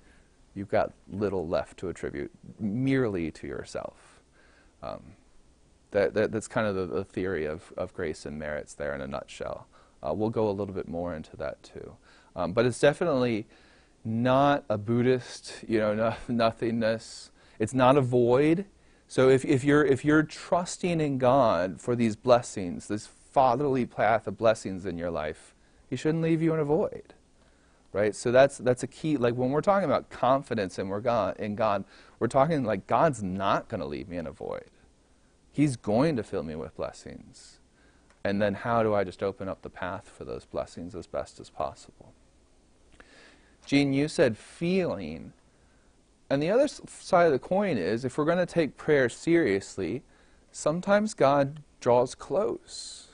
you've 0.54 0.68
got 0.68 0.92
little 1.10 1.46
left 1.46 1.78
to 1.78 1.88
attribute 1.88 2.30
merely 2.58 3.30
to 3.30 3.46
yourself. 3.46 4.20
Um, 4.82 5.02
that, 5.90 6.14
that, 6.14 6.32
that's 6.32 6.48
kind 6.48 6.66
of 6.66 6.74
the, 6.74 6.86
the, 6.86 7.04
theory 7.04 7.44
of, 7.44 7.72
of 7.76 7.92
grace 7.92 8.24
and 8.24 8.38
merits 8.38 8.74
there 8.74 8.94
in 8.94 9.00
a 9.00 9.06
nutshell. 9.06 9.66
Uh, 10.02 10.14
we'll 10.14 10.30
go 10.30 10.48
a 10.48 10.52
little 10.52 10.74
bit 10.74 10.88
more 10.88 11.14
into 11.14 11.36
that 11.36 11.62
too. 11.62 11.96
Um, 12.34 12.52
but 12.52 12.64
it's 12.64 12.78
definitely 12.78 13.46
not 14.04 14.64
a 14.68 14.78
Buddhist, 14.78 15.64
you 15.66 15.78
know, 15.78 15.94
no, 15.94 16.14
nothingness. 16.28 17.30
It's 17.60 17.74
not 17.74 17.96
a 17.96 18.00
void. 18.00 18.64
So 19.06 19.28
if, 19.28 19.44
if, 19.44 19.62
you're, 19.62 19.84
if 19.84 20.04
you're 20.04 20.24
trusting 20.24 21.00
in 21.00 21.18
God 21.18 21.80
for 21.80 21.94
these 21.94 22.16
blessings, 22.16 22.88
this 22.88 23.06
fatherly 23.06 23.86
path 23.86 24.26
of 24.26 24.36
blessings 24.36 24.84
in 24.84 24.98
your 24.98 25.10
life, 25.12 25.54
He 25.88 25.94
shouldn't 25.94 26.24
leave 26.24 26.42
you 26.42 26.52
in 26.52 26.58
a 26.58 26.64
void 26.64 27.14
right? 27.92 28.14
So 28.14 28.30
that's 28.30 28.58
that's 28.58 28.82
a 28.82 28.86
key. 28.86 29.16
Like 29.16 29.34
when 29.34 29.50
we're 29.50 29.60
talking 29.60 29.84
about 29.84 30.10
confidence 30.10 30.78
in 30.78 30.88
we're 30.88 31.00
God 31.00 31.36
in 31.38 31.54
God, 31.54 31.84
we're 32.18 32.28
talking 32.28 32.64
like 32.64 32.86
God's 32.86 33.22
not 33.22 33.68
going 33.68 33.80
to 33.80 33.86
leave 33.86 34.08
me 34.08 34.16
in 34.16 34.26
a 34.26 34.32
void. 34.32 34.70
He's 35.52 35.76
going 35.76 36.16
to 36.16 36.22
fill 36.22 36.42
me 36.42 36.54
with 36.54 36.76
blessings. 36.76 37.58
And 38.22 38.40
then 38.40 38.54
how 38.54 38.82
do 38.82 38.94
I 38.94 39.02
just 39.02 39.22
open 39.22 39.48
up 39.48 39.62
the 39.62 39.70
path 39.70 40.12
for 40.16 40.24
those 40.24 40.44
blessings 40.44 40.94
as 40.94 41.06
best 41.06 41.40
as 41.40 41.48
possible? 41.50 42.12
Gene, 43.64 43.92
you 43.92 44.08
said 44.08 44.36
feeling. 44.36 45.32
And 46.30 46.42
the 46.42 46.50
other 46.50 46.68
side 46.68 47.26
of 47.26 47.32
the 47.32 47.40
coin 47.40 47.76
is 47.76 48.04
if 48.04 48.16
we're 48.16 48.24
going 48.24 48.38
to 48.38 48.46
take 48.46 48.76
prayer 48.76 49.08
seriously, 49.08 50.02
sometimes 50.52 51.14
God 51.14 51.60
draws 51.80 52.14
close 52.14 53.08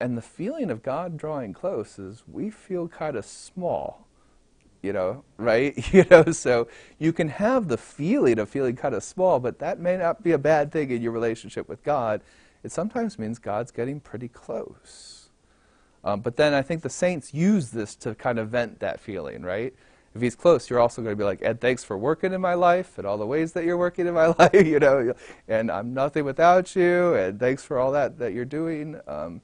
and 0.00 0.16
the 0.16 0.22
feeling 0.22 0.70
of 0.70 0.82
God 0.82 1.16
drawing 1.16 1.52
close 1.52 1.98
is 1.98 2.22
we 2.30 2.50
feel 2.50 2.88
kind 2.88 3.16
of 3.16 3.24
small, 3.24 4.06
you 4.82 4.92
know, 4.92 5.24
right? 5.36 5.76
You 5.92 6.04
know, 6.10 6.24
so 6.32 6.68
you 6.98 7.12
can 7.12 7.28
have 7.28 7.68
the 7.68 7.78
feeling 7.78 8.38
of 8.38 8.48
feeling 8.48 8.76
kind 8.76 8.94
of 8.94 9.02
small, 9.02 9.40
but 9.40 9.58
that 9.58 9.80
may 9.80 9.96
not 9.96 10.22
be 10.22 10.32
a 10.32 10.38
bad 10.38 10.72
thing 10.72 10.90
in 10.90 11.02
your 11.02 11.12
relationship 11.12 11.68
with 11.68 11.82
God. 11.82 12.20
It 12.62 12.72
sometimes 12.72 13.18
means 13.18 13.38
God's 13.38 13.70
getting 13.70 14.00
pretty 14.00 14.28
close. 14.28 15.30
Um, 16.04 16.20
but 16.20 16.36
then 16.36 16.54
I 16.54 16.62
think 16.62 16.82
the 16.82 16.90
saints 16.90 17.34
use 17.34 17.70
this 17.70 17.94
to 17.96 18.14
kind 18.14 18.38
of 18.38 18.48
vent 18.50 18.78
that 18.80 19.00
feeling, 19.00 19.42
right? 19.42 19.74
If 20.18 20.22
he's 20.22 20.34
close, 20.34 20.68
you're 20.68 20.80
also 20.80 21.00
going 21.00 21.12
to 21.12 21.16
be 21.16 21.22
like, 21.22 21.42
Ed, 21.42 21.60
thanks 21.60 21.84
for 21.84 21.96
working 21.96 22.32
in 22.32 22.40
my 22.40 22.54
life 22.54 22.98
and 22.98 23.06
all 23.06 23.18
the 23.18 23.24
ways 23.24 23.52
that 23.52 23.64
you're 23.64 23.76
working 23.76 24.08
in 24.08 24.14
my 24.14 24.26
life, 24.38 24.66
you 24.66 24.80
know, 24.80 25.14
and 25.46 25.70
I'm 25.70 25.94
nothing 25.94 26.24
without 26.24 26.74
you, 26.74 27.14
and 27.14 27.38
thanks 27.38 27.62
for 27.62 27.78
all 27.78 27.92
that 27.92 28.18
that 28.18 28.32
you're 28.32 28.44
doing. 28.44 29.00
Um, 29.06 29.42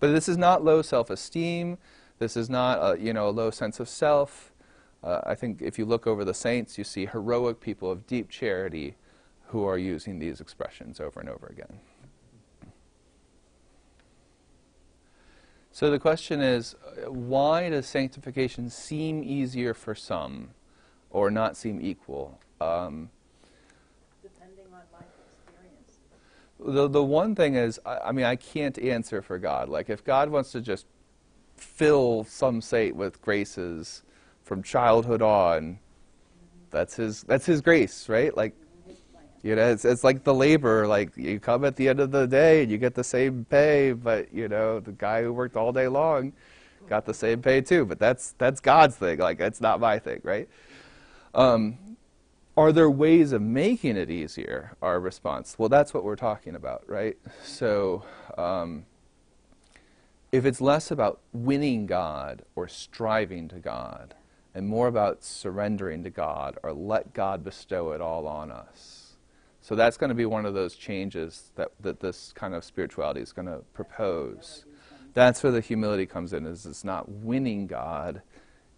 but 0.00 0.08
this 0.08 0.28
is 0.28 0.36
not 0.36 0.64
low 0.64 0.82
self-esteem. 0.82 1.78
This 2.18 2.36
is 2.36 2.50
not 2.50 2.78
a, 2.82 3.00
you 3.00 3.12
know, 3.12 3.28
a 3.28 3.30
low 3.30 3.52
sense 3.52 3.78
of 3.78 3.88
self. 3.88 4.52
Uh, 5.04 5.20
I 5.24 5.36
think 5.36 5.62
if 5.62 5.78
you 5.78 5.84
look 5.84 6.08
over 6.08 6.24
the 6.24 6.34
saints, 6.34 6.78
you 6.78 6.82
see 6.82 7.06
heroic 7.06 7.60
people 7.60 7.88
of 7.88 8.04
deep 8.08 8.28
charity 8.28 8.96
who 9.50 9.64
are 9.64 9.78
using 9.78 10.18
these 10.18 10.40
expressions 10.40 10.98
over 10.98 11.20
and 11.20 11.28
over 11.28 11.46
again. 11.46 11.78
So 15.78 15.92
the 15.92 15.98
question 16.00 16.40
is, 16.40 16.74
why 17.06 17.70
does 17.70 17.86
sanctification 17.86 18.68
seem 18.68 19.22
easier 19.22 19.74
for 19.74 19.94
some 19.94 20.50
or 21.08 21.30
not 21.30 21.56
seem 21.56 21.80
equal? 21.80 22.40
Um, 22.60 23.10
Depending 24.20 24.64
on 24.72 24.80
life 24.92 25.06
experience. 25.46 25.98
the 26.58 26.88
the 26.88 27.04
one 27.04 27.36
thing 27.36 27.54
is, 27.54 27.78
I, 27.86 27.98
I, 28.06 28.10
mean, 28.10 28.24
I 28.24 28.34
can't 28.34 28.76
answer 28.76 29.22
for 29.22 29.38
God. 29.38 29.68
Like, 29.68 29.88
if 29.88 30.02
God 30.02 30.30
wants 30.30 30.50
to 30.50 30.60
just 30.60 30.84
fill 31.54 32.24
some 32.24 32.60
saint 32.60 32.96
with 32.96 33.22
graces 33.22 34.02
from 34.42 34.64
childhood 34.64 35.22
on, 35.22 35.78
that's 36.70 36.96
his 36.96 37.22
that's 37.22 37.46
his 37.46 37.60
grace, 37.60 38.08
right? 38.08 38.36
Like, 38.36 38.56
you 39.42 39.54
know, 39.54 39.70
it's 39.70 39.84
it's 39.84 40.04
like 40.04 40.24
the 40.24 40.34
labor. 40.34 40.86
Like, 40.86 41.16
you 41.16 41.38
come 41.40 41.64
at 41.64 41.76
the 41.76 41.88
end 41.88 42.00
of 42.00 42.10
the 42.10 42.26
day 42.26 42.62
and 42.62 42.70
you 42.70 42.78
get 42.78 42.94
the 42.94 43.04
same 43.04 43.46
pay, 43.48 43.92
but 43.92 44.32
you 44.32 44.48
know, 44.48 44.80
the 44.80 44.92
guy 44.92 45.22
who 45.22 45.32
worked 45.32 45.56
all 45.56 45.72
day 45.72 45.88
long 45.88 46.32
got 46.88 47.04
the 47.04 47.14
same 47.14 47.42
pay 47.42 47.60
too. 47.60 47.84
But 47.84 47.98
that's 47.98 48.32
that's 48.38 48.60
God's 48.60 48.96
thing. 48.96 49.18
Like, 49.18 49.38
that's 49.38 49.60
not 49.60 49.80
my 49.80 49.98
thing, 49.98 50.20
right? 50.22 50.48
Um, 51.34 51.78
are 52.56 52.72
there 52.72 52.90
ways 52.90 53.32
of 53.32 53.40
making 53.40 53.96
it 53.96 54.10
easier? 54.10 54.76
Our 54.82 54.98
response. 54.98 55.54
Well, 55.58 55.68
that's 55.68 55.94
what 55.94 56.02
we're 56.02 56.16
talking 56.16 56.56
about, 56.56 56.82
right? 56.88 57.16
So, 57.44 58.02
um, 58.36 58.86
if 60.32 60.44
it's 60.44 60.60
less 60.60 60.90
about 60.90 61.20
winning 61.32 61.86
God 61.86 62.42
or 62.56 62.66
striving 62.66 63.48
to 63.48 63.56
God, 63.60 64.14
and 64.58 64.66
more 64.66 64.88
about 64.88 65.22
surrendering 65.22 66.02
to 66.02 66.10
God 66.10 66.58
or 66.64 66.72
let 66.72 67.14
God 67.14 67.44
bestow 67.44 67.92
it 67.92 68.00
all 68.00 68.26
on 68.26 68.50
us. 68.50 68.97
So 69.68 69.74
that's 69.74 69.98
going 69.98 70.08
to 70.08 70.14
be 70.14 70.24
one 70.24 70.46
of 70.46 70.54
those 70.54 70.76
changes 70.76 71.50
that, 71.56 71.72
that 71.80 72.00
this 72.00 72.32
kind 72.34 72.54
of 72.54 72.64
spirituality 72.64 73.20
is 73.20 73.34
going 73.34 73.48
to 73.48 73.58
propose. 73.74 74.64
That's 75.12 75.42
where 75.42 75.52
the 75.52 75.60
humility 75.60 76.06
comes 76.06 76.32
in, 76.32 76.46
is 76.46 76.64
it's 76.64 76.84
not 76.84 77.06
winning 77.10 77.66
God, 77.66 78.22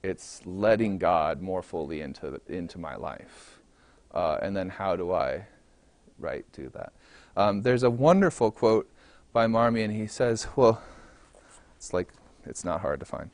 it's 0.02 0.40
letting 0.44 0.98
God 0.98 1.42
more 1.42 1.62
fully 1.62 2.00
into, 2.00 2.40
into 2.48 2.76
my 2.76 2.96
life 2.96 3.60
uh, 4.12 4.38
and 4.42 4.56
then 4.56 4.68
how 4.68 4.96
do 4.96 5.12
I, 5.12 5.46
right, 6.18 6.44
do 6.50 6.68
that? 6.70 6.92
Um, 7.36 7.62
there's 7.62 7.84
a 7.84 7.90
wonderful 7.90 8.50
quote 8.50 8.90
by 9.32 9.46
Marmion. 9.46 9.94
He 9.94 10.08
says, 10.08 10.48
well, 10.56 10.82
it's 11.76 11.92
like, 11.92 12.08
it's 12.46 12.64
not 12.64 12.80
hard 12.80 12.98
to 12.98 13.06
find. 13.06 13.30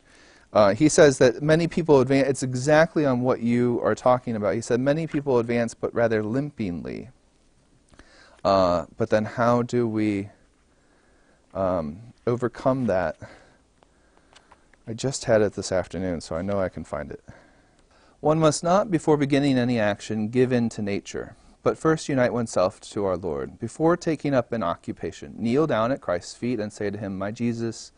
Uh, 0.52 0.74
he 0.74 0.90
says 0.90 1.16
that 1.16 1.42
many 1.42 1.68
people 1.68 2.02
advance, 2.02 2.28
it's 2.28 2.42
exactly 2.42 3.06
on 3.06 3.22
what 3.22 3.40
you 3.40 3.80
are 3.82 3.94
talking 3.94 4.36
about. 4.36 4.54
He 4.54 4.60
said, 4.60 4.78
many 4.78 5.06
people 5.06 5.38
advance, 5.38 5.72
but 5.72 5.94
rather 5.94 6.22
limpingly. 6.22 7.08
Uh, 8.46 8.86
but 8.96 9.10
then 9.10 9.24
how 9.24 9.60
do 9.60 9.88
we 9.88 10.28
um, 11.52 11.98
overcome 12.28 12.86
that? 12.86 13.16
I 14.86 14.92
just 14.92 15.24
had 15.24 15.42
it 15.42 15.54
this 15.54 15.72
afternoon, 15.72 16.20
so 16.20 16.36
I 16.36 16.42
know 16.42 16.60
I 16.60 16.68
can 16.68 16.84
find 16.84 17.10
it. 17.10 17.24
One 18.20 18.38
must 18.38 18.62
not, 18.62 18.88
before 18.88 19.16
beginning 19.16 19.58
any 19.58 19.80
action, 19.80 20.28
give 20.28 20.52
in 20.52 20.68
to 20.68 20.80
nature, 20.80 21.34
but 21.64 21.76
first 21.76 22.08
unite 22.08 22.32
oneself 22.32 22.80
to 22.82 23.04
our 23.04 23.16
Lord. 23.16 23.58
Before 23.58 23.96
taking 23.96 24.32
up 24.32 24.52
an 24.52 24.62
occupation, 24.62 25.34
kneel 25.36 25.66
down 25.66 25.90
at 25.90 26.00
Christ's 26.00 26.36
feet 26.36 26.60
and 26.60 26.72
say 26.72 26.88
to 26.88 26.98
him, 26.98 27.18
My 27.18 27.32
Jesus, 27.32 27.90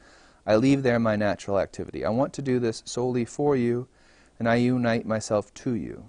I 0.46 0.56
leave 0.56 0.82
there 0.82 0.98
my 0.98 1.14
natural 1.14 1.58
activity. 1.58 2.06
I 2.06 2.08
want 2.08 2.32
to 2.32 2.40
do 2.40 2.58
this 2.58 2.82
solely 2.86 3.26
for 3.26 3.54
you, 3.54 3.86
and 4.38 4.48
I 4.48 4.54
unite 4.54 5.04
myself 5.04 5.52
to 5.52 5.74
you. 5.74 6.08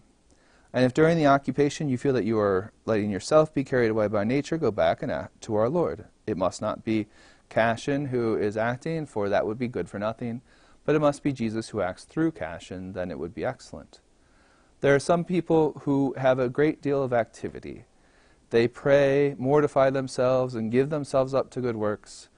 And 0.72 0.86
if 0.86 0.94
during 0.94 1.18
the 1.18 1.28
occupation 1.28 1.90
you 1.90 1.98
feel 1.98 2.14
that 2.14 2.26
you 2.26 2.40
are 2.40 2.72
letting 2.86 3.10
yourself 3.10 3.54
be 3.54 3.64
carried 3.64 3.90
away 3.90 4.08
by 4.08 4.24
nature, 4.24 4.58
go 4.58 4.72
back 4.72 5.02
and 5.02 5.12
act 5.12 5.42
to 5.42 5.56
our 5.56 5.70
Lord. 5.70 6.06
It 6.28 6.38
must 6.38 6.62
not 6.62 6.84
be 6.84 7.08
Cassian 7.50 8.08
who 8.08 8.36
is 8.38 8.56
acting, 8.56 9.06
for 9.06 9.30
that 9.30 9.48
would 9.48 9.58
be 9.58 9.68
good 9.68 9.90
for 9.90 9.98
nothing 9.98 10.42
but 10.90 10.96
it 10.96 11.00
must 11.02 11.22
be 11.22 11.32
Jesus 11.32 11.70
who 11.70 11.82
acts 11.82 12.04
through 12.04 12.32
Cassian, 12.32 12.94
then 12.94 13.12
it 13.12 13.20
would 13.20 13.36
be 13.36 13.46
excellent. 13.46 14.00
There 14.82 14.96
are 14.96 15.00
some 15.00 15.24
people 15.24 15.82
who 15.84 16.16
have 16.18 16.40
a 16.40 16.50
great 16.50 16.82
deal 16.82 17.04
of 17.04 17.14
activity. 17.14 17.86
They 18.50 18.68
pray, 18.68 19.36
mortify 19.38 19.92
themselves, 19.92 20.56
and 20.56 20.72
give 20.72 20.90
themselves 20.90 21.32
up 21.32 21.52
to 21.52 21.62
good 21.62 21.76
works. 21.76 22.30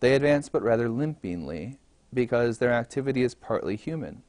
They 0.00 0.14
advance 0.14 0.50
but 0.50 0.62
rather 0.62 0.90
limpingly, 0.90 1.78
because 2.12 2.58
their 2.58 2.74
activity 2.74 3.22
is 3.22 3.34
partly 3.34 3.74
human. 3.74 4.22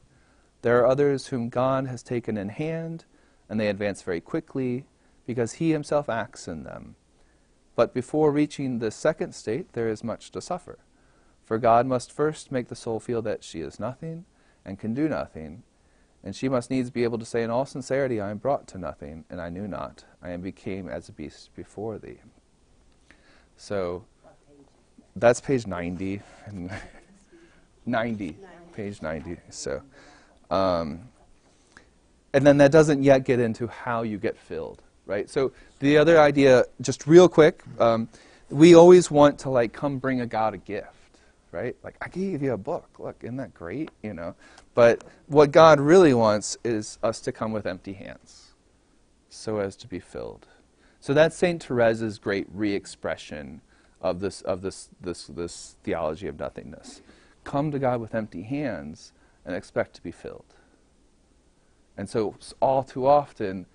There 0.61 0.79
are 0.79 0.87
others 0.87 1.27
whom 1.27 1.49
God 1.49 1.85
has 1.87 2.01
taken 2.01 2.37
in 2.37 2.47
hand, 2.47 3.03
and 3.49 3.59
they 3.59 3.67
advance 3.67 4.01
very 4.01 4.21
quickly, 4.21 4.85
because 5.25 5.53
He 5.53 5.71
Himself 5.71 6.09
acts 6.09 6.47
in 6.47 6.63
them. 6.63 6.95
But 7.75 7.93
before 7.93 8.31
reaching 8.31 8.79
the 8.79 8.91
second 8.91 9.33
state, 9.33 9.73
there 9.73 9.89
is 9.89 10.03
much 10.03 10.31
to 10.31 10.41
suffer. 10.41 10.79
For 11.43 11.57
God 11.57 11.85
must 11.85 12.11
first 12.11 12.51
make 12.51 12.69
the 12.69 12.75
soul 12.75 12.99
feel 12.99 13.21
that 13.23 13.43
she 13.43 13.61
is 13.61 13.79
nothing 13.79 14.25
and 14.63 14.79
can 14.79 14.93
do 14.93 15.07
nothing, 15.07 15.63
and 16.23 16.35
she 16.35 16.49
must 16.49 16.71
needs 16.71 16.89
be 16.89 17.03
able 17.03 17.19
to 17.19 17.25
say 17.25 17.43
in 17.43 17.51
all 17.51 17.67
sincerity, 17.67 18.19
I 18.19 18.31
am 18.31 18.39
brought 18.39 18.67
to 18.69 18.79
nothing, 18.79 19.25
and 19.29 19.39
I 19.39 19.49
knew 19.49 19.67
not. 19.67 20.05
I 20.23 20.31
am 20.31 20.41
became 20.41 20.89
as 20.89 21.07
a 21.07 21.11
beast 21.11 21.51
before 21.55 21.99
thee. 21.99 22.17
So 23.57 24.05
that's 25.15 25.39
page 25.39 25.67
90. 25.67 26.21
And 26.47 26.71
90, 27.85 28.37
page 28.73 29.03
90. 29.03 29.37
So, 29.49 29.83
um, 30.49 31.09
and 32.35 32.45
then 32.45 32.57
that 32.57 32.69
doesn't 32.69 33.01
yet 33.01 33.23
get 33.23 33.39
into 33.39 33.65
how 33.67 34.01
you 34.01 34.17
get 34.17 34.37
filled, 34.37 34.81
right? 35.05 35.29
So 35.29 35.53
the 35.79 35.97
other 35.97 36.19
idea, 36.19 36.65
just 36.81 37.07
real 37.07 37.29
quick, 37.29 37.63
um, 37.79 38.09
we 38.49 38.75
always 38.75 39.09
want 39.09 39.39
to 39.39 39.49
like 39.49 39.71
come 39.71 39.99
bring 39.99 40.19
a 40.19 40.25
God 40.25 40.53
a 40.53 40.57
gift, 40.57 40.89
right? 41.53 41.77
Like 41.81 41.95
I 42.01 42.09
gave 42.09 42.43
you 42.43 42.51
a 42.51 42.57
book. 42.57 42.89
Look, 42.99 43.15
isn't 43.21 43.37
that 43.37 43.53
great? 43.53 43.89
You 44.03 44.13
know. 44.13 44.35
But 44.73 45.05
what 45.27 45.51
God 45.51 45.79
really 45.79 46.13
wants 46.13 46.57
is 46.65 46.99
us 47.01 47.21
to 47.21 47.31
come 47.31 47.53
with 47.53 47.65
empty 47.65 47.93
hands, 47.93 48.51
so 49.29 49.59
as 49.59 49.77
to 49.77 49.87
be 49.87 49.99
filled. 49.99 50.45
So 50.99 51.13
that's 51.13 51.37
Saint 51.37 51.65
Therese's 51.65 52.19
great 52.19 52.47
re-expression 52.53 53.61
of 54.01 54.19
this 54.19 54.41
of 54.41 54.61
this 54.61 54.89
this 54.99 55.27
this 55.27 55.77
theology 55.83 56.27
of 56.27 56.37
nothingness. 56.37 57.01
Come 57.45 57.71
to 57.71 57.79
God 57.79 58.01
with 58.01 58.13
empty 58.13 58.41
hands 58.41 59.13
and 59.45 59.55
expect 59.55 59.93
to 59.93 60.03
be 60.03 60.11
filled. 60.11 60.54
And 61.97 62.09
so 62.09 62.35
all 62.59 62.83
too 62.83 63.07
often, 63.07 63.65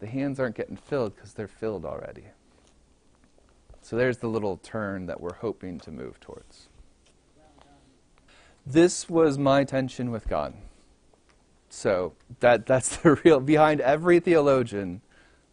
the 0.00 0.06
hands 0.06 0.38
aren't 0.38 0.56
getting 0.56 0.76
filled 0.76 1.14
because 1.14 1.32
they're 1.32 1.48
filled 1.48 1.84
already. 1.84 2.24
So 3.80 3.96
there's 3.96 4.18
the 4.18 4.28
little 4.28 4.58
turn 4.58 5.06
that 5.06 5.20
we're 5.20 5.34
hoping 5.34 5.80
to 5.80 5.90
move 5.90 6.20
towards. 6.20 6.68
This 8.64 9.08
was 9.08 9.38
my 9.38 9.64
tension 9.64 10.10
with 10.10 10.28
God. 10.28 10.54
So 11.68 12.12
that, 12.40 12.66
that's 12.66 12.96
the 12.98 13.14
real, 13.24 13.40
behind 13.40 13.80
every 13.80 14.20
theologian, 14.20 15.00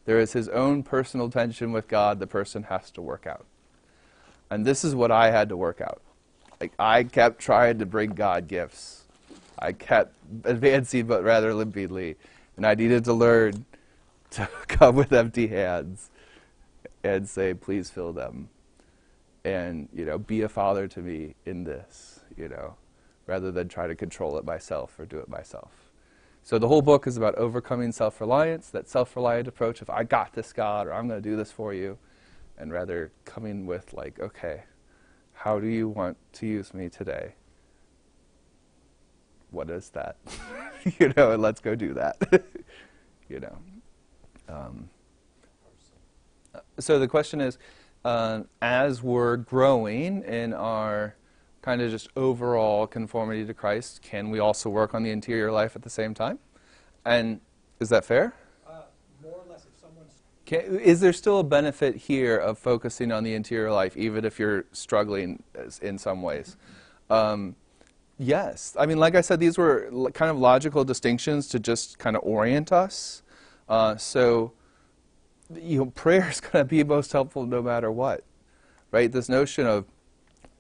there 0.05 0.20
is 0.20 0.34
his 0.34 0.49
own 0.49 0.84
personal 0.84 1.30
tension 1.30 1.72
with 1.72 1.88
God 1.88 2.20
the 2.20 2.28
person 2.28 2.63
has 2.63 2.91
to 2.91 3.01
work 3.01 3.26
out. 3.26 3.45
And 4.49 4.65
this 4.65 4.84
is 4.84 4.95
what 4.95 5.11
I 5.11 5.32
had 5.32 5.49
to 5.49 5.57
work 5.57 5.82
out. 5.82 6.01
Like, 6.59 6.74
I 6.78 7.03
kept 7.03 7.39
trying 7.39 7.80
to 7.80 7.86
bring 7.86 8.11
God 8.11 8.47
gifts. 8.47 8.99
I 9.60 9.74
kept 9.74 10.16
advancing, 10.45 11.05
but 11.05 11.24
rather 11.24 11.53
limpidly. 11.53 12.16
And 12.55 12.66
I 12.66 12.76
needed 12.76 13.03
to 13.05 13.14
learn 13.14 13.66
to 14.32 14.49
come 14.68 14.95
with 14.95 15.12
empty 15.14 15.47
hands 15.47 16.10
and 17.03 17.28
say, 17.28 17.53
please 17.53 17.89
fill 17.89 18.14
them. 18.14 18.49
And, 19.45 19.88
you 19.93 20.05
know, 20.05 20.18
be 20.18 20.41
a 20.41 20.49
father 20.49 20.88
to 20.88 20.99
me 20.99 21.36
in 21.45 21.64
this, 21.64 22.22
you 22.36 22.49
know, 22.49 22.76
rather 23.26 23.51
than 23.51 23.70
try 23.70 23.88
to 23.88 23.95
control 23.95 24.38
it 24.38 24.45
myself 24.45 24.99
or 24.99 25.05
do 25.05 25.18
it 25.20 25.30
myself. 25.30 25.72
So 26.43 26.57
the 26.57 26.68
whole 26.68 26.82
book 26.82 27.05
is 27.07 27.16
about 27.16 27.36
overcoming 27.36 27.91
self 27.91 28.20
reliance, 28.20 28.70
that 28.70 28.89
self 28.89 29.16
reliant 29.16 29.47
approach 29.47 29.82
of, 29.82 29.89
I 29.89 30.03
got 30.03 30.34
this, 30.34 30.51
God, 30.51 30.88
or 30.88 30.93
I'm 30.93 31.07
going 31.07 31.22
to 31.22 31.30
do 31.30 31.36
this 31.36 31.51
for 31.51 31.74
you, 31.74 31.97
and 32.57 32.72
rather 32.72 33.12
coming 33.26 33.66
with, 33.66 33.93
like, 33.93 34.20
okay, 34.20 34.64
how 35.34 35.60
do 35.60 35.68
you 35.68 35.88
want 35.88 36.18
to 36.34 36.47
use 36.47 36.74
me 36.74 36.89
today? 36.89 37.34
What 39.52 39.70
is 39.70 39.89
that? 39.91 40.18
you 41.00 41.12
know, 41.16 41.32
and 41.32 41.41
let's 41.41 41.60
go 41.62 41.76
do 41.76 41.93
that. 41.93 42.18
you 43.30 43.39
know. 43.39 43.58
Um, 44.47 44.89
so 46.80 47.00
the 47.00 47.08
question 47.08 47.41
is, 47.41 47.58
uh, 48.06 48.41
as 48.62 49.04
we're 49.04 49.38
growing 49.38 50.24
in 50.24 50.54
our 50.54 51.16
kind 51.62 51.82
of 51.82 51.91
just 51.91 52.10
overall 52.16 52.88
conformity 52.88 53.45
to 53.45 53.54
Christ, 53.54 54.02
can 54.02 54.30
we 54.30 54.39
also 54.39 54.70
work 54.70 54.93
on 54.93 55.04
the 55.04 55.12
interior 55.12 55.52
life 55.52 55.76
at 55.76 55.82
the 55.82 55.89
same 55.89 56.14
time? 56.14 56.39
And 57.06 57.41
is 57.80 57.89
that 57.89 58.06
fair? 58.06 58.34
Uh, 58.68 58.84
more 59.22 59.34
or 59.34 59.43
less, 59.50 59.66
if 59.66 59.80
someone's 59.80 60.14
Can, 60.45 60.80
is 60.80 61.00
there 61.02 61.14
still 61.14 61.39
a 61.39 61.43
benefit 61.43 61.95
here 61.95 62.38
of 62.38 62.58
focusing 62.58 63.12
on 63.12 63.24
the 63.24 63.34
interior 63.34 63.72
life, 63.72 63.97
even 63.97 64.26
if 64.26 64.39
you're 64.39 64.66
struggling 64.72 65.43
in 65.82 65.97
some 65.97 66.22
ways? 66.22 66.56
Um, 67.10 67.56
yes. 68.20 68.76
I 68.78 68.86
mean, 68.86 68.99
like 68.99 69.15
I 69.15 69.22
said, 69.22 69.39
these 69.39 69.57
were 69.57 69.89
kind 70.13 70.30
of 70.30 70.38
logical 70.38 70.84
distinctions 70.84 71.47
to 71.47 71.59
just 71.59 71.97
kind 71.97 72.15
of 72.15 72.22
orient 72.24 72.72
us. 72.72 73.24
Uh, 73.67 73.95
so, 73.95 74.51
you 75.55 75.80
know, 75.80 75.86
prayer 75.95 76.30
is 76.30 76.39
going 76.39 76.63
to 76.63 76.65
be 76.65 76.84
most 76.84 77.11
helpful 77.11 77.45
no 77.45 77.63
matter 77.63 77.91
what, 77.91 78.24
right? 78.91 79.11
This 79.11 79.30
notion 79.30 79.65
of 79.65 79.86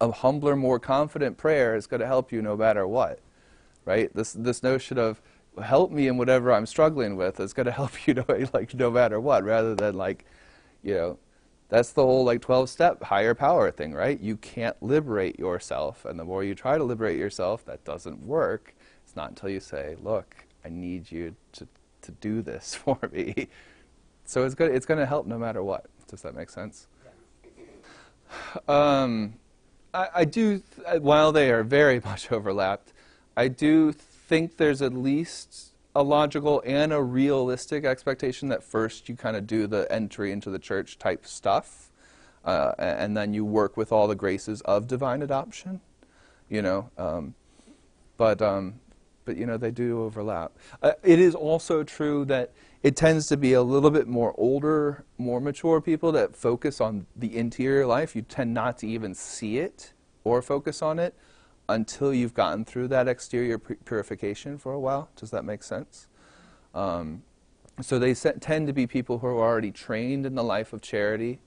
a 0.01 0.11
humbler, 0.11 0.55
more 0.55 0.79
confident 0.79 1.37
prayer 1.37 1.75
is 1.75 1.85
going 1.85 1.99
to 1.99 2.07
help 2.07 2.31
you 2.31 2.41
no 2.41 2.55
matter 2.55 2.87
what, 2.87 3.19
right? 3.85 4.13
This 4.15 4.33
this 4.33 4.63
notion 4.63 4.97
of 4.97 5.21
help 5.61 5.91
me 5.91 6.07
in 6.07 6.17
whatever 6.17 6.53
I'm 6.53 6.65
struggling 6.65 7.17
with 7.17 7.39
is 7.39 7.53
going 7.53 7.65
to 7.65 7.71
help 7.71 8.07
you, 8.07 8.23
like 8.53 8.73
no 8.73 8.89
matter 8.89 9.19
what, 9.19 9.43
rather 9.43 9.75
than 9.75 9.95
like, 9.95 10.25
you 10.83 10.93
know, 10.95 11.19
that's 11.69 11.91
the 11.91 12.03
whole 12.03 12.23
like 12.23 12.41
12 12.41 12.69
step 12.69 13.03
higher 13.03 13.33
power 13.33 13.71
thing, 13.71 13.93
right? 13.93 14.19
You 14.19 14.37
can't 14.37 14.81
liberate 14.81 15.39
yourself, 15.39 16.05
and 16.05 16.19
the 16.19 16.25
more 16.25 16.43
you 16.43 16.55
try 16.55 16.77
to 16.77 16.83
liberate 16.83 17.17
yourself, 17.17 17.65
that 17.65 17.83
doesn't 17.85 18.25
work. 18.25 18.75
It's 19.03 19.15
not 19.15 19.29
until 19.29 19.49
you 19.49 19.59
say, 19.59 19.95
look, 20.01 20.35
I 20.65 20.69
need 20.69 21.11
you 21.11 21.35
to 21.53 21.67
to 22.01 22.11
do 22.11 22.41
this 22.41 22.75
for 22.83 22.97
me. 23.11 23.47
So 24.25 24.45
it's 24.45 24.55
good. 24.55 24.73
It's 24.73 24.85
going 24.85 24.99
to 24.99 25.05
help 25.05 25.25
no 25.25 25.37
matter 25.37 25.63
what. 25.63 25.85
Does 26.07 26.21
that 26.21 26.35
make 26.35 26.49
sense? 26.49 26.87
Um, 28.67 29.35
I, 29.93 30.07
I 30.15 30.25
do, 30.25 30.61
th- 30.85 31.01
while 31.01 31.31
they 31.31 31.51
are 31.51 31.63
very 31.63 31.99
much 32.05 32.31
overlapped, 32.31 32.93
I 33.35 33.47
do 33.47 33.91
think 33.91 34.57
there's 34.57 34.81
at 34.81 34.93
least 34.93 35.68
a 35.95 36.03
logical 36.03 36.61
and 36.65 36.93
a 36.93 37.01
realistic 37.01 37.83
expectation 37.83 38.49
that 38.49 38.63
first 38.63 39.09
you 39.09 39.15
kind 39.15 39.35
of 39.35 39.47
do 39.47 39.67
the 39.67 39.91
entry 39.91 40.31
into 40.31 40.49
the 40.49 40.59
church 40.59 40.99
type 40.99 41.25
stuff, 41.25 41.91
uh, 42.45 42.73
and 42.77 43.17
then 43.17 43.33
you 43.33 43.43
work 43.43 43.75
with 43.75 43.91
all 43.91 44.07
the 44.07 44.15
graces 44.15 44.61
of 44.61 44.87
divine 44.87 45.21
adoption, 45.21 45.81
you 46.47 46.61
know. 46.61 46.89
Um, 46.97 47.33
but 48.17 48.41
um, 48.41 48.79
but 49.25 49.37
you 49.37 49.45
know 49.45 49.57
they 49.57 49.71
do 49.71 50.03
overlap. 50.03 50.51
Uh, 50.81 50.93
it 51.03 51.19
is 51.19 51.33
also 51.35 51.83
true 51.83 52.25
that 52.25 52.51
it 52.81 52.95
tends 52.95 53.27
to 53.27 53.37
be 53.37 53.53
a 53.53 53.61
little 53.61 53.91
bit 53.91 54.07
more 54.07 54.33
older, 54.37 55.03
more 55.17 55.41
mature 55.41 55.81
people 55.81 56.11
that 56.13 56.35
focus 56.35 56.79
on 56.79 57.07
the 57.15 57.35
interior 57.35 57.85
life. 57.85 58.15
You 58.15 58.21
tend 58.21 58.53
not 58.53 58.77
to 58.79 58.87
even 58.87 59.15
see 59.15 59.57
it 59.57 59.93
or 60.23 60.41
focus 60.41 60.81
on 60.81 60.99
it 60.99 61.15
until 61.69 62.13
you've 62.13 62.33
gotten 62.33 62.65
through 62.65 62.87
that 62.89 63.07
exterior 63.07 63.57
pu- 63.57 63.75
purification 63.85 64.57
for 64.57 64.73
a 64.73 64.79
while. 64.79 65.09
Does 65.15 65.31
that 65.31 65.45
make 65.45 65.63
sense? 65.63 66.07
Um, 66.73 67.23
so 67.81 67.97
they 67.99 68.13
tend 68.13 68.67
to 68.67 68.73
be 68.73 68.87
people 68.87 69.19
who 69.19 69.27
are 69.27 69.39
already 69.39 69.71
trained 69.71 70.25
in 70.25 70.35
the 70.35 70.43
life 70.43 70.73
of 70.73 70.81
charity 70.81 71.39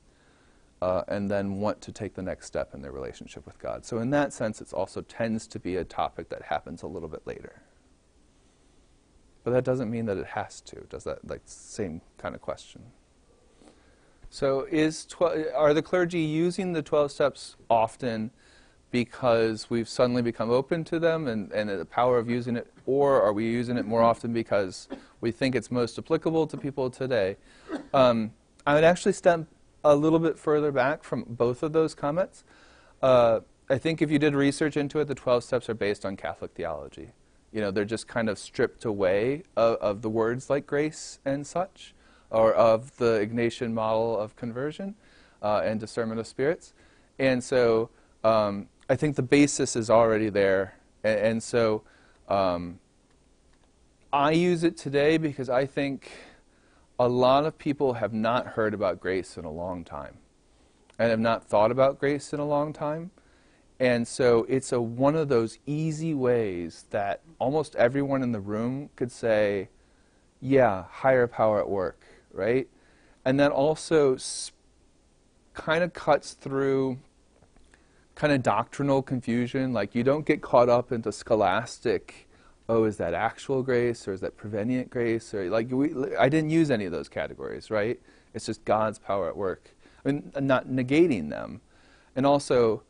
uh, 0.80 1.02
and 1.08 1.30
then 1.30 1.60
want 1.60 1.80
to 1.82 1.92
take 1.92 2.14
the 2.14 2.22
next 2.22 2.46
step 2.46 2.72
in 2.72 2.82
their 2.82 2.92
relationship 2.92 3.44
with 3.44 3.58
God. 3.58 3.84
So 3.84 3.98
in 3.98 4.10
that 4.10 4.32
sense, 4.32 4.60
it 4.60 4.72
also 4.72 5.02
tends 5.02 5.46
to 5.48 5.58
be 5.58 5.76
a 5.76 5.84
topic 5.84 6.28
that 6.30 6.42
happens 6.42 6.82
a 6.82 6.86
little 6.86 7.08
bit 7.08 7.26
later. 7.26 7.62
But 9.44 9.50
that 9.52 9.64
doesn't 9.64 9.90
mean 9.90 10.06
that 10.06 10.16
it 10.16 10.26
has 10.28 10.60
to. 10.62 10.82
Does 10.88 11.04
that 11.04 11.28
like 11.28 11.42
same 11.44 12.00
kind 12.16 12.34
of 12.34 12.40
question? 12.40 12.82
So 14.30 14.66
is 14.70 15.06
are 15.54 15.74
the 15.74 15.82
clergy 15.82 16.20
using 16.20 16.72
the 16.72 16.82
12 16.82 17.12
steps 17.12 17.56
often 17.68 18.30
because 18.92 19.70
we've 19.70 19.88
suddenly 19.88 20.22
become 20.22 20.50
open 20.50 20.84
to 20.84 21.00
them 21.00 21.26
and, 21.26 21.50
and 21.50 21.68
the 21.68 21.84
power 21.84 22.18
of 22.18 22.30
using 22.30 22.56
it, 22.56 22.72
or 22.86 23.20
are 23.20 23.32
we 23.32 23.46
using 23.46 23.76
it 23.78 23.86
more 23.86 24.02
often 24.02 24.32
because 24.32 24.86
we 25.20 25.32
think 25.32 25.56
it's 25.56 25.70
most 25.70 25.98
applicable 25.98 26.46
to 26.46 26.56
people 26.56 26.90
today? 26.90 27.36
Um, 27.92 28.32
I 28.66 28.74
would 28.74 28.84
actually 28.84 29.14
step 29.14 29.46
a 29.82 29.96
little 29.96 30.18
bit 30.18 30.38
further 30.38 30.70
back 30.70 31.02
from 31.02 31.24
both 31.26 31.62
of 31.62 31.72
those 31.72 31.94
comments. 31.94 32.44
Uh, 33.00 33.40
I 33.68 33.78
think 33.78 34.02
if 34.02 34.10
you 34.10 34.18
did 34.18 34.34
research 34.34 34.76
into 34.76 35.00
it, 35.00 35.08
the 35.08 35.14
12 35.14 35.42
steps 35.42 35.68
are 35.70 35.74
based 35.74 36.04
on 36.04 36.16
Catholic 36.16 36.52
theology. 36.52 37.12
You 37.50 37.62
know, 37.62 37.70
they're 37.70 37.86
just 37.86 38.06
kind 38.06 38.28
of 38.28 38.38
stripped 38.38 38.84
away 38.84 39.42
of, 39.56 39.76
of 39.76 40.02
the 40.02 40.10
words 40.10 40.50
like 40.50 40.66
grace 40.66 41.18
and 41.24 41.46
such, 41.46 41.94
or 42.30 42.52
of 42.52 42.96
the 42.98 43.26
Ignatian 43.26 43.72
model 43.72 44.18
of 44.18 44.36
conversion 44.36 44.94
uh, 45.40 45.62
and 45.64 45.80
discernment 45.80 46.20
of 46.20 46.26
spirits. 46.26 46.74
And 47.18 47.42
so 47.42 47.90
um, 48.24 48.68
I 48.92 48.94
think 48.94 49.16
the 49.16 49.22
basis 49.22 49.74
is 49.74 49.88
already 49.88 50.28
there. 50.28 50.74
And, 51.02 51.18
and 51.18 51.42
so 51.42 51.82
um, 52.28 52.78
I 54.12 54.32
use 54.32 54.64
it 54.64 54.76
today 54.76 55.16
because 55.16 55.48
I 55.48 55.64
think 55.64 56.10
a 56.98 57.08
lot 57.08 57.46
of 57.46 57.56
people 57.56 57.94
have 57.94 58.12
not 58.12 58.48
heard 58.48 58.74
about 58.74 59.00
grace 59.00 59.38
in 59.38 59.46
a 59.46 59.50
long 59.50 59.82
time 59.82 60.18
and 60.98 61.08
have 61.08 61.20
not 61.20 61.42
thought 61.42 61.70
about 61.70 61.98
grace 61.98 62.34
in 62.34 62.38
a 62.38 62.44
long 62.44 62.74
time. 62.74 63.12
And 63.80 64.06
so 64.06 64.44
it's 64.46 64.72
a, 64.72 64.80
one 64.82 65.16
of 65.16 65.30
those 65.30 65.58
easy 65.64 66.12
ways 66.12 66.84
that 66.90 67.22
almost 67.38 67.74
everyone 67.76 68.22
in 68.22 68.32
the 68.32 68.40
room 68.40 68.90
could 68.94 69.10
say, 69.10 69.70
yeah, 70.38 70.84
higher 70.90 71.26
power 71.26 71.60
at 71.60 71.68
work, 71.70 72.04
right? 72.30 72.68
And 73.24 73.40
that 73.40 73.52
also 73.52 74.18
kind 75.54 75.82
of 75.82 75.94
cuts 75.94 76.34
through 76.34 76.98
kind 78.14 78.32
of 78.32 78.42
doctrinal 78.42 79.02
confusion. 79.02 79.72
Like 79.72 79.94
you 79.94 80.02
don't 80.02 80.26
get 80.26 80.42
caught 80.42 80.68
up 80.68 80.92
into 80.92 81.12
scholastic. 81.12 82.28
Oh, 82.68 82.84
is 82.84 82.96
that 82.98 83.14
actual 83.14 83.62
grace 83.62 84.06
or 84.06 84.12
is 84.12 84.20
that 84.20 84.36
prevenient 84.36 84.90
grace? 84.90 85.34
Or 85.34 85.48
like 85.50 85.70
we, 85.70 85.92
I 86.16 86.28
didn't 86.28 86.50
use 86.50 86.70
any 86.70 86.84
of 86.84 86.92
those 86.92 87.08
categories, 87.08 87.70
right? 87.70 88.00
It's 88.34 88.46
just 88.46 88.64
God's 88.64 88.98
power 88.98 89.28
at 89.28 89.36
work. 89.36 89.74
I 90.04 90.12
mean, 90.12 90.32
not 90.40 90.68
negating 90.68 91.30
them, 91.30 91.60
and 92.14 92.26
also, 92.26 92.82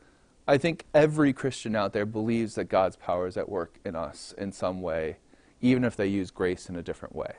I 0.47 0.57
think 0.57 0.85
every 0.93 1.31
Christian 1.31 1.75
out 1.75 1.93
there 1.93 2.05
believes 2.05 2.55
that 2.55 2.65
God's 2.65 2.95
power 2.95 3.27
is 3.27 3.37
at 3.37 3.47
work 3.47 3.77
in 3.85 3.95
us 3.95 4.33
in 4.37 4.51
some 4.51 4.81
way, 4.81 5.17
even 5.61 5.83
if 5.83 5.95
they 5.95 6.07
use 6.07 6.31
grace 6.31 6.69
in 6.69 6.75
a 6.75 6.81
different 6.81 7.15
way. 7.15 7.33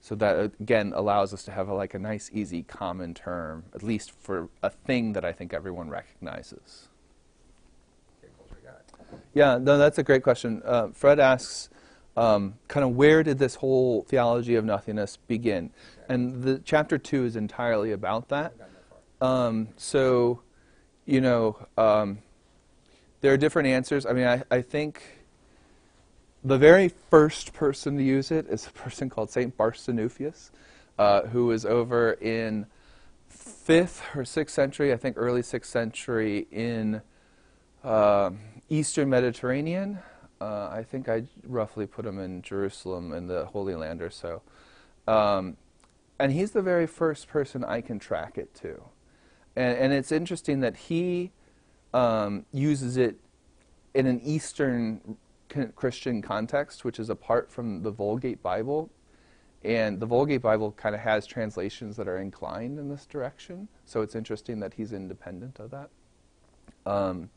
So 0.00 0.14
that 0.16 0.52
again 0.60 0.92
allows 0.94 1.32
us 1.32 1.44
to 1.44 1.52
have 1.52 1.68
a, 1.68 1.74
like 1.74 1.94
a 1.94 1.98
nice, 1.98 2.30
easy, 2.32 2.62
common 2.62 3.14
term, 3.14 3.64
at 3.74 3.82
least 3.82 4.12
for 4.12 4.48
a 4.62 4.70
thing 4.70 5.12
that 5.12 5.24
I 5.24 5.32
think 5.32 5.52
everyone 5.52 5.88
recognizes. 5.88 6.88
Okay, 8.22 8.32
Coulter, 8.36 8.56
got 8.64 8.82
it. 9.12 9.18
Yeah, 9.36 9.58
no, 9.58 9.76
that's 9.76 9.98
a 9.98 10.02
great 10.02 10.22
question. 10.22 10.62
Uh, 10.64 10.88
Fred 10.94 11.20
asks, 11.20 11.68
um, 12.16 12.54
kind 12.68 12.84
of 12.84 12.96
where 12.96 13.22
did 13.22 13.38
this 13.38 13.56
whole 13.56 14.02
theology 14.04 14.54
of 14.54 14.64
nothingness 14.64 15.18
begin? 15.28 15.72
And 16.08 16.42
the 16.42 16.58
chapter 16.64 16.96
two 16.96 17.26
is 17.26 17.36
entirely 17.36 17.92
about 17.92 18.30
that. 18.30 18.54
Um, 19.20 19.68
so, 19.76 20.40
you 21.04 21.20
know, 21.20 21.58
um, 21.76 22.20
there 23.20 23.30
are 23.30 23.36
different 23.36 23.68
answers. 23.68 24.06
I 24.06 24.14
mean, 24.14 24.26
I, 24.26 24.42
I 24.50 24.62
think 24.62 25.02
the 26.42 26.56
very 26.56 26.88
first 26.88 27.52
person 27.52 27.98
to 27.98 28.02
use 28.02 28.30
it 28.30 28.46
is 28.48 28.66
a 28.66 28.70
person 28.70 29.10
called 29.10 29.28
Saint 29.28 29.54
Barsanuphius, 29.58 30.50
uh, 30.98 31.24
who 31.24 31.44
was 31.44 31.66
over 31.66 32.12
in 32.12 32.64
fifth 33.28 34.02
or 34.14 34.24
sixth 34.24 34.54
century, 34.54 34.94
I 34.94 34.96
think 34.96 35.18
early 35.18 35.42
sixth 35.42 35.70
century 35.70 36.46
in 36.50 37.02
um 37.84 38.38
Eastern 38.68 39.08
Mediterranean. 39.08 39.98
Uh, 40.40 40.68
I 40.68 40.82
think 40.82 41.08
I 41.08 41.24
roughly 41.44 41.86
put 41.86 42.04
him 42.04 42.18
in 42.18 42.42
Jerusalem 42.42 43.12
in 43.12 43.26
the 43.26 43.46
Holy 43.46 43.74
Land 43.74 44.02
or 44.02 44.10
so. 44.10 44.42
Um, 45.06 45.56
and 46.18 46.32
he's 46.32 46.50
the 46.50 46.62
very 46.62 46.86
first 46.86 47.28
person 47.28 47.64
I 47.64 47.80
can 47.80 47.98
track 47.98 48.38
it 48.38 48.54
to. 48.56 48.82
And, 49.54 49.78
and 49.78 49.92
it's 49.92 50.12
interesting 50.12 50.60
that 50.60 50.76
he 50.76 51.32
um, 51.94 52.44
uses 52.52 52.96
it 52.96 53.16
in 53.94 54.06
an 54.06 54.20
Eastern 54.22 55.16
Christian 55.74 56.20
context, 56.20 56.84
which 56.84 56.98
is 56.98 57.08
apart 57.08 57.50
from 57.50 57.82
the 57.82 57.90
Vulgate 57.90 58.42
Bible. 58.42 58.90
And 59.64 59.98
the 59.98 60.06
Vulgate 60.06 60.42
Bible 60.42 60.72
kind 60.72 60.94
of 60.94 61.00
has 61.00 61.26
translations 61.26 61.96
that 61.96 62.08
are 62.08 62.18
inclined 62.18 62.78
in 62.78 62.88
this 62.88 63.06
direction. 63.06 63.68
So 63.84 64.02
it's 64.02 64.14
interesting 64.14 64.60
that 64.60 64.74
he's 64.74 64.92
independent 64.92 65.58
of 65.58 65.70
that. 65.70 65.90
Um, 66.84 67.30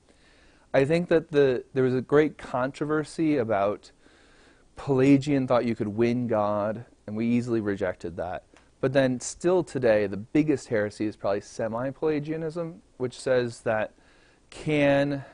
I 0.74 0.86
think 0.86 1.10
that 1.10 1.32
the 1.32 1.64
there 1.74 1.84
was 1.84 1.96
a 1.96 2.02
great 2.02 2.38
controversy 2.38 3.38
about 3.38 3.92
Pelagian 4.76 5.48
thought 5.48 5.66
you 5.66 5.76
could 5.76 5.90
win 5.90 6.28
God, 6.28 6.86
and 7.08 7.16
we 7.16 7.26
easily 7.26 7.60
rejected 7.60 8.16
that. 8.18 8.44
But 8.82 8.94
then, 8.94 9.20
still 9.20 9.64
today, 9.64 10.08
the 10.08 10.18
biggest 10.18 10.70
heresy 10.70 11.06
is 11.06 11.18
probably 11.18 11.42
semi 11.42 11.92
Pelagianism, 11.92 12.82
which 12.98 13.20
says 13.20 13.62
that 13.62 13.94
can, 14.50 15.26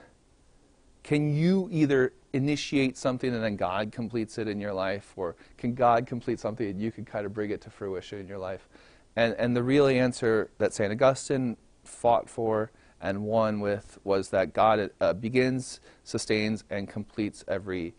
can 1.03 1.33
you 1.33 1.69
either 1.71 2.13
initiate 2.33 2.97
something 2.97 3.33
and 3.33 3.43
then 3.43 3.55
God 3.55 3.91
completes 3.91 4.37
it 4.37 4.47
in 4.47 4.59
your 4.59 4.73
life, 4.73 5.13
or 5.15 5.35
can 5.57 5.75
God 5.75 6.07
complete 6.07 6.39
something 6.39 6.67
and 6.67 6.81
you 6.81 6.91
can 6.91 7.05
kind 7.05 7.25
of 7.25 7.33
bring 7.33 7.51
it 7.51 7.61
to 7.61 7.69
fruition 7.69 8.19
in 8.19 8.27
your 8.27 8.39
life? 8.39 8.67
And, 9.15 9.35
and 9.35 9.55
the 9.55 9.63
real 9.63 9.87
answer 9.87 10.49
that 10.57 10.73
St. 10.73 10.91
Augustine 10.91 11.55
fought 11.83 12.29
for 12.29 12.71
and 13.01 13.23
won 13.23 13.59
with 13.59 13.99
was 14.03 14.29
that 14.29 14.53
God 14.53 14.89
uh, 14.99 15.13
begins, 15.13 15.79
sustains, 16.03 16.63
and 16.69 16.87
completes 16.87 17.43
every 17.47 17.93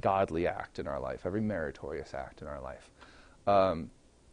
godly 0.00 0.46
act 0.46 0.78
in 0.78 0.86
our 0.86 1.00
life, 1.00 1.22
every 1.24 1.40
meritorious 1.40 2.14
act 2.14 2.42
in 2.42 2.48
our 2.48 2.60
life. 2.60 2.90
Um, 3.46 3.90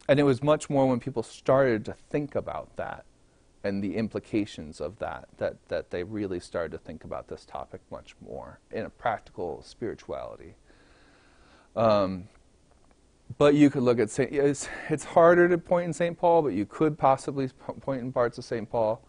and 0.08 0.20
it 0.20 0.22
was 0.22 0.42
much 0.42 0.70
more 0.70 0.86
when 0.86 1.00
people 1.00 1.22
started 1.22 1.84
to 1.86 1.94
think 2.10 2.34
about 2.34 2.76
that 2.76 3.04
and 3.64 3.82
the 3.82 3.96
implications 3.96 4.80
of 4.80 4.98
that, 5.00 5.26
that, 5.38 5.56
that 5.68 5.90
they 5.90 6.04
really 6.04 6.38
started 6.38 6.70
to 6.72 6.78
think 6.78 7.02
about 7.02 7.26
this 7.28 7.44
topic 7.44 7.80
much 7.90 8.14
more 8.24 8.60
in 8.70 8.84
a 8.84 8.90
practical 8.90 9.62
spirituality. 9.62 10.54
Um, 11.74 12.28
but 13.38 13.54
you 13.54 13.70
could 13.70 13.82
look 13.82 13.98
at 13.98 14.08
Saint. 14.08 14.32
It's, 14.32 14.68
it's 14.88 15.04
harder 15.04 15.48
to 15.48 15.58
point 15.58 15.86
in 15.86 15.92
Saint 15.92 16.16
Paul, 16.16 16.42
but 16.42 16.52
you 16.52 16.64
could 16.64 16.96
possibly 16.96 17.48
point 17.80 18.02
in 18.02 18.12
parts 18.12 18.38
of 18.38 18.44
Saint 18.44 18.70
Paul. 18.70 19.02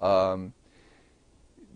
Um, 0.00 0.52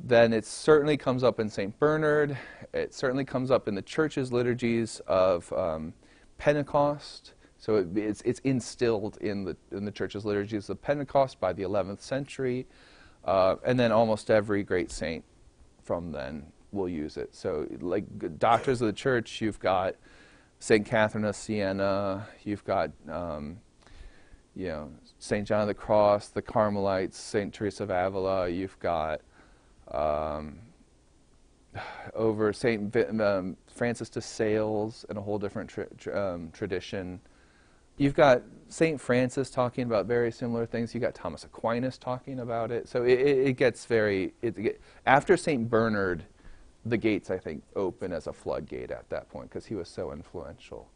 then 0.05 0.33
it 0.33 0.45
certainly 0.45 0.97
comes 0.97 1.23
up 1.23 1.39
in 1.39 1.49
St. 1.49 1.79
Bernard. 1.79 2.37
It 2.73 2.93
certainly 2.93 3.25
comes 3.25 3.51
up 3.51 3.69
in 3.69 3.75
the 3.75 3.83
church's 3.83 4.33
liturgies 4.33 5.01
of 5.07 5.53
um, 5.53 5.95
Pentecost. 6.39 7.35
So 7.59 7.77
it, 7.77 7.97
it's, 7.97 8.23
it's 8.23 8.41
instilled 8.41 9.19
in 9.21 9.45
the, 9.45 9.57
in 9.71 9.85
the 9.85 9.93
church's 9.93 10.25
liturgies 10.25 10.69
of 10.71 10.83
Pentecost 10.83 11.39
by 11.39 11.53
the 11.53 11.63
11th 11.63 12.01
century. 12.01 12.67
Uh, 13.25 13.57
and 13.65 13.79
then 13.79 13.93
almost 13.93 14.31
every 14.31 14.65
great 14.65 14.91
saint 14.91 15.25
from 15.85 16.11
then 16.11 16.47
will 16.73 16.89
use 16.89 17.17
it. 17.17 17.35
So, 17.35 17.69
like 17.81 18.05
doctors 18.39 18.81
of 18.81 18.87
the 18.87 18.93
church, 18.93 19.41
you've 19.41 19.61
got 19.61 19.95
St. 20.59 20.85
Catherine 20.85 21.25
of 21.25 21.37
Siena, 21.37 22.27
you've 22.43 22.65
got 22.65 22.91
um, 23.09 23.59
you 24.55 24.69
know, 24.69 24.91
St. 25.23 25.47
John 25.47 25.61
of 25.61 25.69
the 25.69 25.75
Cross, 25.75 26.31
the 26.31 26.43
Carmelites, 26.43 27.17
St. 27.17 27.55
Teresa 27.55 27.85
of 27.85 27.91
Avila, 27.91 28.49
you've 28.49 28.77
got 28.81 29.21
um, 29.93 30.59
over 32.15 32.53
St. 32.53 32.97
Um, 33.21 33.57
Francis 33.69 34.09
de 34.09 34.21
Sales 34.21 35.07
and 35.09 35.17
a 35.17 35.21
whole 35.21 35.39
different 35.39 35.71
tra- 35.71 35.87
tra- 35.97 36.35
um, 36.35 36.51
tradition. 36.53 37.21
You've 37.99 38.15
got 38.15 38.43
St. 38.69 39.01
Francis 39.01 39.49
talking 39.49 39.85
about 39.85 40.07
very 40.07 40.33
similar 40.33 40.67
things. 40.67 40.93
You've 40.93 41.03
got 41.03 41.15
Thomas 41.15 41.45
Aquinas 41.45 41.99
talking 41.99 42.41
about 42.41 42.73
it. 42.73 42.89
So 42.89 43.05
it, 43.05 43.21
it, 43.21 43.39
it 43.47 43.53
gets 43.57 43.85
very, 43.85 44.35
it, 44.43 44.81
after 45.07 45.37
St. 45.37 45.71
Bernard, 45.71 46.25
the 46.85 46.97
gates, 46.97 47.31
I 47.31 47.39
think, 47.39 47.63
open 47.77 48.13
as 48.13 48.27
a 48.27 48.33
floodgate 48.33 48.91
at 48.91 49.09
that 49.11 49.29
point 49.29 49.51
because 49.51 49.67
he 49.67 49.77
was 49.77 49.89
so 49.89 50.11
influential. 50.11 50.91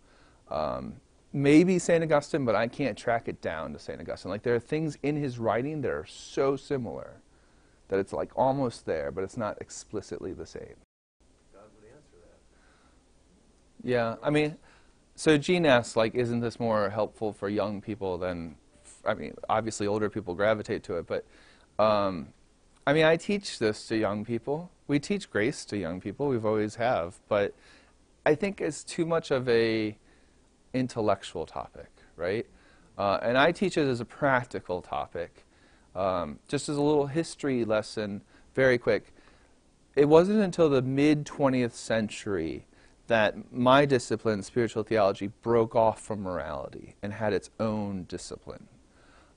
Um, 0.51 0.95
maybe 1.37 1.79
St. 1.79 2.03
Augustine, 2.03 2.47
but 2.47 2.55
I 2.55 2.67
can't 2.67 2.97
track 2.97 3.29
it 3.29 3.43
down 3.43 3.75
to 3.75 3.79
St. 3.79 4.01
Augustine. 4.01 4.31
Like 4.31 4.43
there 4.43 4.55
are 4.55 4.61
things 4.61 4.97
in 5.03 5.17
his 5.17 5.39
writing 5.39 5.83
that 5.83 5.91
are 5.91 6.07
so 6.07 6.57
similar 6.57 7.21
that 7.89 7.99
it's 7.99 8.15
like 8.15 8.31
almost 8.35 8.87
there, 8.87 9.11
but 9.11 9.23
it's 9.23 9.37
not 9.37 9.59
explicitly 9.61 10.33
the 10.33 10.47
same. 10.47 10.77
God 11.53 11.65
would 11.75 11.91
answer 11.95 12.17
that. 12.23 13.87
Yeah, 13.87 14.17
I 14.23 14.31
mean, 14.31 14.57
so 15.15 15.37
Gene 15.37 15.67
asks, 15.67 15.95
like, 15.95 16.15
isn't 16.15 16.41
this 16.41 16.59
more 16.59 16.89
helpful 16.89 17.35
for 17.35 17.51
young 17.51 17.83
people 17.83 18.17
than, 18.17 18.57
I 19.05 19.13
mean, 19.13 19.35
obviously 19.47 19.87
older 19.87 20.09
people 20.09 20.35
gravitate 20.35 20.83
to 20.85 20.97
it, 20.97 21.07
but, 21.07 21.27
um, 21.79 22.29
I 22.87 22.95
mean, 22.95 23.05
I 23.05 23.17
teach 23.17 23.59
this 23.59 23.87
to 23.89 23.97
young 23.97 24.25
people. 24.25 24.71
We 24.89 24.99
teach 24.99 25.31
grace 25.31 25.67
to 25.67 25.77
young 25.77 26.01
people. 26.01 26.29
We've 26.29 26.47
always 26.47 26.77
have, 26.77 27.21
but 27.29 27.55
I 28.25 28.35
think 28.35 28.63
it's 28.63 28.83
too 28.83 29.05
much 29.05 29.31
of 29.31 29.47
a 29.51 29.99
intellectual 30.73 31.47
topic, 31.47 31.91
right? 32.17 32.47
Uh, 32.99 33.19
and 33.23 33.37
I 33.37 33.53
teach 33.53 33.77
it 33.77 33.87
as 33.87 34.01
a 34.01 34.05
practical 34.05 34.83
topic. 34.83 35.45
Um, 35.95 36.39
just 36.49 36.69
as 36.69 36.77
a 36.77 36.83
little 36.83 37.07
history 37.07 37.65
lesson, 37.65 38.23
very 38.55 38.79
quick. 38.79 39.13
It 39.95 40.09
wasn't 40.09 40.41
until 40.41 40.69
the 40.69 40.83
mid 40.83 41.25
20th 41.25 41.73
century 41.73 42.67
that 43.07 43.53
my 43.53 43.87
discipline, 43.87 44.43
spiritual 44.43 44.83
theology, 44.83 45.29
broke 45.43 45.75
off 45.75 46.01
from 46.01 46.23
morality 46.23 46.97
and 47.03 47.13
had 47.13 47.33
its 47.33 47.51
own 47.61 48.05
discipline. 48.05 48.67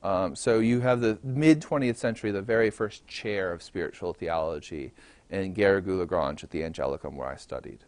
Um, 0.02 0.36
so 0.36 0.60
you 0.60 0.80
have 0.82 1.02
the 1.02 1.20
mid 1.24 1.62
20th 1.62 1.98
century, 1.98 2.32
the 2.32 2.42
very 2.42 2.70
first 2.70 3.06
chair 3.08 3.52
of 3.52 3.62
spiritual 3.62 4.14
theology 4.14 4.94
in 5.30 5.54
Garrigou-Lagrange 5.54 6.44
at 6.44 6.50
the 6.50 6.62
Angelicum 6.62 7.16
where 7.16 7.28
I 7.28 7.36
studied. 7.36 7.84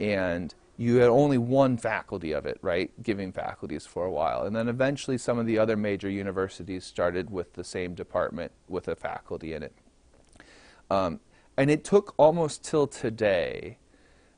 And 0.00 0.54
you 0.76 0.96
had 0.96 1.08
only 1.08 1.38
one 1.38 1.76
faculty 1.76 2.32
of 2.32 2.46
it, 2.46 2.58
right? 2.62 2.90
Giving 3.02 3.32
faculties 3.32 3.86
for 3.86 4.04
a 4.06 4.10
while. 4.10 4.44
And 4.44 4.56
then 4.56 4.68
eventually 4.68 5.18
some 5.18 5.38
of 5.38 5.46
the 5.46 5.58
other 5.58 5.76
major 5.76 6.08
universities 6.08 6.84
started 6.84 7.30
with 7.30 7.52
the 7.54 7.64
same 7.64 7.94
department 7.94 8.52
with 8.68 8.88
a 8.88 8.96
faculty 8.96 9.52
in 9.52 9.62
it. 9.62 9.74
Um, 10.90 11.20
and 11.56 11.70
it 11.70 11.84
took 11.84 12.14
almost 12.16 12.64
till 12.64 12.86
today 12.86 13.78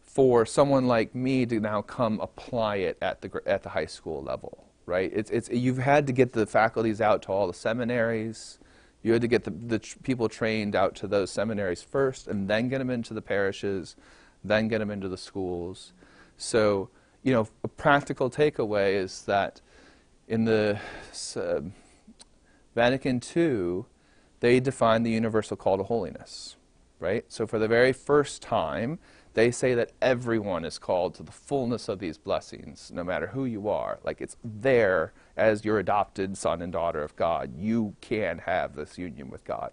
for 0.02 0.44
someone 0.44 0.86
like 0.86 1.14
me 1.14 1.46
to 1.46 1.60
now 1.60 1.82
come 1.82 2.20
apply 2.20 2.76
it 2.76 2.98
at 3.00 3.20
the, 3.20 3.42
at 3.46 3.62
the 3.62 3.70
high 3.70 3.86
school 3.86 4.22
level, 4.22 4.66
right? 4.86 5.10
It's, 5.14 5.30
it's, 5.30 5.48
you've 5.50 5.78
had 5.78 6.06
to 6.08 6.12
get 6.12 6.32
the 6.32 6.46
faculties 6.46 7.00
out 7.00 7.22
to 7.22 7.32
all 7.32 7.46
the 7.46 7.54
seminaries. 7.54 8.58
You 9.02 9.12
had 9.12 9.22
to 9.22 9.28
get 9.28 9.44
the, 9.44 9.50
the 9.50 9.78
tr- 9.78 9.98
people 10.02 10.28
trained 10.28 10.76
out 10.76 10.94
to 10.96 11.06
those 11.06 11.30
seminaries 11.30 11.82
first 11.82 12.26
and 12.26 12.48
then 12.48 12.68
get 12.68 12.78
them 12.78 12.90
into 12.90 13.14
the 13.14 13.22
parishes, 13.22 13.96
then 14.44 14.68
get 14.68 14.78
them 14.78 14.90
into 14.90 15.08
the 15.08 15.18
schools. 15.18 15.92
So, 16.36 16.90
you 17.22 17.32
know, 17.32 17.48
a 17.62 17.68
practical 17.68 18.30
takeaway 18.30 18.94
is 18.94 19.22
that 19.22 19.60
in 20.28 20.44
the 20.44 20.78
uh, 21.36 21.60
Vatican 22.74 23.20
II, 23.34 23.84
they 24.40 24.60
defined 24.60 25.06
the 25.06 25.10
universal 25.10 25.56
call 25.56 25.78
to 25.78 25.84
holiness, 25.84 26.56
right? 26.98 27.24
So 27.28 27.46
for 27.46 27.58
the 27.58 27.68
very 27.68 27.92
first 27.92 28.42
time, 28.42 28.98
they 29.34 29.50
say 29.50 29.74
that 29.74 29.92
everyone 30.00 30.64
is 30.64 30.78
called 30.78 31.14
to 31.16 31.22
the 31.22 31.32
fullness 31.32 31.88
of 31.88 31.98
these 31.98 32.16
blessings, 32.16 32.90
no 32.94 33.02
matter 33.02 33.28
who 33.28 33.44
you 33.44 33.68
are. 33.68 33.98
Like 34.04 34.20
it's 34.20 34.36
there 34.44 35.12
as 35.36 35.64
your 35.64 35.78
adopted 35.78 36.38
son 36.38 36.62
and 36.62 36.72
daughter 36.72 37.02
of 37.02 37.16
God. 37.16 37.52
You 37.58 37.96
can 38.00 38.38
have 38.38 38.76
this 38.76 38.96
union 38.96 39.28
with 39.30 39.44
God. 39.44 39.72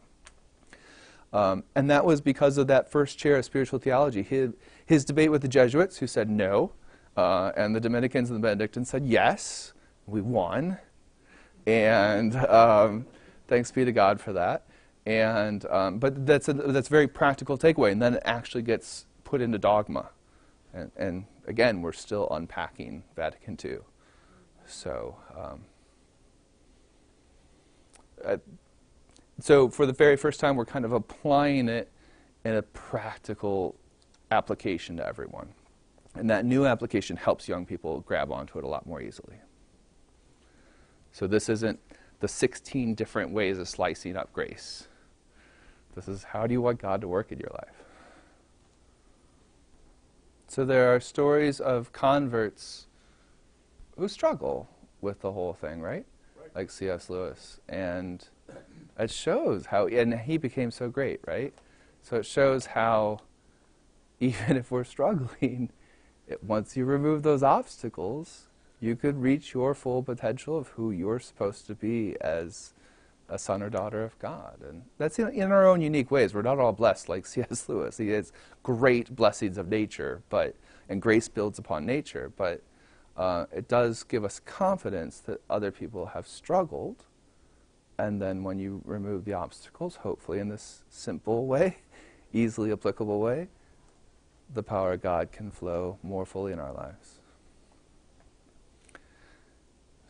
Um, 1.34 1.64
and 1.76 1.90
that 1.90 2.06
was 2.06 2.20
because 2.20 2.58
of 2.58 2.68
that 2.68 2.92
first 2.92 3.18
chair 3.18 3.38
of 3.38 3.46
spiritual 3.46 3.80
theology. 3.80 4.24
His, 4.24 4.52
his 4.92 5.06
debate 5.06 5.32
with 5.32 5.42
the 5.42 5.48
Jesuits, 5.48 6.00
who 6.00 6.06
said 6.06 6.30
no, 6.30 6.74
uh, 7.16 7.54
and 7.56 7.74
the 7.74 7.80
Dominicans 7.80 8.30
and 8.30 8.38
the 8.38 8.42
Benedictines 8.42 8.90
said 8.90 9.06
yes. 9.06 9.72
We 10.06 10.20
won. 10.20 10.80
And 11.66 12.36
um, 12.36 13.06
thanks 13.48 13.72
be 13.72 13.86
to 13.86 13.94
God 13.94 14.20
for 14.20 14.34
that. 14.34 14.66
And, 15.06 15.66
um, 15.68 15.98
but 15.98 16.26
that's 16.26 16.50
a, 16.50 16.54
that's 16.54 16.90
a 16.90 16.92
very 16.92 17.08
practical 17.08 17.58
takeaway. 17.58 17.94
And 17.94 18.02
then 18.02 18.16
it 18.16 18.24
actually 18.26 18.64
gets 18.64 19.06
put 19.24 19.40
into 19.40 19.58
dogma. 19.58 20.10
And, 20.74 20.92
and 20.98 21.26
again, 21.48 21.82
we're 21.82 21.94
still 21.94 22.28
unpacking 22.30 23.04
Vatican 23.16 23.58
II. 23.64 23.78
So, 24.66 25.16
um, 25.38 25.62
uh, 28.26 28.38
so 29.40 29.70
for 29.70 29.86
the 29.86 29.94
very 29.94 30.18
first 30.18 30.42
time, 30.42 30.58
we're 30.58 30.66
kind 30.66 30.84
of 30.84 30.92
applying 30.92 31.70
it 31.70 31.90
in 32.44 32.56
a 32.56 32.62
practical 32.62 33.78
application 34.32 34.98
to 34.98 35.06
everyone. 35.06 35.50
And 36.16 36.30
that 36.30 36.46
new 36.46 36.66
application 36.66 37.18
helps 37.18 37.48
young 37.48 37.66
people 37.66 38.02
grab 38.02 38.32
onto 38.32 38.58
it 38.58 38.64
a 38.64 38.68
lot 38.68 38.86
more 38.86 39.02
easily. 39.02 39.36
So 41.12 41.28
this 41.28 41.50
isn't 41.50 41.80
the 42.20 42.28
16 42.28 42.96
different 42.96 43.32
ways 43.32 43.60
of 43.60 43.68
slicing 43.68 44.16
up 44.16 44.32
grace. 44.34 44.88
This 45.96 46.08
is 46.08 46.24
how 46.24 46.48
do 46.48 46.54
you 46.54 46.62
want 46.62 46.82
God 46.82 47.02
to 47.02 47.08
work 47.08 47.32
in 47.32 47.40
your 47.40 47.52
life? 47.54 47.84
So 50.48 50.66
there 50.66 50.94
are 50.94 51.00
stories 51.00 51.60
of 51.60 51.92
converts 51.94 52.88
who 53.98 54.08
struggle 54.08 54.70
with 55.00 55.22
the 55.22 55.32
whole 55.32 55.54
thing, 55.54 55.82
right? 55.82 56.06
Right. 56.40 56.56
Like 56.56 56.70
C.S. 56.70 57.10
Lewis. 57.10 57.60
And 57.70 58.26
it 59.00 59.12
shows 59.12 59.68
how, 59.68 59.88
and 59.88 60.14
he 60.14 60.38
became 60.38 60.72
so 60.72 60.90
great, 60.90 61.22
right? 61.26 61.54
So 62.02 62.18
it 62.18 62.26
shows 62.26 62.68
how, 62.68 63.20
even 64.22 64.56
if 64.56 64.72
we're 64.72 64.86
struggling, 64.86 65.72
it, 66.28 66.44
once 66.44 66.78
you 66.78 66.86
remove 66.86 67.24
those 67.24 67.44
obstacles, 67.44 68.48
you 68.80 68.96
could 68.96 69.22
reach 69.22 69.54
your 69.54 69.74
full 69.74 70.04
potential 70.04 70.58
of 70.58 70.70
who 70.70 70.92
you're 70.92 71.20
supposed 71.20 71.68
to 71.68 71.76
be 71.76 72.16
as 72.22 72.74
a 73.28 73.40
son 73.40 73.64
or 73.64 73.70
daughter 73.70 74.04
of 74.04 74.18
God. 74.20 74.58
And 74.68 74.84
that's 74.98 75.18
in, 75.18 75.30
in 75.30 75.52
our 75.52 75.68
own 75.68 75.82
unique 75.82 76.12
ways. 76.12 76.34
We're 76.34 76.42
not 76.44 76.60
all 76.60 76.72
blessed 76.72 77.10
like 77.10 77.26
C.S. 77.28 77.68
Lewis. 77.68 77.98
He 77.98 78.10
has 78.10 78.32
great 78.64 79.16
blessings 79.16 79.58
of 79.58 79.68
nature, 79.68 80.22
but 80.30 80.56
and 80.88 81.02
grace 81.02 81.28
builds 81.28 81.58
upon 81.58 81.86
nature. 81.86 82.32
But 82.36 82.62
uh, 83.18 83.46
it 83.52 83.68
does 83.68 84.04
give 84.04 84.24
us 84.24 84.40
confidence 84.40 85.20
that 85.22 85.42
other 85.50 85.72
people 85.72 86.08
have 86.08 86.28
struggled. 86.28 87.06
And 87.98 88.22
then 88.22 88.44
when 88.44 88.60
you 88.60 88.82
remove 88.86 89.26
the 89.26 89.34
obstacles, 89.34 89.98
hopefully 89.98 90.40
in 90.40 90.50
this 90.50 90.84
simple 90.90 91.48
way, 91.48 91.78
easily 92.34 92.72
applicable 92.72 93.20
way, 93.20 93.48
the 94.54 94.64
power 94.64 94.94
of 94.94 95.02
God 95.02 95.32
can 95.32 95.52
flow 95.52 95.98
more 96.04 96.26
fully 96.26 96.52
in 96.52 96.60
our 96.60 96.74
lives. 96.74 97.20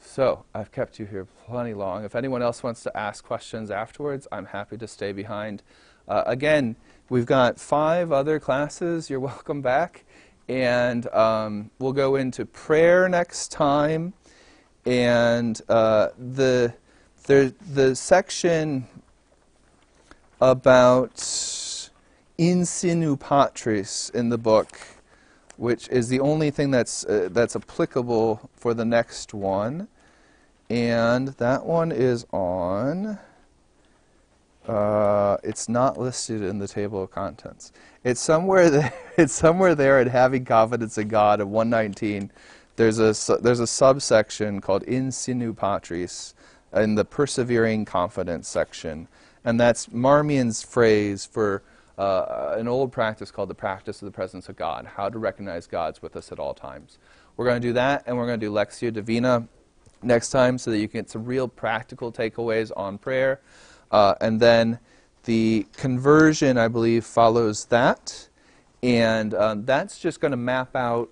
So, 0.03 0.43
I've 0.53 0.71
kept 0.71 0.99
you 0.99 1.05
here 1.05 1.25
plenty 1.45 1.73
long. 1.73 2.03
If 2.03 2.15
anyone 2.15 2.41
else 2.41 2.63
wants 2.63 2.83
to 2.83 2.97
ask 2.97 3.23
questions 3.23 3.71
afterwards, 3.71 4.27
I'm 4.31 4.47
happy 4.47 4.77
to 4.77 4.87
stay 4.87 5.13
behind. 5.13 5.63
Uh, 6.07 6.23
again, 6.25 6.75
we've 7.09 7.25
got 7.25 7.59
five 7.59 8.11
other 8.11 8.39
classes. 8.39 9.09
You're 9.09 9.19
welcome 9.31 9.61
back. 9.61 10.03
And 10.49 11.07
um, 11.13 11.71
we'll 11.79 11.93
go 11.93 12.15
into 12.15 12.45
prayer 12.45 13.07
next 13.07 13.51
time. 13.51 14.13
And 14.85 15.61
uh, 15.69 16.09
the, 16.17 16.73
the, 17.27 17.53
the 17.71 17.95
section 17.95 18.87
about 20.41 21.17
in 22.41 22.61
sinu 22.61 23.19
Patris 23.19 24.09
in 24.15 24.29
the 24.29 24.37
book, 24.37 24.75
which 25.57 25.87
is 25.89 26.09
the 26.09 26.19
only 26.19 26.49
thing 26.49 26.71
that's, 26.71 27.05
uh, 27.05 27.29
that's 27.31 27.55
applicable 27.55 28.49
for 28.55 28.73
the 28.73 28.83
next 28.83 29.31
one. 29.31 29.87
And 30.67 31.27
that 31.27 31.63
one 31.63 31.91
is 31.91 32.25
on. 32.33 33.19
Uh, 34.67 35.37
it's 35.43 35.69
not 35.69 35.99
listed 35.99 36.41
in 36.41 36.57
the 36.57 36.67
table 36.67 37.03
of 37.03 37.11
contents. 37.11 37.71
It's 38.03 38.19
somewhere 38.19 38.69
there. 38.71 38.93
It's 39.17 39.33
somewhere 39.33 39.75
there 39.75 39.99
at 39.99 40.07
having 40.07 40.43
confidence 40.43 40.97
in 40.97 41.09
God. 41.09 41.41
of 41.41 41.47
119, 41.47 42.31
there's 42.75 42.97
a 42.97 43.37
there's 43.37 43.59
a 43.59 43.67
subsection 43.67 44.61
called 44.61 44.81
in 44.83 45.09
sinu 45.09 45.55
Patris 45.55 46.33
in 46.73 46.95
the 46.95 47.05
persevering 47.05 47.85
confidence 47.85 48.47
section, 48.47 49.07
and 49.45 49.59
that's 49.59 49.91
Marmion's 49.91 50.63
phrase 50.63 51.23
for 51.23 51.61
uh, 52.01 52.55
an 52.57 52.67
old 52.67 52.91
practice 52.91 53.29
called 53.29 53.49
the 53.49 53.55
practice 53.55 54.01
of 54.01 54.07
the 54.07 54.11
presence 54.11 54.49
of 54.49 54.55
God. 54.55 54.87
How 54.95 55.07
to 55.07 55.19
recognize 55.19 55.67
God's 55.67 56.01
with 56.01 56.15
us 56.15 56.31
at 56.31 56.39
all 56.39 56.55
times. 56.55 56.97
We're 57.37 57.45
going 57.45 57.61
to 57.61 57.67
do 57.67 57.73
that, 57.73 58.03
and 58.07 58.17
we're 58.17 58.25
going 58.25 58.39
to 58.39 58.45
do 58.47 58.51
Lectio 58.51 58.91
Divina 58.91 59.47
next 60.01 60.31
time 60.31 60.57
so 60.57 60.71
that 60.71 60.79
you 60.79 60.87
can 60.87 61.01
get 61.01 61.11
some 61.11 61.25
real 61.25 61.47
practical 61.47 62.11
takeaways 62.11 62.71
on 62.75 62.97
prayer. 62.97 63.39
Uh, 63.91 64.15
and 64.19 64.39
then 64.39 64.79
the 65.25 65.67
conversion, 65.73 66.57
I 66.57 66.69
believe, 66.69 67.05
follows 67.05 67.65
that. 67.65 68.29
And 68.81 69.35
um, 69.35 69.65
that's 69.65 69.99
just 69.99 70.19
going 70.19 70.31
to 70.31 70.37
map 70.37 70.75
out, 70.75 71.11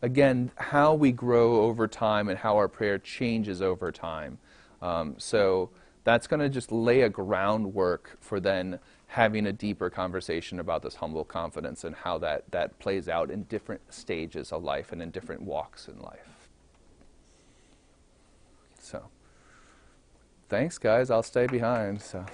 again, 0.00 0.52
how 0.56 0.94
we 0.94 1.12
grow 1.12 1.64
over 1.64 1.86
time 1.86 2.30
and 2.30 2.38
how 2.38 2.56
our 2.56 2.68
prayer 2.68 2.98
changes 2.98 3.60
over 3.60 3.92
time. 3.92 4.38
Um, 4.80 5.16
so 5.18 5.68
that's 6.04 6.26
going 6.26 6.40
to 6.40 6.48
just 6.48 6.72
lay 6.72 7.02
a 7.02 7.10
groundwork 7.10 8.16
for 8.20 8.40
then 8.40 8.78
having 9.10 9.46
a 9.46 9.52
deeper 9.52 9.90
conversation 9.90 10.60
about 10.60 10.82
this 10.82 10.94
humble 10.94 11.24
confidence 11.24 11.82
and 11.82 11.96
how 11.96 12.16
that, 12.16 12.44
that 12.52 12.78
plays 12.78 13.08
out 13.08 13.28
in 13.28 13.42
different 13.44 13.80
stages 13.92 14.52
of 14.52 14.62
life 14.62 14.92
and 14.92 15.02
in 15.02 15.10
different 15.10 15.42
walks 15.42 15.88
in 15.88 16.00
life. 16.00 16.48
So, 18.78 19.02
thanks, 20.48 20.78
guys. 20.78 21.10
I'll 21.10 21.24
stay 21.24 21.48
behind. 21.48 22.00
So. 22.00 22.24